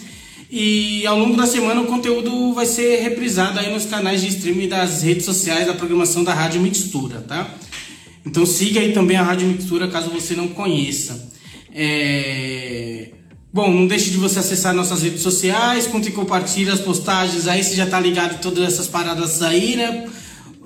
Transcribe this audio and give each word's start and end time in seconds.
E 0.57 1.05
ao 1.05 1.19
longo 1.19 1.35
da 1.35 1.45
semana 1.45 1.81
o 1.81 1.85
conteúdo 1.85 2.53
vai 2.53 2.65
ser 2.65 3.01
reprisado 3.01 3.59
aí 3.59 3.73
nos 3.73 3.87
canais 3.87 4.21
de 4.21 4.29
streaming 4.29 4.69
das 4.69 5.01
redes 5.01 5.25
sociais 5.25 5.67
da 5.67 5.73
programação 5.73 6.23
da 6.23 6.33
Rádio 6.33 6.61
Mixtura, 6.61 7.19
tá? 7.19 7.53
Então 8.25 8.45
siga 8.45 8.79
aí 8.79 8.93
também 8.93 9.17
a 9.17 9.21
Rádio 9.21 9.49
Mixtura 9.49 9.89
caso 9.89 10.09
você 10.11 10.33
não 10.33 10.47
conheça. 10.47 11.29
É... 11.73 13.09
Bom, 13.51 13.69
não 13.69 13.85
deixe 13.85 14.11
de 14.11 14.15
você 14.15 14.39
acessar 14.39 14.73
nossas 14.73 15.01
redes 15.01 15.19
sociais, 15.19 15.87
conte 15.87 16.07
e 16.07 16.13
compartilhe 16.13 16.71
as 16.71 16.79
postagens 16.79 17.49
aí, 17.49 17.61
você 17.61 17.75
já 17.75 17.85
tá 17.85 17.99
ligado 17.99 18.35
em 18.35 18.37
todas 18.37 18.63
essas 18.63 18.87
paradas 18.87 19.41
aí, 19.41 19.75
né? 19.75 20.07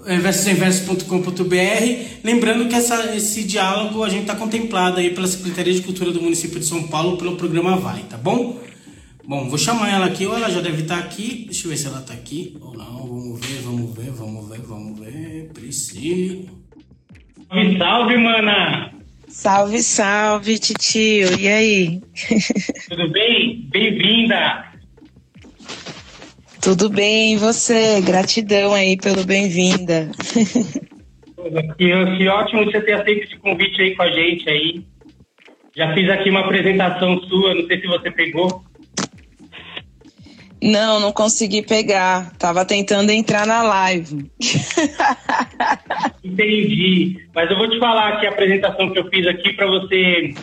É, 0.06 0.20
versosemversos.com.br. 0.20 2.20
Lembrando 2.24 2.70
que 2.70 2.76
essa, 2.76 3.16
esse 3.16 3.44
diálogo 3.44 4.04
a 4.04 4.10
gente 4.10 4.22
está 4.22 4.36
contemplado 4.36 5.00
aí 5.00 5.16
pela 5.16 5.26
Secretaria 5.26 5.74
de 5.74 5.82
Cultura 5.82 6.12
do 6.12 6.22
município 6.22 6.60
de 6.60 6.66
São 6.68 6.84
Paulo 6.84 7.18
pelo 7.18 7.38
programa 7.38 7.76
Vai, 7.76 8.04
tá 8.04 8.18
bom? 8.18 8.69
Bom, 9.30 9.48
vou 9.48 9.60
chamar 9.60 9.94
ela 9.94 10.08
aqui, 10.08 10.26
ou 10.26 10.36
ela 10.36 10.50
já 10.50 10.60
deve 10.60 10.82
estar 10.82 10.98
aqui. 10.98 11.44
Deixa 11.46 11.68
eu 11.68 11.70
ver 11.70 11.78
se 11.78 11.86
ela 11.86 12.00
está 12.00 12.16
aqui 12.16 12.58
ou 12.60 12.74
não. 12.76 13.06
Vamos 13.06 13.46
ver, 13.46 13.62
vamos 13.62 13.96
ver, 13.96 14.10
vamos 14.10 14.50
ver, 14.50 14.62
vamos 14.62 15.00
ver. 15.00 15.52
Priscila. 15.54 16.46
Salve, 17.48 17.78
salve, 17.78 18.18
mana! 18.18 18.92
Salve, 19.28 19.84
salve, 19.84 20.58
titio. 20.58 21.40
E 21.40 21.48
aí? 21.48 22.02
Tudo 22.90 23.08
bem? 23.12 23.68
Bem-vinda! 23.70 24.66
Tudo 26.60 26.90
bem, 26.90 27.34
e 27.34 27.38
você? 27.38 28.02
Gratidão 28.02 28.74
aí 28.74 28.98
pelo 28.98 29.24
bem-vinda. 29.24 30.10
Que, 31.78 32.18
que 32.18 32.28
ótimo 32.28 32.66
você 32.66 32.82
ter 32.82 32.94
aceito 32.94 33.26
esse 33.26 33.38
convite 33.38 33.80
aí 33.80 33.96
com 33.96 34.02
a 34.02 34.10
gente 34.10 34.50
aí. 34.50 34.84
Já 35.78 35.94
fiz 35.94 36.10
aqui 36.10 36.32
uma 36.32 36.40
apresentação 36.40 37.22
sua, 37.26 37.54
não 37.54 37.68
sei 37.68 37.80
se 37.80 37.86
você 37.86 38.10
pegou. 38.10 38.68
Não, 40.62 41.00
não 41.00 41.12
consegui 41.12 41.62
pegar. 41.62 42.32
Tava 42.38 42.66
tentando 42.66 43.12
entrar 43.12 43.48
na 43.48 43.62
live. 43.62 44.30
Entendi. 46.24 47.28
Mas 47.34 47.50
eu 47.50 47.58
vou 47.58 47.70
te 47.70 47.80
falar 47.80 48.20
que 48.20 48.28
a 48.28 48.30
apresentação 48.30 48.90
que 48.92 49.00
eu 49.00 49.10
fiz 49.10 49.26
aqui 49.26 49.54
para 49.54 49.68
você 49.68 50.34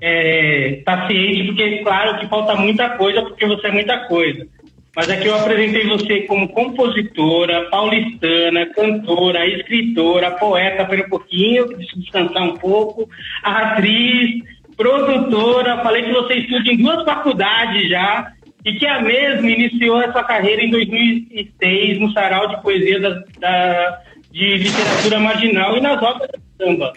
é, 0.00 0.82
tá 0.84 1.08
ciente, 1.08 1.44
porque 1.44 1.78
claro 1.78 2.20
que 2.20 2.28
falta 2.28 2.54
muita 2.54 2.90
coisa, 2.90 3.22
porque 3.22 3.46
você 3.46 3.66
é 3.66 3.72
muita 3.72 3.98
coisa. 4.06 4.46
Mas 4.94 5.10
aqui 5.10 5.26
eu 5.26 5.34
apresentei 5.34 5.86
você 5.86 6.22
como 6.22 6.48
compositora, 6.48 7.68
paulistana, 7.68 8.66
cantora, 8.66 9.46
escritora, 9.46 10.30
poeta, 10.30 10.86
para 10.86 11.04
um 11.04 11.08
pouquinho, 11.10 11.68
descansar 11.76 12.42
um 12.44 12.56
pouco, 12.56 13.06
atriz, 13.42 14.42
produtora. 14.74 15.82
Falei 15.82 16.04
que 16.04 16.12
você 16.12 16.34
estuda 16.36 16.72
em 16.72 16.78
duas 16.78 17.04
faculdades 17.04 17.90
já 17.90 18.32
e 18.66 18.74
que 18.74 18.84
a 18.84 19.00
mesma 19.00 19.48
iniciou 19.48 20.02
essa 20.02 20.24
carreira 20.24 20.60
em 20.60 20.70
2006 20.70 22.00
no 22.00 22.12
Sarau 22.12 22.48
de 22.48 22.60
Poesia 22.62 22.98
da, 22.98 23.22
da, 23.38 24.02
de 24.32 24.56
Literatura 24.56 25.20
Marginal 25.20 25.76
e 25.76 25.80
nas 25.80 26.02
obras 26.02 26.28
de 26.28 26.64
samba. 26.64 26.92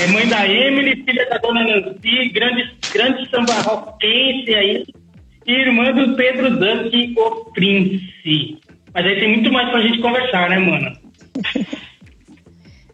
É 0.00 0.08
mãe 0.08 0.26
da 0.26 0.44
Emily, 0.48 1.04
filha 1.04 1.24
da 1.30 1.38
dona 1.38 1.62
Nancy, 1.62 2.30
grande, 2.30 2.68
grande 2.92 3.30
samba 3.30 3.52
roquense 3.60 4.54
aí, 4.56 4.84
e 5.46 5.52
irmã 5.52 5.92
do 5.92 6.16
Pedro 6.16 6.50
Duck, 6.50 7.14
o 7.16 7.52
Prince. 7.52 8.58
Mas 8.92 9.06
aí 9.06 9.20
tem 9.20 9.34
muito 9.34 9.52
mais 9.52 9.70
pra 9.70 9.82
gente 9.82 10.00
conversar, 10.00 10.50
né, 10.50 10.58
mano? 10.58 10.98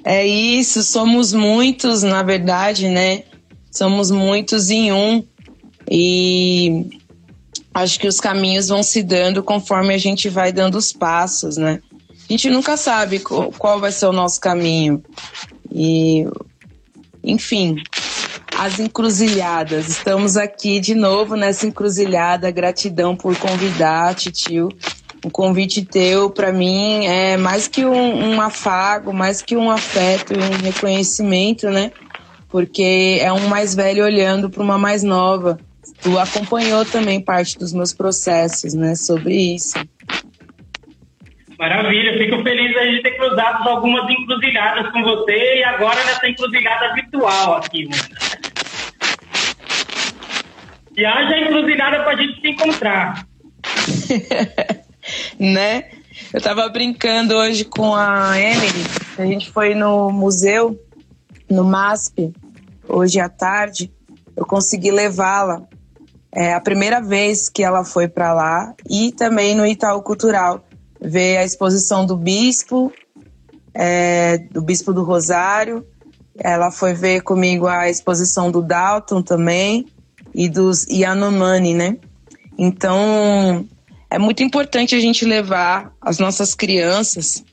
É 0.02 0.26
isso, 0.26 0.82
somos 0.82 1.34
muitos, 1.34 2.02
na 2.02 2.22
verdade, 2.22 2.88
né? 2.88 3.22
Somos 3.70 4.10
muitos 4.10 4.70
em 4.70 4.90
um. 4.90 5.22
E 5.90 6.99
acho 7.74 7.98
que 7.98 8.08
os 8.08 8.20
caminhos 8.20 8.68
vão 8.68 8.82
se 8.82 9.02
dando 9.02 9.42
conforme 9.42 9.94
a 9.94 9.98
gente 9.98 10.28
vai 10.28 10.52
dando 10.52 10.76
os 10.76 10.92
passos, 10.92 11.56
né? 11.56 11.80
A 12.28 12.32
gente 12.32 12.48
nunca 12.50 12.76
sabe 12.76 13.18
qual 13.20 13.80
vai 13.80 13.90
ser 13.90 14.06
o 14.06 14.12
nosso 14.12 14.40
caminho. 14.40 15.02
E, 15.72 16.26
enfim, 17.24 17.82
as 18.56 18.78
encruzilhadas. 18.78 19.88
Estamos 19.88 20.36
aqui 20.36 20.78
de 20.78 20.94
novo 20.94 21.34
nessa 21.34 21.66
encruzilhada. 21.66 22.50
Gratidão 22.50 23.16
por 23.16 23.36
convidar, 23.36 24.14
tio. 24.14 24.68
O 25.24 25.30
convite 25.30 25.84
teu, 25.84 26.30
para 26.30 26.52
mim, 26.52 27.04
é 27.06 27.36
mais 27.36 27.66
que 27.66 27.84
um, 27.84 28.34
um 28.34 28.40
afago, 28.40 29.12
mais 29.12 29.42
que 29.42 29.56
um 29.56 29.70
afeto 29.70 30.32
e 30.32 30.38
um 30.38 30.62
reconhecimento, 30.62 31.68
né? 31.68 31.90
Porque 32.48 33.18
é 33.20 33.32
um 33.32 33.48
mais 33.48 33.74
velho 33.74 34.04
olhando 34.04 34.48
para 34.48 34.62
uma 34.62 34.78
mais 34.78 35.02
nova 35.02 35.58
tu 36.02 36.18
acompanhou 36.18 36.84
também 36.84 37.20
parte 37.20 37.58
dos 37.58 37.72
meus 37.72 37.92
processos, 37.92 38.74
né, 38.74 38.94
sobre 38.94 39.54
isso. 39.54 39.78
Maravilha, 41.58 42.16
fico 42.16 42.42
feliz 42.42 42.72
de 42.72 43.02
ter 43.02 43.16
cruzado 43.18 43.68
algumas 43.68 44.08
encruzilhadas 44.10 44.90
com 44.92 45.02
você 45.02 45.58
e 45.58 45.64
agora 45.64 46.02
nessa 46.04 46.26
encruzilhada 46.26 46.94
virtual 46.94 47.56
aqui, 47.56 47.86
mano. 47.86 48.02
E 50.96 51.04
haja 51.04 51.38
encruzilhada 51.38 52.02
pra 52.02 52.16
gente 52.16 52.40
se 52.40 52.48
encontrar. 52.48 53.26
né? 55.38 55.90
Eu 56.32 56.40
tava 56.40 56.66
brincando 56.68 57.34
hoje 57.34 57.64
com 57.64 57.94
a 57.94 58.40
Emily, 58.40 58.84
a 59.18 59.26
gente 59.26 59.50
foi 59.50 59.74
no 59.74 60.10
museu, 60.10 60.78
no 61.50 61.64
MASP, 61.64 62.32
hoje 62.88 63.20
à 63.20 63.28
tarde, 63.28 63.90
eu 64.36 64.46
consegui 64.46 64.90
levá-la 64.90 65.68
é 66.32 66.54
a 66.54 66.60
primeira 66.60 67.00
vez 67.00 67.48
que 67.48 67.62
ela 67.62 67.84
foi 67.84 68.08
para 68.08 68.32
lá 68.32 68.74
e 68.88 69.12
também 69.12 69.54
no 69.54 69.66
Itaú 69.66 70.02
Cultural 70.02 70.64
ver 71.00 71.38
a 71.38 71.44
exposição 71.44 72.06
do 72.06 72.16
bispo, 72.16 72.92
é, 73.74 74.38
do 74.50 74.62
bispo 74.62 74.92
do 74.92 75.02
Rosário. 75.02 75.84
Ela 76.38 76.70
foi 76.70 76.94
ver 76.94 77.22
comigo 77.22 77.66
a 77.66 77.88
exposição 77.88 78.50
do 78.50 78.62
Dalton 78.62 79.22
também 79.22 79.86
e 80.34 80.48
dos 80.48 80.86
Yanomami, 80.86 81.74
né? 81.74 81.96
Então, 82.56 83.66
é 84.10 84.18
muito 84.18 84.42
importante 84.42 84.94
a 84.94 85.00
gente 85.00 85.24
levar 85.24 85.92
as 86.00 86.18
nossas 86.18 86.54
crianças 86.54 87.44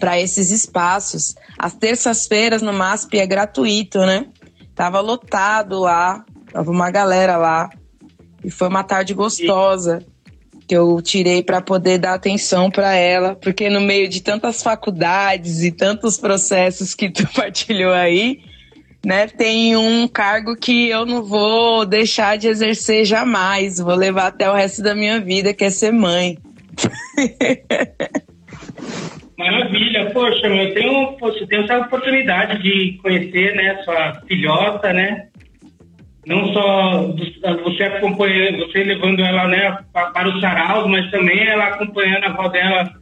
para 0.00 0.18
esses 0.20 0.50
espaços. 0.50 1.34
As 1.58 1.74
terças-feiras 1.74 2.62
no 2.62 2.72
MASP 2.72 3.18
é 3.18 3.26
gratuito, 3.26 3.98
né? 4.00 4.26
Tava 4.74 5.00
lotado 5.00 5.78
lá, 5.80 6.24
tava 6.52 6.70
uma 6.70 6.90
galera 6.90 7.36
lá. 7.36 7.68
E 8.48 8.50
foi 8.50 8.66
uma 8.66 8.82
tarde 8.82 9.12
gostosa 9.12 10.02
que 10.66 10.74
eu 10.74 11.02
tirei 11.02 11.42
para 11.42 11.60
poder 11.60 11.98
dar 11.98 12.14
atenção 12.14 12.70
para 12.70 12.94
ela, 12.94 13.34
porque 13.34 13.68
no 13.68 13.78
meio 13.78 14.08
de 14.08 14.22
tantas 14.22 14.62
faculdades 14.62 15.62
e 15.62 15.70
tantos 15.70 16.16
processos 16.16 16.94
que 16.94 17.10
tu 17.10 17.28
partilhou 17.36 17.92
aí, 17.92 18.40
né, 19.04 19.26
tem 19.26 19.76
um 19.76 20.08
cargo 20.08 20.56
que 20.56 20.88
eu 20.88 21.04
não 21.04 21.22
vou 21.22 21.84
deixar 21.84 22.38
de 22.38 22.48
exercer 22.48 23.04
jamais, 23.04 23.80
vou 23.80 23.94
levar 23.94 24.28
até 24.28 24.50
o 24.50 24.54
resto 24.54 24.82
da 24.82 24.94
minha 24.94 25.20
vida, 25.20 25.52
que 25.52 25.64
é 25.64 25.70
ser 25.70 25.92
mãe. 25.92 26.38
Maravilha, 29.36 30.10
poxa, 30.10 30.46
eu 30.46 30.72
tenho, 30.72 31.12
poxa, 31.18 31.40
eu 31.40 31.46
tenho 31.46 31.64
essa 31.64 31.80
oportunidade 31.80 32.62
de 32.62 32.98
conhecer, 33.02 33.54
né, 33.54 33.82
sua 33.84 34.22
filhota, 34.26 34.90
né? 34.94 35.28
Não 36.28 36.52
só 36.52 37.06
você 37.64 37.84
acompanhando, 37.84 38.58
você 38.58 38.84
levando 38.84 39.20
ela, 39.20 39.48
né, 39.48 39.78
para 39.94 40.28
o 40.28 40.38
sarau, 40.42 40.86
mas 40.86 41.10
também 41.10 41.42
ela 41.48 41.68
acompanhando 41.68 42.24
a 42.24 42.26
avó 42.26 42.48
dela 42.48 42.92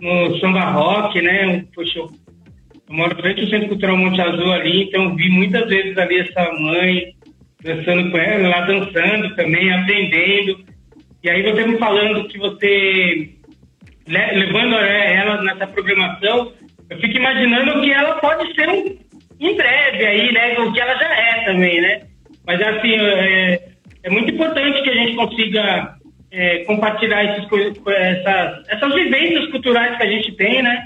no 0.00 0.38
samba 0.38 0.70
rock, 0.70 1.20
né? 1.20 1.64
Poxa, 1.74 1.98
eu 1.98 2.08
moro 2.88 3.20
frente 3.20 3.40
ao 3.40 3.48
Centro 3.48 3.70
Cultural 3.70 3.96
Monte 3.96 4.20
Azul 4.20 4.52
ali, 4.52 4.84
então 4.84 5.16
vi 5.16 5.28
muitas 5.30 5.68
vezes 5.68 5.98
ali 5.98 6.20
essa 6.20 6.52
mãe 6.60 7.12
dançando 7.64 8.08
com 8.08 8.18
ela, 8.18 8.48
lá 8.48 8.60
dançando 8.60 9.34
também, 9.34 9.72
aprendendo. 9.72 10.64
E 11.24 11.28
aí 11.28 11.42
você 11.42 11.66
me 11.66 11.76
falando 11.76 12.28
que 12.28 12.38
você 12.38 13.30
levando 14.06 14.76
ela 14.76 15.42
nessa 15.42 15.66
programação, 15.66 16.52
eu 16.88 16.98
fico 17.00 17.16
imaginando 17.16 17.80
que 17.80 17.92
ela 17.92 18.14
pode 18.20 18.54
ser 18.54 18.68
um, 18.68 18.96
em 19.40 19.56
breve 19.56 20.06
aí, 20.06 20.32
né? 20.32 20.56
O 20.60 20.72
que 20.72 20.80
ela 20.80 20.94
já 20.94 21.12
é 21.12 21.44
também, 21.46 21.80
né? 21.80 22.09
Mas 22.50 22.60
assim, 22.62 22.96
é, 22.96 23.60
é 24.02 24.10
muito 24.10 24.34
importante 24.34 24.82
que 24.82 24.90
a 24.90 24.94
gente 24.94 25.14
consiga 25.14 25.94
é, 26.32 26.64
compartilhar 26.64 27.24
esses, 27.24 27.46
essas, 27.86 28.68
essas 28.68 28.92
vivências 28.92 29.46
culturais 29.52 29.96
que 29.96 30.02
a 30.02 30.10
gente 30.10 30.32
tem, 30.32 30.60
né? 30.60 30.82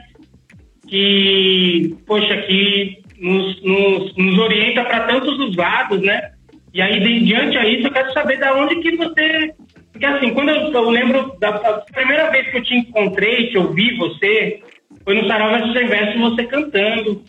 Que, 0.87 1.97
poxa, 2.07 2.37
que 2.43 2.99
nos, 3.19 3.63
nos, 3.63 4.15
nos 4.15 4.39
orienta 4.41 4.85
para 4.85 5.07
tantos 5.07 5.39
os 5.39 5.57
lados, 5.57 6.03
né? 6.03 6.33
E 6.75 6.83
aí, 6.83 7.01
de, 7.01 7.25
diante 7.25 7.57
a 7.57 7.67
isso, 7.67 7.87
eu 7.87 7.93
quero 7.93 8.13
saber 8.13 8.37
da 8.37 8.55
onde 8.55 8.83
que 8.83 8.95
você 8.97 9.55
porque 9.91 10.05
assim, 10.05 10.35
quando 10.35 10.51
eu, 10.51 10.71
eu 10.71 10.91
lembro 10.91 11.35
da, 11.39 11.53
primeira 11.95 12.29
vez 12.31 12.51
que 12.51 12.59
eu 12.59 12.63
te 12.63 12.75
encontrei, 12.75 13.47
que 13.47 13.57
eu 13.57 13.73
vi 13.73 13.97
você, 13.97 14.61
foi 15.03 15.15
no 15.15 15.27
Sarau 15.27 15.51
versus 15.51 15.81
Inverso 15.81 16.19
você 16.19 16.45
cantando. 16.45 17.23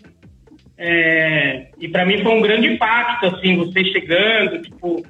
É, 0.77 1.67
e 1.79 1.87
para 1.87 2.05
mim 2.05 2.21
foi 2.21 2.33
um 2.33 2.41
grande 2.41 2.67
impacto, 2.67 3.27
assim, 3.27 3.55
você 3.55 3.83
chegando, 3.85 4.61
tipo, 4.61 5.05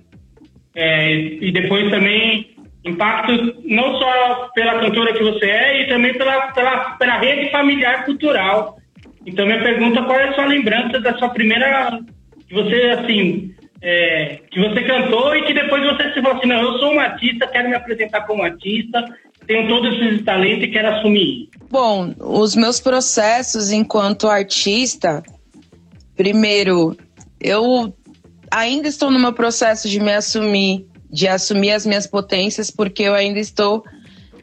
é, 0.76 1.14
e 1.16 1.52
depois 1.52 1.90
também 1.90 2.56
impacto 2.84 3.32
não 3.64 3.98
só 3.98 4.50
pela 4.54 4.80
cantora 4.80 5.14
que 5.14 5.24
você 5.24 5.46
é, 5.46 5.82
e 5.82 5.88
também 5.88 6.14
pela, 6.14 6.52
pela, 6.52 6.92
pela 6.92 7.18
rede 7.18 7.50
familiar 7.50 8.06
cultural. 8.06 8.78
Então 9.26 9.46
minha 9.46 9.62
pergunta, 9.62 10.04
qual 10.04 10.20
é 10.20 10.30
a 10.30 10.34
sua 10.34 10.46
lembrança 10.46 11.00
da 11.00 11.18
sua 11.18 11.30
primeira, 11.30 12.00
que 12.48 12.54
você, 12.54 12.76
assim, 13.00 13.56
é, 13.82 14.40
que 14.52 14.60
você 14.60 14.84
cantou 14.84 15.36
e 15.36 15.44
que 15.46 15.54
depois 15.54 15.84
você 15.84 16.14
se 16.14 16.22
falou 16.22 16.38
assim, 16.38 16.48
não, 16.48 16.62
eu 16.62 16.78
sou 16.78 16.94
um 16.94 17.00
artista, 17.00 17.48
quero 17.48 17.70
me 17.70 17.76
apresentar 17.76 18.22
como 18.22 18.44
artista, 18.44 19.04
tenho 19.48 19.68
todos 19.68 20.00
esses 20.00 20.24
talentos 20.24 20.64
e 20.64 20.68
quero 20.68 20.90
assumir. 20.90 21.50
Bom, 21.72 22.14
os 22.20 22.56
meus 22.56 22.80
processos 22.80 23.72
enquanto 23.72 24.28
artista, 24.28 25.24
primeiro, 26.16 26.96
eu 27.40 27.94
ainda 28.50 28.88
estou 28.88 29.12
no 29.12 29.20
meu 29.20 29.34
processo 29.34 29.90
de 29.90 30.00
me 30.00 30.14
assumir, 30.14 30.88
de 31.10 31.28
assumir 31.28 31.72
as 31.72 31.86
minhas 31.86 32.08
potências, 32.08 32.72
porque 32.72 33.04
eu 33.04 33.14
ainda 33.14 33.40
estou 33.40 33.84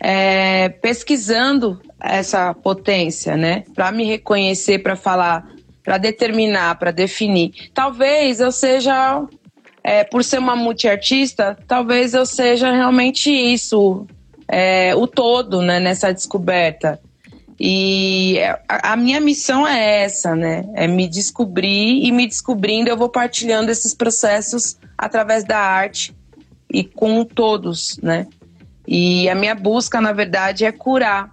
é, 0.01 0.69
pesquisando 0.69 1.81
essa 2.01 2.53
potência, 2.55 3.37
né? 3.37 3.65
Para 3.75 3.93
me 3.93 4.05
reconhecer, 4.05 4.81
para 4.81 4.97
falar 4.97 5.53
para 5.83 5.99
determinar, 5.99 6.79
para 6.79 6.91
definir. 6.91 7.53
Talvez 7.75 8.41
eu 8.41 8.53
seja, 8.53 9.25
é, 9.83 10.05
por 10.05 10.23
ser 10.23 10.39
uma 10.39 10.55
multiartista, 10.55 11.59
talvez 11.67 12.15
eu 12.15 12.25
seja 12.25 12.71
realmente 12.71 13.31
isso, 13.31 14.07
é, 14.49 14.95
o 14.95 15.07
todo, 15.07 15.61
né, 15.61 15.81
nessa 15.81 16.13
descoberta. 16.13 17.01
E 17.65 18.41
a, 18.69 18.93
a, 18.93 18.97
minha 18.97 19.21
missão 19.21 19.65
é 19.69 20.03
essa, 20.03 20.35
né? 20.35 20.69
É 20.75 20.89
me 20.89 21.07
descobrir 21.07 22.05
e 22.05 22.11
me 22.11 22.27
descobrindo 22.27 22.91
eu 22.91 22.97
vou 22.97 23.09
partilhando 23.09 23.71
esses 23.71 23.95
processos 23.95 24.77
através 24.99 25.45
da 25.45 25.61
arte 25.61 26.13
e 26.69 26.83
com 26.83 27.25
todos, 27.25 28.01
né? 28.03 28.27
E 28.85 29.29
a 29.29 29.37
minha 29.37 29.55
busca, 29.55 30.01
na 30.01 30.13
verdade, 30.13 30.65
é 30.65 30.73
curar 30.73 31.31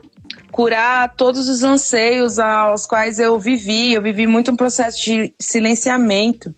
curar 0.51 1.15
todos 1.15 1.49
os 1.49 1.63
anseios 1.63 2.37
aos 2.37 2.85
quais 2.85 3.17
eu 3.17 3.39
vivi. 3.39 3.93
Eu 3.93 4.01
vivi 4.03 4.27
muito 4.27 4.51
um 4.51 4.55
processo 4.55 5.03
de 5.03 5.33
silenciamento 5.39 6.53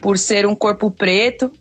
por 0.00 0.18
ser 0.18 0.44
um 0.44 0.56
corpo 0.56 0.90
preto, 0.90 1.52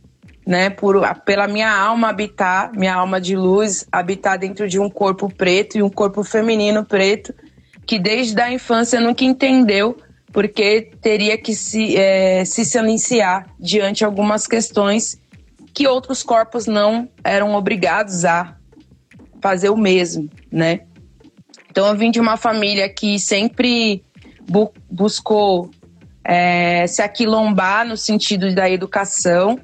né, 0.47 0.69
por 0.69 1.01
pela 1.25 1.45
minha 1.45 1.69
alma 1.69 2.07
habitar, 2.07 2.71
minha 2.73 2.95
alma 2.95 3.19
de 3.19 3.35
luz 3.35 3.85
habitar 3.91 4.39
dentro 4.39 4.65
de 4.65 4.79
um 4.79 4.89
corpo 4.89 5.29
preto 5.29 5.77
e 5.77 5.83
um 5.83 5.89
corpo 5.89 6.23
feminino 6.23 6.85
preto, 6.85 7.35
que 7.85 7.99
desde 7.99 8.39
a 8.39 8.49
infância 8.49 9.01
nunca 9.01 9.25
entendeu 9.25 9.97
porque 10.31 10.91
teria 11.01 11.37
que 11.37 11.53
se, 11.53 11.97
é, 11.97 12.45
se 12.45 12.63
silenciar 12.63 13.45
diante 13.59 14.05
algumas 14.05 14.47
questões 14.47 15.19
que 15.73 15.85
outros 15.85 16.23
corpos 16.23 16.65
não 16.65 17.09
eram 17.23 17.53
obrigados 17.53 18.23
a 18.23 18.55
fazer 19.41 19.69
o 19.69 19.77
mesmo, 19.77 20.29
né? 20.49 20.81
Então 21.69 21.85
eu 21.87 21.95
vim 21.95 22.09
de 22.09 22.21
uma 22.21 22.37
família 22.37 22.87
que 22.87 23.19
sempre 23.19 24.01
bu 24.47 24.71
buscou 24.89 25.69
é, 26.23 26.85
se 26.87 27.01
aquilombar 27.01 27.87
no 27.87 27.95
sentido 27.95 28.53
da 28.53 28.69
educação. 28.69 29.59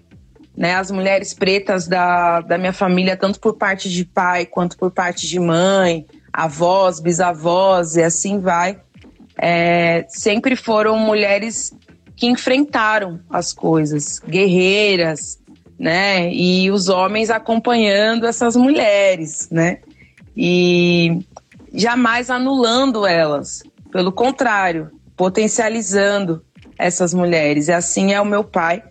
Né, 0.55 0.75
as 0.75 0.91
mulheres 0.91 1.33
pretas 1.33 1.87
da, 1.87 2.41
da 2.41 2.59
minha 2.59 2.73
família, 2.73 3.17
tanto 3.17 3.39
por 3.39 3.55
parte 3.55 3.89
de 3.89 4.05
pai 4.05 4.45
quanto 4.45 4.77
por 4.77 4.91
parte 4.91 5.27
de 5.27 5.39
mãe, 5.39 6.05
avós, 6.31 6.99
bisavós 6.99 7.95
e 7.95 8.03
assim 8.03 8.39
vai, 8.39 8.79
é, 9.37 10.05
sempre 10.09 10.55
foram 10.55 10.97
mulheres 10.97 11.73
que 12.15 12.27
enfrentaram 12.27 13.19
as 13.29 13.51
coisas, 13.51 14.19
guerreiras, 14.19 15.39
né? 15.77 16.31
E 16.31 16.69
os 16.71 16.87
homens 16.87 17.29
acompanhando 17.29 18.25
essas 18.25 18.55
mulheres, 18.55 19.49
né? 19.51 19.79
E 20.37 21.19
jamais 21.73 22.29
anulando 22.29 23.05
elas. 23.05 23.63
Pelo 23.91 24.11
contrário, 24.11 24.91
potencializando 25.15 26.43
essas 26.77 27.13
mulheres. 27.13 27.67
E 27.67 27.73
assim 27.73 28.13
é 28.13 28.21
o 28.21 28.25
meu 28.25 28.43
pai, 28.43 28.83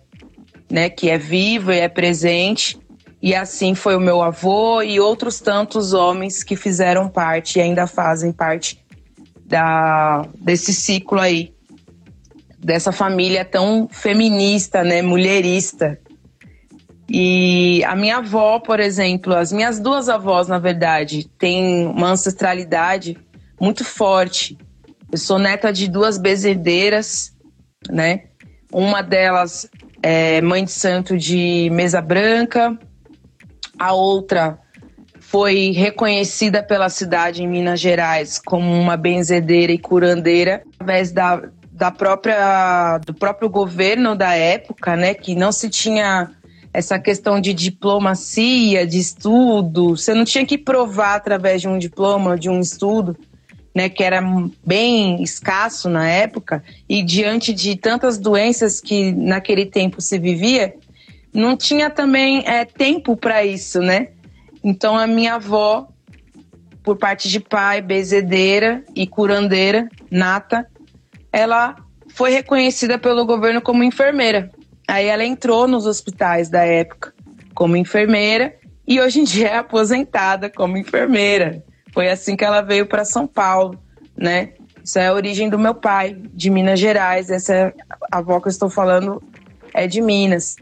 né, 0.72 0.88
que 0.88 1.10
é 1.10 1.18
vivo 1.18 1.70
e 1.70 1.78
é 1.78 1.88
presente. 1.88 2.80
E 3.20 3.34
assim 3.34 3.74
foi 3.74 3.94
o 3.94 4.00
meu 4.00 4.22
avô 4.22 4.82
e 4.82 4.98
outros 4.98 5.38
tantos 5.38 5.92
homens 5.92 6.42
que 6.42 6.56
fizeram 6.56 7.08
parte 7.08 7.58
e 7.58 7.62
ainda 7.62 7.86
fazem 7.86 8.32
parte 8.32 8.82
da, 9.44 10.26
desse 10.40 10.72
ciclo 10.72 11.20
aí, 11.20 11.54
dessa 12.58 12.90
família 12.90 13.44
tão 13.44 13.86
feminista, 13.92 14.82
né, 14.82 15.02
mulherista, 15.02 16.00
e 17.14 17.84
a 17.84 17.94
minha 17.94 18.16
avó, 18.16 18.58
por 18.58 18.80
exemplo, 18.80 19.34
as 19.34 19.52
minhas 19.52 19.78
duas 19.78 20.08
avós, 20.08 20.48
na 20.48 20.58
verdade, 20.58 21.28
têm 21.38 21.86
uma 21.86 22.12
ancestralidade 22.12 23.18
muito 23.60 23.84
forte. 23.84 24.56
Eu 25.10 25.18
sou 25.18 25.38
neta 25.38 25.70
de 25.70 25.88
duas 25.88 26.16
bezedeiras, 26.16 27.36
né? 27.90 28.24
Uma 28.72 29.02
delas 29.02 29.68
é 30.02 30.40
mãe 30.40 30.64
de 30.64 30.72
santo 30.72 31.16
de 31.16 31.70
Mesa 31.72 32.00
Branca, 32.00 32.76
a 33.78 33.92
outra 33.92 34.58
foi 35.20 35.70
reconhecida 35.70 36.62
pela 36.62 36.88
cidade 36.88 37.42
em 37.42 37.48
Minas 37.48 37.80
Gerais 37.80 38.38
como 38.38 38.70
uma 38.70 38.96
benzedeira 38.96 39.72
e 39.72 39.78
curandeira 39.78 40.62
através 40.74 41.10
da, 41.10 41.42
da 41.72 41.90
própria 41.90 42.98
do 42.98 43.14
próprio 43.14 43.48
governo 43.48 44.14
da 44.14 44.34
época, 44.34 44.94
né, 44.96 45.14
que 45.14 45.34
não 45.34 45.50
se 45.50 45.70
tinha 45.70 46.30
essa 46.74 46.98
questão 46.98 47.40
de 47.40 47.52
diplomacia, 47.54 48.86
de 48.86 48.98
estudo. 48.98 49.96
Você 49.96 50.12
não 50.14 50.24
tinha 50.24 50.44
que 50.44 50.58
provar 50.58 51.14
através 51.14 51.60
de 51.60 51.68
um 51.68 51.78
diploma, 51.78 52.38
de 52.38 52.48
um 52.48 52.60
estudo, 52.60 53.16
né, 53.74 53.88
que 53.88 54.02
era 54.02 54.22
bem 54.64 55.22
escasso 55.22 55.88
na 55.88 56.08
época, 56.08 56.62
e 56.88 57.02
diante 57.02 57.52
de 57.52 57.76
tantas 57.76 58.18
doenças 58.18 58.80
que 58.80 59.12
naquele 59.12 59.66
tempo 59.66 60.00
se 60.00 60.18
vivia, 60.18 60.74
não 61.32 61.56
tinha 61.56 61.88
também 61.88 62.42
é, 62.46 62.64
tempo 62.64 63.16
para 63.16 63.44
isso, 63.44 63.80
né? 63.80 64.08
Então 64.62 64.96
a 64.96 65.06
minha 65.06 65.34
avó, 65.34 65.88
por 66.82 66.96
parte 66.96 67.28
de 67.28 67.40
pai, 67.40 67.80
bezedeira 67.80 68.84
e 68.94 69.06
curandeira, 69.06 69.88
nata, 70.10 70.66
ela 71.32 71.76
foi 72.08 72.30
reconhecida 72.30 72.98
pelo 72.98 73.24
governo 73.24 73.62
como 73.62 73.82
enfermeira. 73.82 74.50
Aí 74.86 75.06
ela 75.06 75.24
entrou 75.24 75.66
nos 75.66 75.86
hospitais 75.86 76.50
da 76.50 76.62
época 76.64 77.14
como 77.54 77.76
enfermeira 77.76 78.54
e 78.86 79.00
hoje 79.00 79.20
em 79.20 79.24
dia 79.24 79.48
é 79.48 79.56
aposentada 79.56 80.50
como 80.50 80.76
enfermeira. 80.76 81.64
Foi 81.92 82.08
assim 82.08 82.36
que 82.36 82.44
ela 82.44 82.62
veio 82.62 82.86
para 82.86 83.04
São 83.04 83.26
Paulo, 83.26 83.78
né? 84.16 84.54
Isso 84.84 84.98
é 84.98 85.06
a 85.06 85.12
origem 85.12 85.48
do 85.48 85.58
meu 85.58 85.74
pai, 85.74 86.16
de 86.34 86.50
Minas 86.50 86.80
Gerais. 86.80 87.30
Essa 87.30 87.72
avó 88.10 88.40
que 88.40 88.48
eu 88.48 88.50
estou 88.50 88.68
falando 88.68 89.22
é 89.72 89.86
de 89.86 90.00
Minas. 90.00 90.56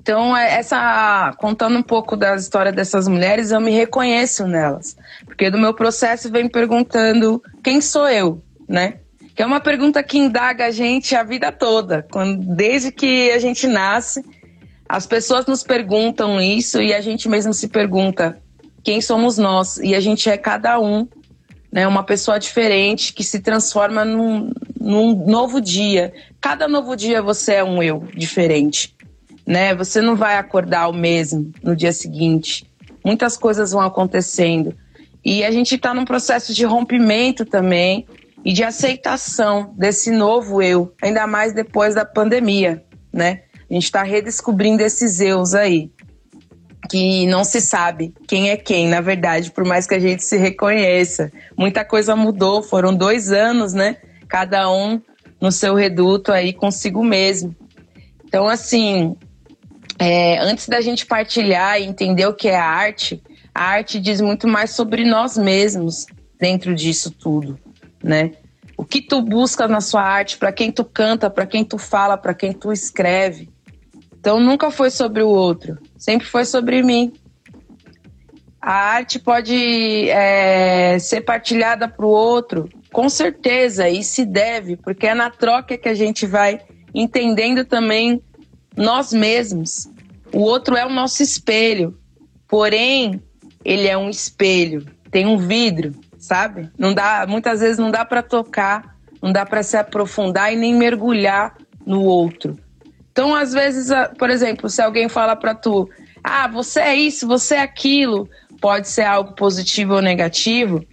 Então, 0.00 0.36
é, 0.36 0.54
essa 0.54 1.34
contando 1.38 1.76
um 1.76 1.82
pouco 1.82 2.16
da 2.16 2.34
história 2.34 2.72
dessas 2.72 3.06
mulheres, 3.06 3.50
eu 3.50 3.60
me 3.60 3.70
reconheço 3.70 4.46
nelas, 4.46 4.96
porque 5.26 5.50
do 5.50 5.58
meu 5.58 5.74
processo 5.74 6.30
vem 6.30 6.48
perguntando 6.48 7.42
quem 7.62 7.80
sou 7.80 8.08
eu, 8.08 8.42
né? 8.68 8.94
Que 9.34 9.42
é 9.42 9.46
uma 9.46 9.60
pergunta 9.60 10.02
que 10.02 10.18
indaga 10.18 10.66
a 10.66 10.70
gente 10.70 11.14
a 11.14 11.22
vida 11.22 11.52
toda, 11.52 12.06
quando, 12.10 12.54
desde 12.56 12.90
que 12.90 13.30
a 13.30 13.38
gente 13.38 13.66
nasce, 13.66 14.24
as 14.88 15.06
pessoas 15.06 15.46
nos 15.46 15.62
perguntam 15.62 16.40
isso 16.40 16.80
e 16.80 16.94
a 16.94 17.00
gente 17.00 17.28
mesmo 17.28 17.52
se 17.52 17.68
pergunta 17.68 18.40
quem 18.82 19.00
somos 19.00 19.38
nós 19.38 19.78
e 19.78 19.94
a 19.94 20.00
gente 20.00 20.28
é 20.28 20.36
cada 20.36 20.78
um, 20.80 21.06
né? 21.72 21.86
Uma 21.86 22.02
pessoa 22.02 22.38
diferente 22.38 23.12
que 23.12 23.22
se 23.22 23.40
transforma 23.40 24.04
num, 24.04 24.50
num 24.80 25.26
novo 25.26 25.60
dia. 25.60 26.12
Cada 26.40 26.66
novo 26.66 26.96
dia 26.96 27.22
você 27.22 27.54
é 27.54 27.64
um 27.64 27.82
eu 27.82 28.06
diferente 28.14 28.94
né? 29.50 29.74
Você 29.74 30.00
não 30.00 30.14
vai 30.14 30.36
acordar 30.36 30.88
o 30.88 30.92
mesmo 30.92 31.50
no 31.60 31.74
dia 31.74 31.92
seguinte. 31.92 32.64
Muitas 33.04 33.36
coisas 33.36 33.72
vão 33.72 33.80
acontecendo. 33.80 34.72
E 35.24 35.42
a 35.42 35.50
gente 35.50 35.74
está 35.74 35.92
num 35.92 36.04
processo 36.04 36.54
de 36.54 36.64
rompimento 36.64 37.44
também 37.44 38.06
e 38.44 38.52
de 38.52 38.62
aceitação 38.62 39.74
desse 39.76 40.12
novo 40.12 40.62
eu, 40.62 40.94
ainda 41.02 41.26
mais 41.26 41.52
depois 41.52 41.96
da 41.96 42.04
pandemia, 42.04 42.84
né? 43.12 43.42
A 43.68 43.74
gente 43.74 43.84
está 43.84 44.04
redescobrindo 44.04 44.82
esses 44.84 45.20
eus 45.20 45.52
aí, 45.52 45.90
que 46.88 47.26
não 47.26 47.44
se 47.44 47.60
sabe 47.60 48.14
quem 48.26 48.50
é 48.50 48.56
quem, 48.56 48.88
na 48.88 49.00
verdade, 49.00 49.50
por 49.50 49.64
mais 49.64 49.86
que 49.86 49.94
a 49.94 49.98
gente 49.98 50.24
se 50.24 50.36
reconheça. 50.36 51.30
Muita 51.56 51.84
coisa 51.84 52.16
mudou, 52.16 52.62
foram 52.62 52.94
dois 52.94 53.30
anos, 53.30 53.72
né? 53.72 53.96
Cada 54.28 54.70
um 54.70 55.00
no 55.40 55.50
seu 55.50 55.74
reduto 55.74 56.32
aí 56.32 56.52
consigo 56.52 57.02
mesmo. 57.02 57.54
Então, 58.24 58.48
assim, 58.48 59.16
é, 59.98 60.38
antes 60.38 60.68
da 60.68 60.80
gente 60.80 61.04
partilhar 61.04 61.80
e 61.80 61.84
entender 61.84 62.26
o 62.26 62.34
que 62.34 62.48
é 62.48 62.56
a 62.56 62.64
arte, 62.64 63.22
a 63.54 63.64
arte 63.64 64.00
diz 64.00 64.20
muito 64.20 64.46
mais 64.46 64.70
sobre 64.70 65.04
nós 65.04 65.36
mesmos 65.36 66.06
dentro 66.38 66.74
disso 66.74 67.10
tudo, 67.10 67.58
né? 68.02 68.32
O 68.76 68.84
que 68.84 69.02
tu 69.02 69.20
busca 69.20 69.68
na 69.68 69.80
sua 69.80 70.02
arte, 70.02 70.38
para 70.38 70.52
quem 70.52 70.72
tu 70.72 70.84
canta, 70.84 71.28
para 71.28 71.46
quem 71.46 71.64
tu 71.64 71.76
fala, 71.76 72.16
para 72.16 72.32
quem 72.32 72.52
tu 72.52 72.72
escreve. 72.72 73.50
Então 74.20 74.38
nunca 74.38 74.70
foi 74.70 74.90
sobre 74.90 75.22
o 75.22 75.28
outro, 75.28 75.78
sempre 75.96 76.26
foi 76.26 76.44
sobre 76.44 76.82
mim. 76.82 77.12
A 78.60 78.72
arte 78.72 79.18
pode 79.18 80.10
é, 80.10 80.98
ser 80.98 81.22
partilhada 81.22 81.88
para 81.88 82.04
o 82.04 82.10
outro, 82.10 82.68
com 82.92 83.08
certeza, 83.08 83.88
e 83.88 84.04
se 84.04 84.26
deve, 84.26 84.76
porque 84.76 85.06
é 85.06 85.14
na 85.14 85.30
troca 85.30 85.78
que 85.78 85.88
a 85.88 85.94
gente 85.94 86.26
vai 86.26 86.60
entendendo 86.94 87.64
também 87.64 88.22
nós 88.76 89.10
mesmos. 89.10 89.88
O 90.32 90.40
outro 90.40 90.76
é 90.76 90.84
o 90.84 90.90
nosso 90.90 91.22
espelho. 91.22 91.98
Porém, 92.46 93.22
ele 93.64 93.88
é 93.88 93.96
um 93.96 94.10
espelho, 94.10 94.84
tem 95.10 95.26
um 95.26 95.38
vidro, 95.38 95.94
sabe? 96.18 96.68
Não 96.76 96.92
dá, 96.92 97.24
muitas 97.26 97.60
vezes 97.60 97.78
não 97.78 97.90
dá 97.90 98.04
para 98.04 98.22
tocar, 98.22 98.96
não 99.22 99.32
dá 99.32 99.46
para 99.46 99.62
se 99.62 99.76
aprofundar 99.76 100.52
e 100.52 100.56
nem 100.56 100.74
mergulhar 100.74 101.56
no 101.86 102.02
outro. 102.02 102.58
Então, 103.12 103.34
às 103.34 103.52
vezes, 103.52 103.88
por 104.18 104.30
exemplo, 104.30 104.68
se 104.68 104.80
alguém 104.80 105.08
fala 105.08 105.34
para 105.34 105.54
tu: 105.54 105.88
"Ah, 106.22 106.48
você 106.48 106.80
é 106.80 106.94
isso, 106.94 107.26
você 107.26 107.56
é 107.56 107.62
aquilo", 107.62 108.28
pode 108.60 108.88
ser 108.88 109.02
algo 109.02 109.34
positivo 109.34 109.94
ou 109.94 110.02
negativo, 110.02 110.84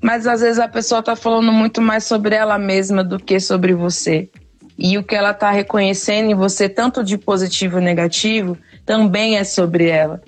mas 0.00 0.26
às 0.26 0.40
vezes 0.40 0.58
a 0.58 0.68
pessoa 0.68 1.02
tá 1.02 1.16
falando 1.16 1.52
muito 1.52 1.80
mais 1.80 2.04
sobre 2.04 2.34
ela 2.34 2.58
mesma 2.58 3.02
do 3.02 3.18
que 3.18 3.38
sobre 3.40 3.74
você 3.74 4.28
e 4.78 4.96
o 4.96 5.02
que 5.02 5.16
ela 5.16 5.32
está 5.32 5.50
reconhecendo 5.50 6.30
em 6.30 6.34
você, 6.34 6.68
tanto 6.68 7.02
de 7.02 7.18
positivo 7.18 7.78
e 7.78 7.82
negativo, 7.82 8.56
também 8.86 9.36
é 9.36 9.42
sobre 9.42 9.88
ela. 9.88 10.22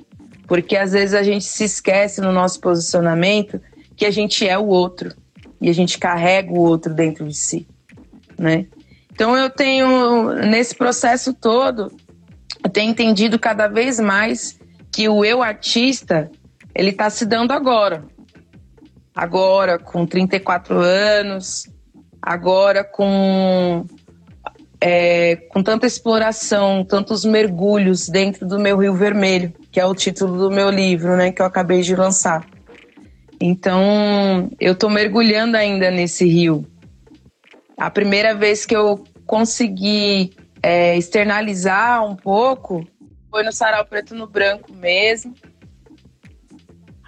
Porque 0.49 0.77
às 0.77 0.91
vezes 0.91 1.15
a 1.15 1.23
gente 1.23 1.45
se 1.45 1.63
esquece 1.63 2.21
no 2.21 2.33
nosso 2.33 2.61
posicionamento 2.61 3.61
que 3.97 4.05
a 4.05 4.11
gente 4.11 4.47
é 4.47 4.59
o 4.59 4.67
outro 4.67 5.15
e 5.61 5.71
a 5.71 5.73
gente 5.73 5.99
carrega 5.99 6.51
o 6.51 6.59
outro 6.59 6.93
dentro 6.93 7.29
de 7.29 7.37
si, 7.37 7.69
né? 8.37 8.67
Então 9.21 9.37
eu 9.37 9.51
tenho 9.51 10.33
nesse 10.47 10.75
processo 10.75 11.35
todo, 11.35 11.93
eu 12.65 12.71
tenho 12.71 12.91
entendido 12.91 13.39
cada 13.39 13.69
vez 13.69 14.01
mais 14.01 14.59
que 14.91 15.11
o 15.11 15.23
eu 15.23 15.43
artista, 15.43 16.31
ele 16.75 16.89
está 16.89 17.11
se 17.11 17.27
dando 17.27 17.53
agora. 17.53 18.03
Agora 19.15 19.79
com 19.79 20.07
34 20.07 20.75
anos, 20.79 21.69
agora 22.23 22.83
com 22.83 23.85
é, 24.81 25.37
com 25.51 25.63
tanta 25.63 25.87
exploração, 25.87 26.83
tantos 26.83 27.23
mergulhos 27.23 28.09
dentro 28.09 28.49
do 28.49 28.59
meu 28.59 28.79
Rio 28.79 28.95
Vermelho, 28.95 29.53
que 29.71 29.79
é 29.79 29.85
o 29.85 29.95
título 29.95 30.39
do 30.39 30.51
meu 30.51 30.71
livro, 30.71 31.15
né, 31.15 31.31
que 31.31 31.43
eu 31.43 31.47
acabei 31.47 31.83
de 31.83 31.95
lançar. 31.95 32.47
Então, 33.39 34.51
eu 34.59 34.73
estou 34.73 34.89
mergulhando 34.89 35.59
ainda 35.59 35.91
nesse 35.91 36.27
rio. 36.27 36.65
A 37.77 37.91
primeira 37.91 38.35
vez 38.35 38.65
que 38.65 38.75
eu 38.75 39.05
consegui 39.31 40.33
é, 40.61 40.97
externalizar 40.97 42.05
um 42.05 42.17
pouco 42.17 42.85
foi 43.31 43.45
no 43.45 43.53
Sarau 43.53 43.85
Preto 43.85 44.13
no 44.13 44.27
Branco 44.27 44.73
mesmo. 44.73 45.33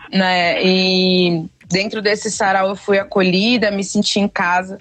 Né? 0.09 0.63
E 0.65 1.47
dentro 1.69 2.01
desse 2.01 2.31
sarau 2.31 2.69
eu 2.69 2.77
fui 2.77 2.97
acolhida, 2.97 3.73
me 3.73 3.83
senti 3.83 4.21
em 4.21 4.29
casa 4.29 4.79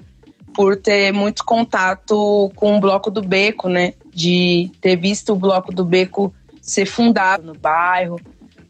por 0.54 0.78
ter 0.78 1.12
muito 1.12 1.44
contato 1.44 2.52
com 2.56 2.78
o 2.78 2.80
Bloco 2.80 3.10
do 3.10 3.24
Beco, 3.24 3.68
né? 3.68 3.94
De 4.14 4.70
ter 4.80 4.96
visto 4.98 5.34
o 5.34 5.36
Bloco 5.36 5.74
do 5.74 5.84
Beco 5.84 6.32
ser 6.62 6.86
fundado 6.86 7.44
no 7.44 7.56
bairro, 7.56 8.20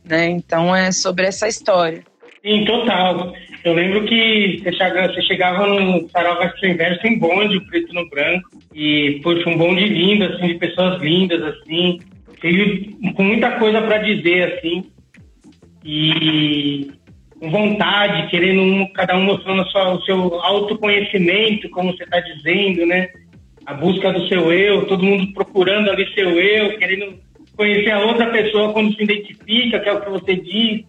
né? 0.06 0.30
Então 0.30 0.74
é 0.74 0.94
sobre 0.94 1.26
essa 1.26 1.48
história. 1.48 2.06
Sim, 2.42 2.66
total. 2.66 3.34
Eu 3.64 3.74
lembro 3.74 4.04
que 4.06 4.60
você 4.64 4.72
chegava, 5.22 5.70
você 5.70 5.80
no 5.80 6.10
Sarau 6.10 6.38
Vasco 6.38 6.66
Inverno 6.66 7.00
sem 7.02 7.20
bonde, 7.20 7.58
o 7.58 7.66
preto 7.68 7.94
no 7.94 8.10
branco, 8.10 8.50
e, 8.74 9.20
poxa, 9.24 9.48
um 9.48 9.58
bonde 9.58 9.86
lindo, 9.86 10.26
assim, 10.26 10.48
de 10.48 10.56
pessoas 10.56 11.00
lindas, 11.02 11.42
assim, 11.44 12.00
com 13.16 13.24
muita 13.24 13.52
coisa 13.60 13.82
para 13.82 14.00
dizer, 14.00 14.54
assim, 14.54 14.84
e 15.86 16.92
com 17.40 17.50
vontade, 17.50 18.30
querendo 18.30 18.62
um, 18.62 18.88
cada 18.94 19.16
um 19.18 19.24
mostrando 19.24 19.68
sua, 19.70 19.94
o 19.94 20.02
seu 20.02 20.40
autoconhecimento, 20.42 21.70
como 21.70 21.92
você 21.92 22.04
está 22.04 22.20
dizendo, 22.20 22.86
né? 22.86 23.10
A 23.66 23.74
busca 23.74 24.12
do 24.12 24.28
seu 24.28 24.52
eu, 24.52 24.86
todo 24.86 25.04
mundo 25.04 25.32
procurando 25.34 25.90
ali 25.90 26.12
seu 26.14 26.40
eu, 26.40 26.78
querendo 26.78 27.20
conhecer 27.56 27.92
a 27.92 28.00
outra 28.00 28.28
pessoa 28.32 28.74
quando 28.74 28.96
se 28.96 29.04
identifica, 29.04 29.80
que 29.80 29.90
é 29.90 29.94
o 29.94 30.02
que 30.02 30.10
você 30.10 30.36
diz. 30.36 30.84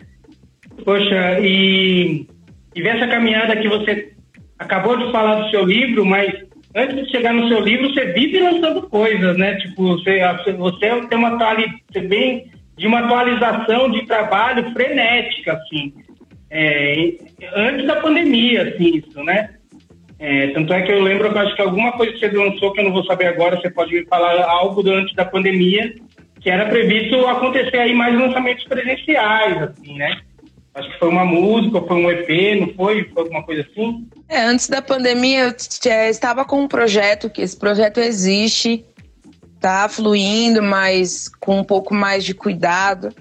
Poxa, 0.84 1.38
e, 1.40 2.26
e 2.74 2.82
ver 2.82 2.96
essa 2.96 3.08
caminhada 3.08 3.56
que 3.56 3.68
você 3.68 4.12
acabou 4.58 4.96
de 4.96 5.10
falar 5.12 5.42
do 5.42 5.50
seu 5.50 5.64
livro, 5.64 6.04
mas 6.04 6.32
antes 6.74 6.96
de 6.96 7.10
chegar 7.10 7.32
no 7.32 7.48
seu 7.48 7.60
livro, 7.60 7.92
você 7.92 8.12
vive 8.12 8.40
lançando 8.40 8.82
coisas, 8.88 9.36
né? 9.36 9.56
Tipo, 9.56 9.98
você, 9.98 10.20
você 10.56 11.06
tem 11.08 11.18
uma 11.18 11.36
você 11.36 12.00
vem 12.00 12.50
de 12.76 12.86
uma 12.86 13.00
atualização 13.00 13.90
de 13.90 14.06
trabalho 14.06 14.72
frenética, 14.72 15.52
assim 15.52 15.92
é, 16.52 17.14
antes 17.56 17.86
da 17.86 17.96
pandemia, 17.96 18.62
assim, 18.62 18.98
isso, 18.98 19.24
né? 19.24 19.54
É, 20.18 20.48
tanto 20.48 20.72
é 20.74 20.82
que 20.82 20.92
eu 20.92 21.00
lembro 21.00 21.32
que 21.32 21.38
acho 21.38 21.56
que 21.56 21.62
alguma 21.62 21.92
coisa 21.92 22.12
que 22.12 22.18
você 22.18 22.28
lançou, 22.28 22.72
que 22.72 22.80
eu 22.80 22.84
não 22.84 22.92
vou 22.92 23.04
saber 23.06 23.26
agora, 23.26 23.58
você 23.58 23.70
pode 23.70 23.92
me 23.92 24.04
falar 24.04 24.44
algo 24.44 24.88
antes 24.88 25.14
da 25.16 25.24
pandemia, 25.24 25.94
que 26.40 26.50
era 26.50 26.66
previsto 26.66 27.26
acontecer 27.26 27.78
aí 27.78 27.94
mais 27.94 28.14
lançamentos 28.14 28.64
presenciais, 28.64 29.62
assim, 29.62 29.96
né? 29.96 30.20
Acho 30.74 30.90
que 30.90 30.98
foi 30.98 31.08
uma 31.08 31.24
música, 31.24 31.82
foi 31.82 31.96
um 31.96 32.10
EP, 32.10 32.60
não 32.60 32.74
foi? 32.74 33.04
Foi 33.12 33.22
alguma 33.24 33.42
coisa 33.42 33.62
assim? 33.62 34.08
É, 34.28 34.42
antes 34.42 34.68
da 34.68 34.80
pandemia 34.80 35.54
eu 35.84 36.10
estava 36.10 36.44
com 36.44 36.62
um 36.62 36.68
projeto, 36.68 37.28
que 37.28 37.42
esse 37.42 37.56
projeto 37.56 37.98
existe, 37.98 38.84
tá 39.60 39.86
fluindo, 39.88 40.62
mas 40.62 41.28
com 41.40 41.60
um 41.60 41.64
pouco 41.64 41.94
mais 41.94 42.24
de 42.24 42.32
cuidado, 42.32 43.14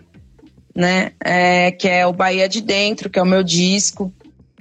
né? 0.74 1.12
É, 1.24 1.72
que 1.72 1.89
é 1.89 2.08
o 2.08 2.13
Bahia 2.13 2.48
de 2.48 2.62
Dentro, 2.62 3.10
que 3.10 3.20
é 3.20 3.22
o 3.22 3.25
meu 3.25 3.43
disco. 3.43 4.13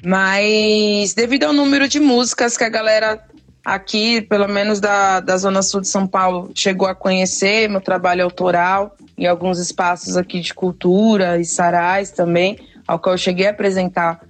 Mas 0.05 1.15
devido 1.15 1.45
ao 1.45 1.53
número 1.53 1.87
de 1.87 2.01
músicas 2.01 2.57
que 2.57 2.65
a 2.65 2.69
galera 2.69 3.23
aqui, 3.65 4.21
pelo 4.23 4.49
menos 4.49 4.81
da, 4.81 5.21
da 5.21 5.37
Zona 5.37 5.63
Sul 5.63 5.81
de 5.81 5.89
São 5.89 6.07
Paulo, 6.07 6.51
chegou 6.55 6.89
a 6.89 6.95
conhecer, 6.95 7.69
meu 7.69 7.81
trabalho 7.81 8.25
autoral, 8.25 8.97
em 9.17 9.27
alguns 9.27 9.59
espaços 9.59 10.17
aqui 10.17 10.41
de 10.41 10.55
cultura 10.55 11.39
e 11.39 11.45
sarais 11.45 12.11
também, 12.11 12.59
ao 12.91 12.99
qual 12.99 13.15
eu 13.15 13.19
cheguei 13.19 13.47
a 13.47 13.51
apresentar 13.51 14.21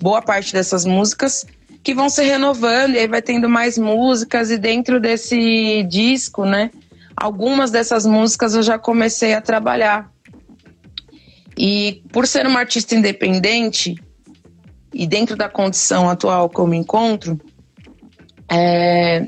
boa 0.00 0.22
parte 0.22 0.54
dessas 0.54 0.86
músicas, 0.86 1.44
que 1.82 1.92
vão 1.92 2.08
se 2.08 2.24
renovando 2.24 2.94
e 2.94 2.98
aí 3.00 3.06
vai 3.06 3.20
tendo 3.20 3.50
mais 3.50 3.76
músicas, 3.76 4.50
e 4.50 4.56
dentro 4.56 4.98
desse 4.98 5.82
disco, 5.82 6.46
né, 6.46 6.70
algumas 7.14 7.70
dessas 7.70 8.06
músicas 8.06 8.54
eu 8.54 8.62
já 8.62 8.78
comecei 8.78 9.34
a 9.34 9.42
trabalhar. 9.42 10.10
E 11.54 12.02
por 12.10 12.26
ser 12.26 12.46
uma 12.46 12.60
artista 12.60 12.94
independente, 12.94 13.94
e 14.94 15.06
dentro 15.06 15.36
da 15.36 15.50
condição 15.50 16.08
atual 16.08 16.48
que 16.48 16.58
eu 16.58 16.66
me 16.66 16.78
encontro, 16.78 17.38
é, 18.50 19.26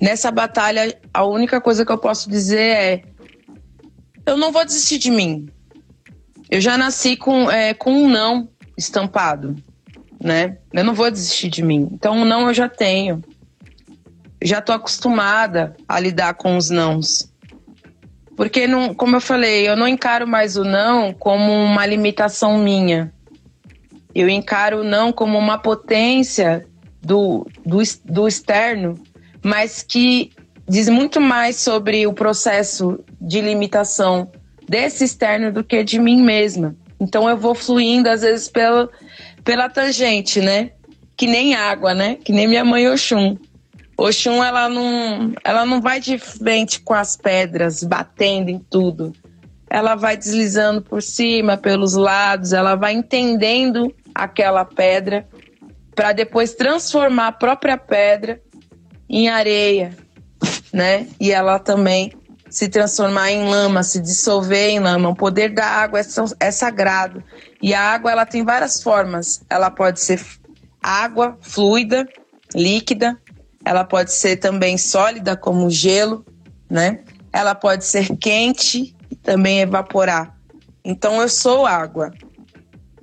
nessa 0.00 0.30
batalha, 0.30 0.96
a 1.12 1.24
única 1.24 1.60
coisa 1.60 1.84
que 1.84 1.90
eu 1.90 1.98
posso 1.98 2.30
dizer 2.30 2.60
é: 2.60 3.02
eu 4.24 4.36
não 4.36 4.52
vou 4.52 4.64
desistir 4.64 4.98
de 4.98 5.10
mim. 5.10 5.48
Eu 6.52 6.60
já 6.60 6.76
nasci 6.76 7.16
com, 7.16 7.50
é, 7.50 7.72
com 7.72 7.90
um 7.90 8.06
não 8.06 8.46
estampado, 8.76 9.56
né? 10.22 10.58
Eu 10.70 10.84
não 10.84 10.92
vou 10.92 11.10
desistir 11.10 11.48
de 11.48 11.62
mim. 11.62 11.88
Então, 11.90 12.14
um 12.14 12.26
não 12.26 12.46
eu 12.46 12.52
já 12.52 12.68
tenho. 12.68 13.22
Já 14.42 14.60
tô 14.60 14.70
acostumada 14.70 15.74
a 15.88 15.98
lidar 15.98 16.34
com 16.34 16.58
os 16.58 16.68
nãos. 16.68 17.32
Porque, 18.36 18.66
não, 18.66 18.92
como 18.92 19.16
eu 19.16 19.20
falei, 19.22 19.66
eu 19.66 19.74
não 19.74 19.88
encaro 19.88 20.28
mais 20.28 20.54
o 20.58 20.62
não 20.62 21.14
como 21.14 21.50
uma 21.50 21.86
limitação 21.86 22.58
minha. 22.58 23.10
Eu 24.14 24.28
encaro 24.28 24.80
o 24.82 24.84
não 24.84 25.10
como 25.10 25.38
uma 25.38 25.56
potência 25.56 26.66
do, 27.00 27.46
do, 27.64 27.78
do 28.04 28.28
externo, 28.28 29.02
mas 29.42 29.82
que 29.82 30.32
diz 30.68 30.90
muito 30.90 31.18
mais 31.18 31.56
sobre 31.56 32.06
o 32.06 32.12
processo 32.12 33.02
de 33.18 33.40
limitação 33.40 34.30
desse 34.68 35.04
externo 35.04 35.52
do 35.52 35.64
que 35.64 35.82
de 35.82 35.98
mim 35.98 36.22
mesma. 36.22 36.76
Então 37.00 37.28
eu 37.28 37.36
vou 37.36 37.54
fluindo, 37.54 38.08
às 38.08 38.22
vezes, 38.22 38.48
pela, 38.48 38.88
pela 39.44 39.68
tangente, 39.68 40.40
né? 40.40 40.70
Que 41.16 41.26
nem 41.26 41.54
água, 41.54 41.94
né? 41.94 42.16
Que 42.16 42.32
nem 42.32 42.46
minha 42.46 42.64
mãe 42.64 42.88
Oxum. 42.88 43.36
Oxum, 43.96 44.42
ela 44.42 44.68
não, 44.68 45.32
ela 45.44 45.66
não 45.66 45.80
vai 45.80 46.00
de 46.00 46.18
frente 46.18 46.80
com 46.80 46.94
as 46.94 47.16
pedras, 47.16 47.82
batendo 47.82 48.50
em 48.50 48.58
tudo. 48.58 49.12
Ela 49.68 49.94
vai 49.94 50.16
deslizando 50.16 50.82
por 50.82 51.02
cima, 51.02 51.56
pelos 51.56 51.94
lados, 51.94 52.52
ela 52.52 52.74
vai 52.74 52.92
entendendo 52.92 53.92
aquela 54.14 54.64
pedra 54.64 55.26
para 55.94 56.12
depois 56.12 56.54
transformar 56.54 57.28
a 57.28 57.32
própria 57.32 57.76
pedra 57.76 58.40
em 59.08 59.28
areia, 59.28 59.96
né? 60.72 61.06
E 61.20 61.32
ela 61.32 61.58
também 61.58 62.12
se 62.52 62.68
transformar 62.68 63.32
em 63.32 63.48
lama, 63.48 63.82
se 63.82 63.98
dissolver 63.98 64.68
em 64.68 64.78
lama. 64.78 65.08
O 65.08 65.16
poder 65.16 65.54
da 65.54 65.64
água 65.64 65.98
é, 65.98 66.04
é 66.38 66.50
sagrado. 66.50 67.24
E 67.62 67.72
a 67.72 67.80
água 67.80 68.12
ela 68.12 68.26
tem 68.26 68.44
várias 68.44 68.82
formas. 68.82 69.40
Ela 69.48 69.70
pode 69.70 70.00
ser 70.00 70.22
água 70.82 71.38
fluida, 71.40 72.06
líquida. 72.54 73.18
Ela 73.64 73.84
pode 73.84 74.12
ser 74.12 74.36
também 74.36 74.76
sólida, 74.76 75.34
como 75.34 75.70
gelo, 75.70 76.26
né? 76.68 77.00
Ela 77.32 77.54
pode 77.54 77.86
ser 77.86 78.14
quente 78.18 78.94
e 79.10 79.16
também 79.16 79.60
evaporar. 79.60 80.36
Então 80.84 81.22
eu 81.22 81.30
sou 81.30 81.64
água. 81.64 82.12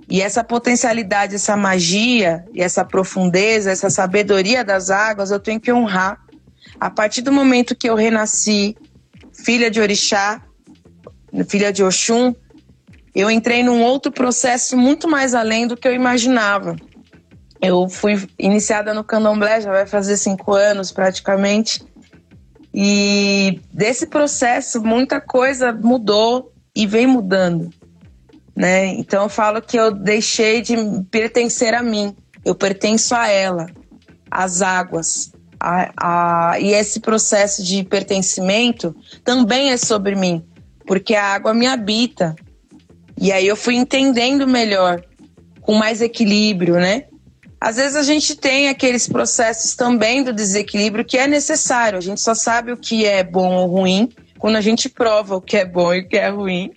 E 0.08 0.22
essa 0.22 0.44
potencialidade, 0.44 1.36
essa 1.36 1.58
magia 1.58 2.46
e 2.54 2.62
essa 2.62 2.86
profundeza, 2.86 3.72
essa 3.72 3.90
sabedoria 3.90 4.64
das 4.64 4.92
águas, 4.92 5.32
eu 5.32 5.40
tenho 5.40 5.60
que 5.60 5.74
honrar. 5.74 6.20
A 6.80 6.92
partir 6.92 7.22
do 7.22 7.32
momento 7.32 7.76
que 7.76 7.90
eu 7.90 7.96
renasci, 7.96 8.78
filha 9.44 9.70
de 9.70 9.80
Orixá, 9.80 10.42
filha 11.48 11.72
de 11.72 11.84
Oxum, 11.84 12.34
eu 13.16 13.30
entrei 13.30 13.64
num 13.64 13.82
outro 13.82 14.12
processo 14.12 14.78
muito 14.78 15.08
mais 15.08 15.34
além 15.34 15.68
do 15.68 15.76
que 15.76 15.88
eu 15.88 15.94
imaginava. 15.94 16.76
Eu 17.62 17.90
fui 17.90 18.28
iniciada 18.38 18.94
no 18.94 19.04
candomblé, 19.04 19.60
já 19.60 19.72
vai 19.72 19.86
fazer 19.86 20.16
cinco 20.18 20.54
anos 20.54 20.92
praticamente. 20.92 21.84
E 22.74 23.60
desse 23.74 24.08
processo, 24.08 24.82
muita 24.82 25.20
coisa 25.20 25.74
mudou 25.74 26.54
e 26.76 26.86
vem 26.86 27.08
mudando 27.08 27.70
né? 28.60 28.88
Então 28.88 29.24
eu 29.24 29.30
falo 29.30 29.62
que 29.62 29.80
eu 29.80 29.90
deixei 29.90 30.62
de 30.62 30.76
pertencer 31.10 31.74
a 31.74 31.82
mim, 31.82 32.14
eu 32.44 32.54
pertenço 32.54 33.16
a 33.16 33.26
ela, 33.26 33.68
às 34.30 34.62
águas. 34.62 35.32
A, 35.60 36.52
a, 36.52 36.60
e 36.60 36.74
esse 36.74 37.00
processo 37.00 37.64
de 37.64 37.84
pertencimento 37.84 38.96
também 39.24 39.72
é 39.72 39.78
sobre 39.78 40.16
mim, 40.16 40.44
porque 40.88 41.16
a 41.16 41.26
água 41.26 41.54
me 41.54 41.68
habita. 41.68 42.36
E 43.18 43.32
aí 43.32 43.46
eu 43.46 43.56
fui 43.56 43.76
entendendo 43.76 44.48
melhor, 44.48 45.04
com 45.62 45.76
mais 45.76 46.02
equilíbrio, 46.02 46.76
né? 46.76 47.06
Às 47.60 47.76
vezes 47.76 47.98
a 47.98 48.04
gente 48.04 48.38
tem 48.38 48.70
aqueles 48.70 49.08
processos 49.08 49.76
também 49.76 50.24
do 50.24 50.32
desequilíbrio 50.32 51.04
que 51.04 51.18
é 51.18 51.28
necessário. 51.28 51.98
A 51.98 52.02
gente 52.02 52.22
só 52.22 52.34
sabe 52.34 52.72
o 52.72 52.78
que 52.78 53.06
é 53.06 53.22
bom 53.22 53.54
ou 53.56 53.68
ruim 53.68 54.10
quando 54.38 54.56
a 54.56 54.62
gente 54.62 54.88
prova 54.88 55.36
o 55.36 55.42
que 55.42 55.58
é 55.58 55.66
bom 55.66 55.94
e 55.94 56.00
o 56.00 56.08
que 56.08 56.16
é 56.16 56.30
ruim 56.30 56.72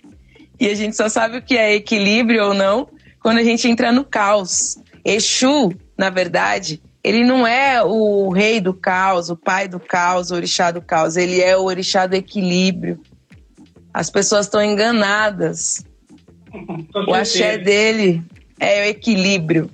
e 0.63 0.69
a 0.69 0.75
gente 0.75 0.95
só 0.95 1.09
sabe 1.09 1.37
o 1.37 1.41
que 1.41 1.57
é 1.57 1.73
equilíbrio 1.73 2.45
ou 2.45 2.53
não 2.53 2.87
quando 3.21 3.39
a 3.39 3.43
gente 3.43 3.67
entra 3.67 3.91
no 3.91 4.05
caos. 4.05 4.77
Exu, 5.03 5.73
na 5.97 6.09
verdade, 6.09 6.81
ele 7.03 7.25
não 7.25 7.45
é 7.45 7.83
o 7.83 8.29
rei 8.29 8.61
do 8.61 8.73
caos, 8.73 9.29
o 9.29 9.35
pai 9.35 9.67
do 9.67 9.79
caos, 9.79 10.31
o 10.31 10.35
orixá 10.35 10.71
do 10.71 10.81
caos. 10.81 11.17
Ele 11.17 11.41
é 11.41 11.57
o 11.57 11.63
orixá 11.63 12.07
do 12.07 12.15
equilíbrio. 12.15 12.99
As 13.93 14.09
pessoas 14.09 14.45
estão 14.45 14.63
enganadas. 14.63 15.85
O 17.07 17.13
axé 17.13 17.57
dele 17.57 18.23
é 18.57 18.83
o 18.83 18.85
equilíbrio. 18.85 19.69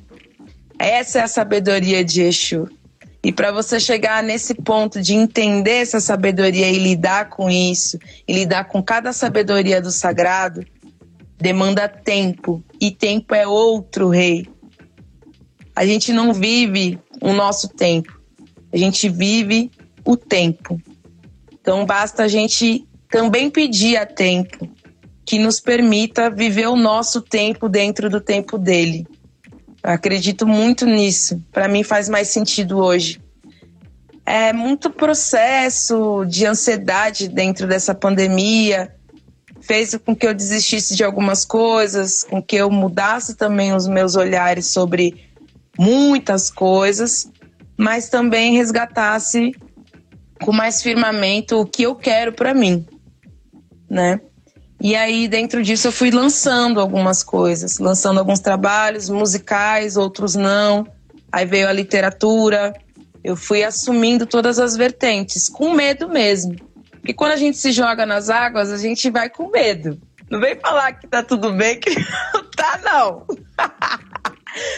Essa 0.80 1.20
é 1.20 1.22
a 1.22 1.28
sabedoria 1.28 2.04
de 2.04 2.22
Exu. 2.22 2.68
E 3.24 3.32
para 3.32 3.52
você 3.52 3.80
chegar 3.80 4.24
nesse 4.24 4.56
ponto 4.56 5.02
de 5.02 5.13
entender 5.13 5.82
essa 5.82 6.00
sabedoria 6.00 6.70
e 6.70 6.80
lidar 6.80 7.30
com 7.30 7.50
isso, 7.50 8.00
e 8.28 8.34
lidar 8.34 8.63
com 8.63 8.82
cada 8.82 9.12
sabedoria 9.12 9.82
do 9.82 9.92
sagrado, 9.92 10.65
demanda 11.38 11.88
tempo. 11.88 12.63
E 12.80 12.89
tempo 12.89 13.36
é 13.36 13.46
outro 13.46 14.10
rei. 14.10 14.48
A 15.80 15.86
gente 15.86 16.12
não 16.12 16.34
vive 16.34 17.00
o 17.22 17.32
nosso 17.32 17.70
tempo, 17.70 18.22
a 18.70 18.76
gente 18.76 19.08
vive 19.08 19.72
o 20.04 20.18
tempo. 20.18 20.78
Então 21.54 21.86
basta 21.86 22.24
a 22.24 22.28
gente 22.28 22.86
também 23.10 23.50
pedir 23.50 23.96
a 23.96 24.06
tempo 24.06 24.70
que 25.26 25.39
nos 25.39 25.62
permita 25.62 26.30
viver 26.30 26.68
o 26.68 26.76
nosso 26.76 27.22
tempo 27.22 27.70
dentro 27.70 28.10
do 28.10 28.20
tempo 28.20 28.58
dele. 28.58 29.08
Acredito 29.82 30.46
muito 30.46 30.86
nisso. 30.86 31.42
Para 31.50 31.70
mim 31.70 31.82
faz 31.82 32.10
mais 32.10 32.28
sentido 32.28 32.80
hoje. 32.80 33.22
É 34.26 34.52
muito 34.52 34.89
processo 34.89 36.26
de 36.26 36.46
ansiedade 36.46 37.30
dentro 37.30 37.65
dessa 37.65 37.96
pandemia. 37.96 38.94
Fez 39.62 39.96
com 39.96 40.13
que 40.13 40.28
eu 40.28 40.34
desistisse 40.34 40.94
de 40.94 41.06
algumas 41.06 41.46
coisas, 41.46 42.26
com 42.26 42.44
que 42.44 42.58
eu 42.58 42.70
mudasse 42.70 43.36
também 43.36 43.74
os 43.74 43.88
meus 43.88 44.18
olhares 44.18 44.68
sobre 44.68 45.29
muitas 45.80 46.52
coisas, 46.52 47.32
mas 47.78 48.10
também 48.10 48.58
resgatasse 48.58 49.56
com 50.44 50.52
mais 50.52 50.82
firmamento 50.82 51.58
o 51.58 51.65
que 51.65 51.84
eu 51.84 51.96
quero 51.96 52.34
para 52.34 52.54
mim, 52.54 52.86
né? 53.89 54.20
E 54.82 54.94
aí, 54.94 55.28
dentro 55.28 55.63
disso, 55.63 55.88
eu 55.88 55.92
fui 55.94 56.12
lançando 56.12 56.82
algumas 56.82 57.24
coisas, 57.24 57.80
lançando 57.80 58.20
alguns 58.20 58.42
trabalhos 58.42 59.10
musicais, 59.10 59.96
outros 59.96 60.36
não. 60.36 60.86
Aí 61.32 61.46
veio 61.46 61.68
a 61.68 61.74
literatura. 61.74 62.74
Eu 63.24 63.36
fui 63.36 63.63
assumindo 63.63 64.26
todas 64.26 64.60
as 64.60 64.76
vertentes, 64.76 65.50
com 65.50 65.74
medo 65.74 66.08
mesmo. 66.10 66.56
Porque 66.92 67.13
quando 67.13 67.34
a 67.34 67.38
gente 67.38 67.58
se 67.58 67.72
joga 67.72 68.06
nas 68.06 68.30
águas, 68.30 68.72
a 68.72 68.78
gente 68.78 69.10
vai 69.10 69.30
com 69.30 69.50
medo. 69.50 70.00
Não 70.30 70.39
vem 70.39 70.58
falar 70.60 70.94
que 70.94 71.08
tá 71.08 71.24
tudo 71.24 71.52
bem, 71.52 71.80
que 71.80 71.94
tá, 72.56 72.80
não. 72.84 73.26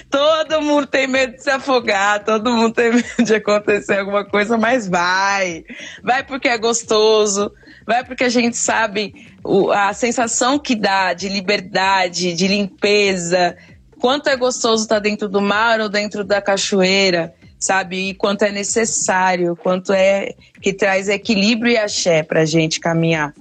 todo 0.09 0.61
mundo 0.61 0.87
tem 0.87 1.07
medo 1.07 1.35
de 1.35 1.43
se 1.43 1.49
afogar, 1.49 2.23
todo 2.23 2.51
mundo 2.51 2.73
tem 2.73 2.91
medo 2.93 3.23
de 3.23 3.35
acontecer 3.35 3.99
alguma 3.99 4.25
coisa, 4.25 4.57
mas 4.57 4.87
vai. 4.87 5.63
Vai 6.03 6.23
porque 6.23 6.47
é 6.47 6.57
gostoso, 6.57 7.51
vai 7.85 8.03
porque 8.03 8.23
a 8.23 8.29
gente 8.29 8.57
sabe 8.57 9.13
o, 9.43 9.71
a 9.71 9.93
sensação 9.93 10.59
que 10.59 10.75
dá 10.75 11.13
de 11.13 11.29
liberdade, 11.29 12.33
de 12.33 12.47
limpeza, 12.47 13.55
quanto 13.99 14.27
é 14.27 14.35
gostoso 14.35 14.83
estar 14.83 14.99
dentro 14.99 15.29
do 15.29 15.41
mar 15.41 15.79
ou 15.79 15.87
dentro 15.87 16.23
da 16.23 16.41
cachoeira, 16.41 17.33
sabe? 17.59 18.09
E 18.09 18.13
quanto 18.13 18.43
é 18.43 18.51
necessário, 18.51 19.55
quanto 19.55 19.93
é 19.93 20.33
que 20.61 20.73
traz 20.73 21.07
equilíbrio 21.07 21.73
e 21.73 21.77
axé 21.77 22.23
para 22.23 22.41
a 22.41 22.45
gente 22.45 22.79
caminhar. 22.79 23.33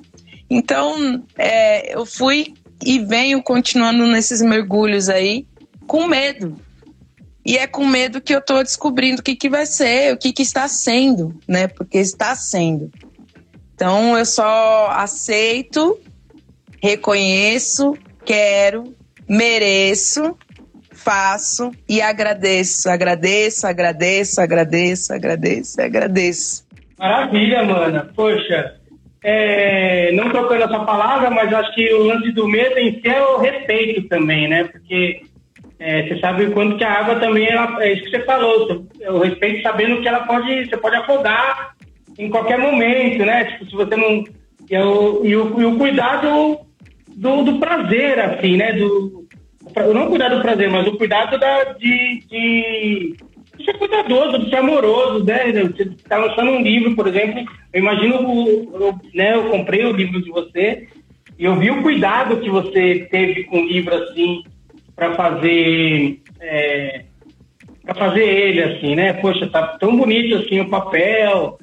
Então, 0.49 1.25
é, 1.39 1.95
eu 1.95 2.05
fui 2.05 2.55
e 2.85 2.99
venho 2.99 3.43
continuando 3.43 4.07
nesses 4.07 4.43
mergulhos 4.43 5.09
aí 5.09 5.47
com 5.91 6.07
medo. 6.07 6.55
E 7.45 7.59
é 7.59 7.67
com 7.67 7.85
medo 7.85 8.21
que 8.21 8.33
eu 8.33 8.39
estou 8.39 8.63
descobrindo 8.63 9.21
o 9.21 9.25
que, 9.25 9.35
que 9.35 9.49
vai 9.49 9.67
ser, 9.67 10.15
o 10.15 10.17
que, 10.17 10.33
que 10.33 10.43
está 10.43 10.69
sendo, 10.69 11.35
né? 11.49 11.67
Porque 11.67 11.99
está 11.99 12.37
sendo. 12.37 12.93
Então, 13.75 14.17
eu 14.17 14.25
só 14.25 14.89
aceito, 14.93 15.99
reconheço, 16.81 17.97
quero, 18.25 18.95
mereço 19.29 20.39
faço 20.93 21.73
e 21.89 22.01
agradeço, 22.01 22.89
agradeço, 22.89 23.67
agradeço, 23.67 24.41
agradeço, 24.41 25.13
agradeço, 25.13 25.81
agradeço. 25.81 26.67
Maravilha, 26.99 27.65
mana. 27.65 28.13
Poxa, 28.15 28.77
é, 29.25 30.13
não 30.13 30.31
trocando 30.31 30.63
essa 30.63 30.85
palavra, 30.85 31.31
mas 31.31 31.53
acho 31.53 31.75
que 31.75 31.93
o 31.95 32.05
lance 32.05 32.31
do 32.33 32.47
medo 32.47 32.79
em 32.79 33.01
si 33.01 33.09
é 33.09 33.23
o 33.23 33.39
respeito 33.39 34.09
também, 34.09 34.47
né? 34.47 34.65
Porque 34.65 35.23
é, 35.81 36.07
você 36.07 36.21
sabe 36.21 36.45
o 36.45 36.53
quanto 36.53 36.77
que 36.77 36.85
a 36.85 36.93
água 36.93 37.17
também 37.17 37.49
ela, 37.49 37.83
é 37.83 37.95
isso 37.95 38.05
que 38.05 38.11
você 38.11 38.21
falou, 38.21 38.87
o 39.09 39.19
respeito 39.19 39.63
sabendo 39.63 40.03
que 40.03 40.09
ela 40.09 40.21
pode, 40.27 40.67
você 40.67 40.77
pode 40.77 40.97
afogar 40.97 41.75
em 42.19 42.29
qualquer 42.29 42.59
momento, 42.59 43.25
né? 43.25 43.45
Tipo, 43.45 43.65
se 43.65 43.75
você 43.75 43.97
não. 43.97 44.23
E 44.69 44.77
o, 44.77 45.25
e 45.25 45.35
o, 45.35 45.61
e 45.61 45.65
o 45.65 45.79
cuidado 45.79 46.61
do, 47.17 47.43
do 47.45 47.59
prazer, 47.59 48.21
assim, 48.21 48.59
né? 48.59 48.75
Do, 48.75 49.27
não 49.95 50.09
cuidar 50.11 50.29
do 50.29 50.43
prazer, 50.43 50.71
mas 50.71 50.87
o 50.87 50.99
cuidado 50.99 51.39
da, 51.39 51.65
de, 51.73 52.25
de, 52.29 53.17
de 53.57 53.65
ser 53.65 53.79
cuidadoso, 53.79 54.39
de 54.39 54.51
ser 54.51 54.57
amoroso, 54.57 55.25
né? 55.25 55.51
Você 55.51 55.85
está 55.85 56.19
lançando 56.19 56.51
um 56.51 56.61
livro, 56.61 56.95
por 56.95 57.07
exemplo, 57.07 57.43
eu 57.73 57.81
imagino, 57.81 59.01
né, 59.15 59.35
eu 59.35 59.45
comprei 59.45 59.87
o 59.87 59.93
livro 59.93 60.21
de 60.21 60.31
você 60.31 60.89
e 61.39 61.45
eu 61.47 61.57
vi 61.57 61.71
o 61.71 61.81
cuidado 61.83 62.39
que 62.39 62.51
você 62.51 63.09
teve 63.11 63.45
com 63.45 63.61
o 63.61 63.67
livro, 63.67 63.95
assim, 63.95 64.43
para 65.01 65.15
fazer... 65.15 66.21
É, 66.39 67.05
para 67.83 67.95
fazer 67.95 68.23
ele, 68.23 68.63
assim, 68.63 68.95
né? 68.95 69.15
Poxa, 69.15 69.49
tá 69.49 69.79
tão 69.79 69.97
bonito, 69.97 70.37
assim, 70.37 70.61
o 70.61 70.69
papel, 70.69 71.59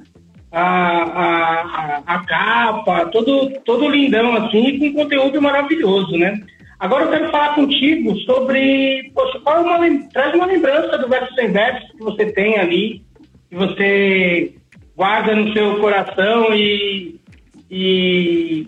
a, 0.51 0.63
a, 0.63 2.01
a, 2.05 2.25
capa, 2.25 3.05
todo, 3.05 3.51
todo 3.63 3.87
lindão, 3.87 4.33
assim, 4.35 4.79
com 4.79 5.03
conteúdo 5.03 5.39
maravilhoso, 5.39 6.17
né? 6.17 6.41
Agora 6.79 7.05
eu 7.05 7.11
quero 7.11 7.31
falar 7.31 7.55
contigo 7.55 8.15
sobre, 8.21 9.11
poxa, 9.13 9.39
qual 9.39 9.57
é 9.57 9.59
uma, 9.61 10.09
traz 10.11 10.33
uma 10.33 10.47
lembrança 10.47 10.97
do 10.97 11.07
verso 11.07 11.33
sem 11.35 11.51
verso 11.51 11.87
que 11.95 12.03
você 12.03 12.25
tem 12.33 12.57
ali, 12.57 13.03
que 13.49 13.55
você 13.55 14.55
guarda 14.95 15.35
no 15.35 15.53
seu 15.53 15.79
coração 15.79 16.53
e, 16.55 17.21
e, 17.69 18.67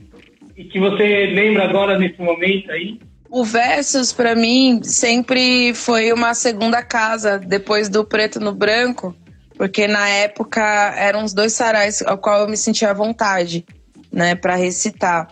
e 0.55 0.63
que 0.65 0.79
você 0.79 1.25
lembra 1.25 1.65
agora 1.65 1.97
nesse 1.97 2.21
momento 2.21 2.71
aí. 2.71 2.99
O 3.31 3.43
Versus, 3.43 4.11
para 4.11 4.35
mim, 4.35 4.81
sempre 4.83 5.73
foi 5.73 6.11
uma 6.11 6.33
segunda 6.33 6.81
casa, 6.81 7.37
depois 7.37 7.87
do 7.87 8.03
Preto 8.03 8.39
no 8.39 8.53
Branco, 8.53 9.15
porque 9.55 9.87
na 9.87 10.07
época 10.09 10.61
eram 10.97 11.23
os 11.23 11.33
dois 11.33 11.53
sarais 11.53 12.01
ao 12.01 12.17
qual 12.17 12.41
eu 12.41 12.49
me 12.49 12.57
sentia 12.57 12.89
à 12.89 12.93
vontade, 12.93 13.65
né, 14.11 14.33
para 14.33 14.55
recitar. 14.55 15.31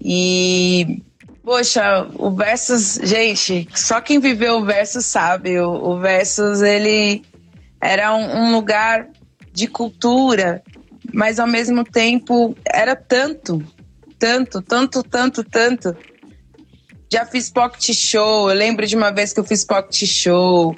E 0.00 1.02
Poxa, 1.42 2.06
o 2.14 2.30
Versus, 2.30 3.00
gente, 3.02 3.68
só 3.74 4.00
quem 4.00 4.20
viveu 4.20 4.58
o 4.58 4.64
Versus 4.64 5.04
sabe. 5.04 5.58
O, 5.58 5.72
o 5.72 5.98
Versus, 5.98 6.62
ele 6.62 7.22
era 7.80 8.14
um, 8.14 8.44
um, 8.44 8.52
lugar 8.52 9.08
de 9.52 9.66
cultura, 9.66 10.62
mas 11.12 11.40
ao 11.40 11.46
mesmo 11.48 11.82
tempo 11.84 12.56
era 12.64 12.94
tanto, 12.94 13.60
tanto, 14.20 14.62
tanto, 14.62 15.02
tanto, 15.02 15.42
tanto. 15.42 15.96
Já 17.12 17.26
fiz 17.26 17.50
pocket 17.50 17.94
show, 17.94 18.48
eu 18.48 18.56
lembro 18.56 18.86
de 18.86 18.96
uma 18.96 19.10
vez 19.10 19.34
que 19.34 19.40
eu 19.40 19.44
fiz 19.44 19.66
pocket 19.66 20.06
show. 20.06 20.74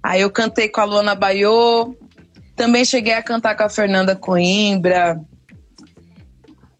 Aí 0.00 0.20
eu 0.20 0.30
cantei 0.30 0.68
com 0.68 0.80
a 0.80 0.84
Luana 0.84 1.12
Baiô, 1.12 1.92
também 2.54 2.84
cheguei 2.84 3.14
a 3.14 3.22
cantar 3.22 3.56
com 3.56 3.64
a 3.64 3.68
Fernanda 3.68 4.14
Coimbra. 4.14 5.20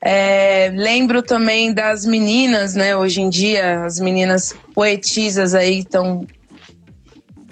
É, 0.01 0.71
lembro 0.73 1.21
também 1.21 1.75
das 1.75 2.07
meninas, 2.07 2.77
né? 2.77 2.97
Hoje 2.97 3.23
em 3.23 3.29
dia, 3.29 3.85
as 3.85 3.99
meninas 3.99 4.55
poetisas 4.73 5.53
aí 5.53 5.81
estão 5.81 6.25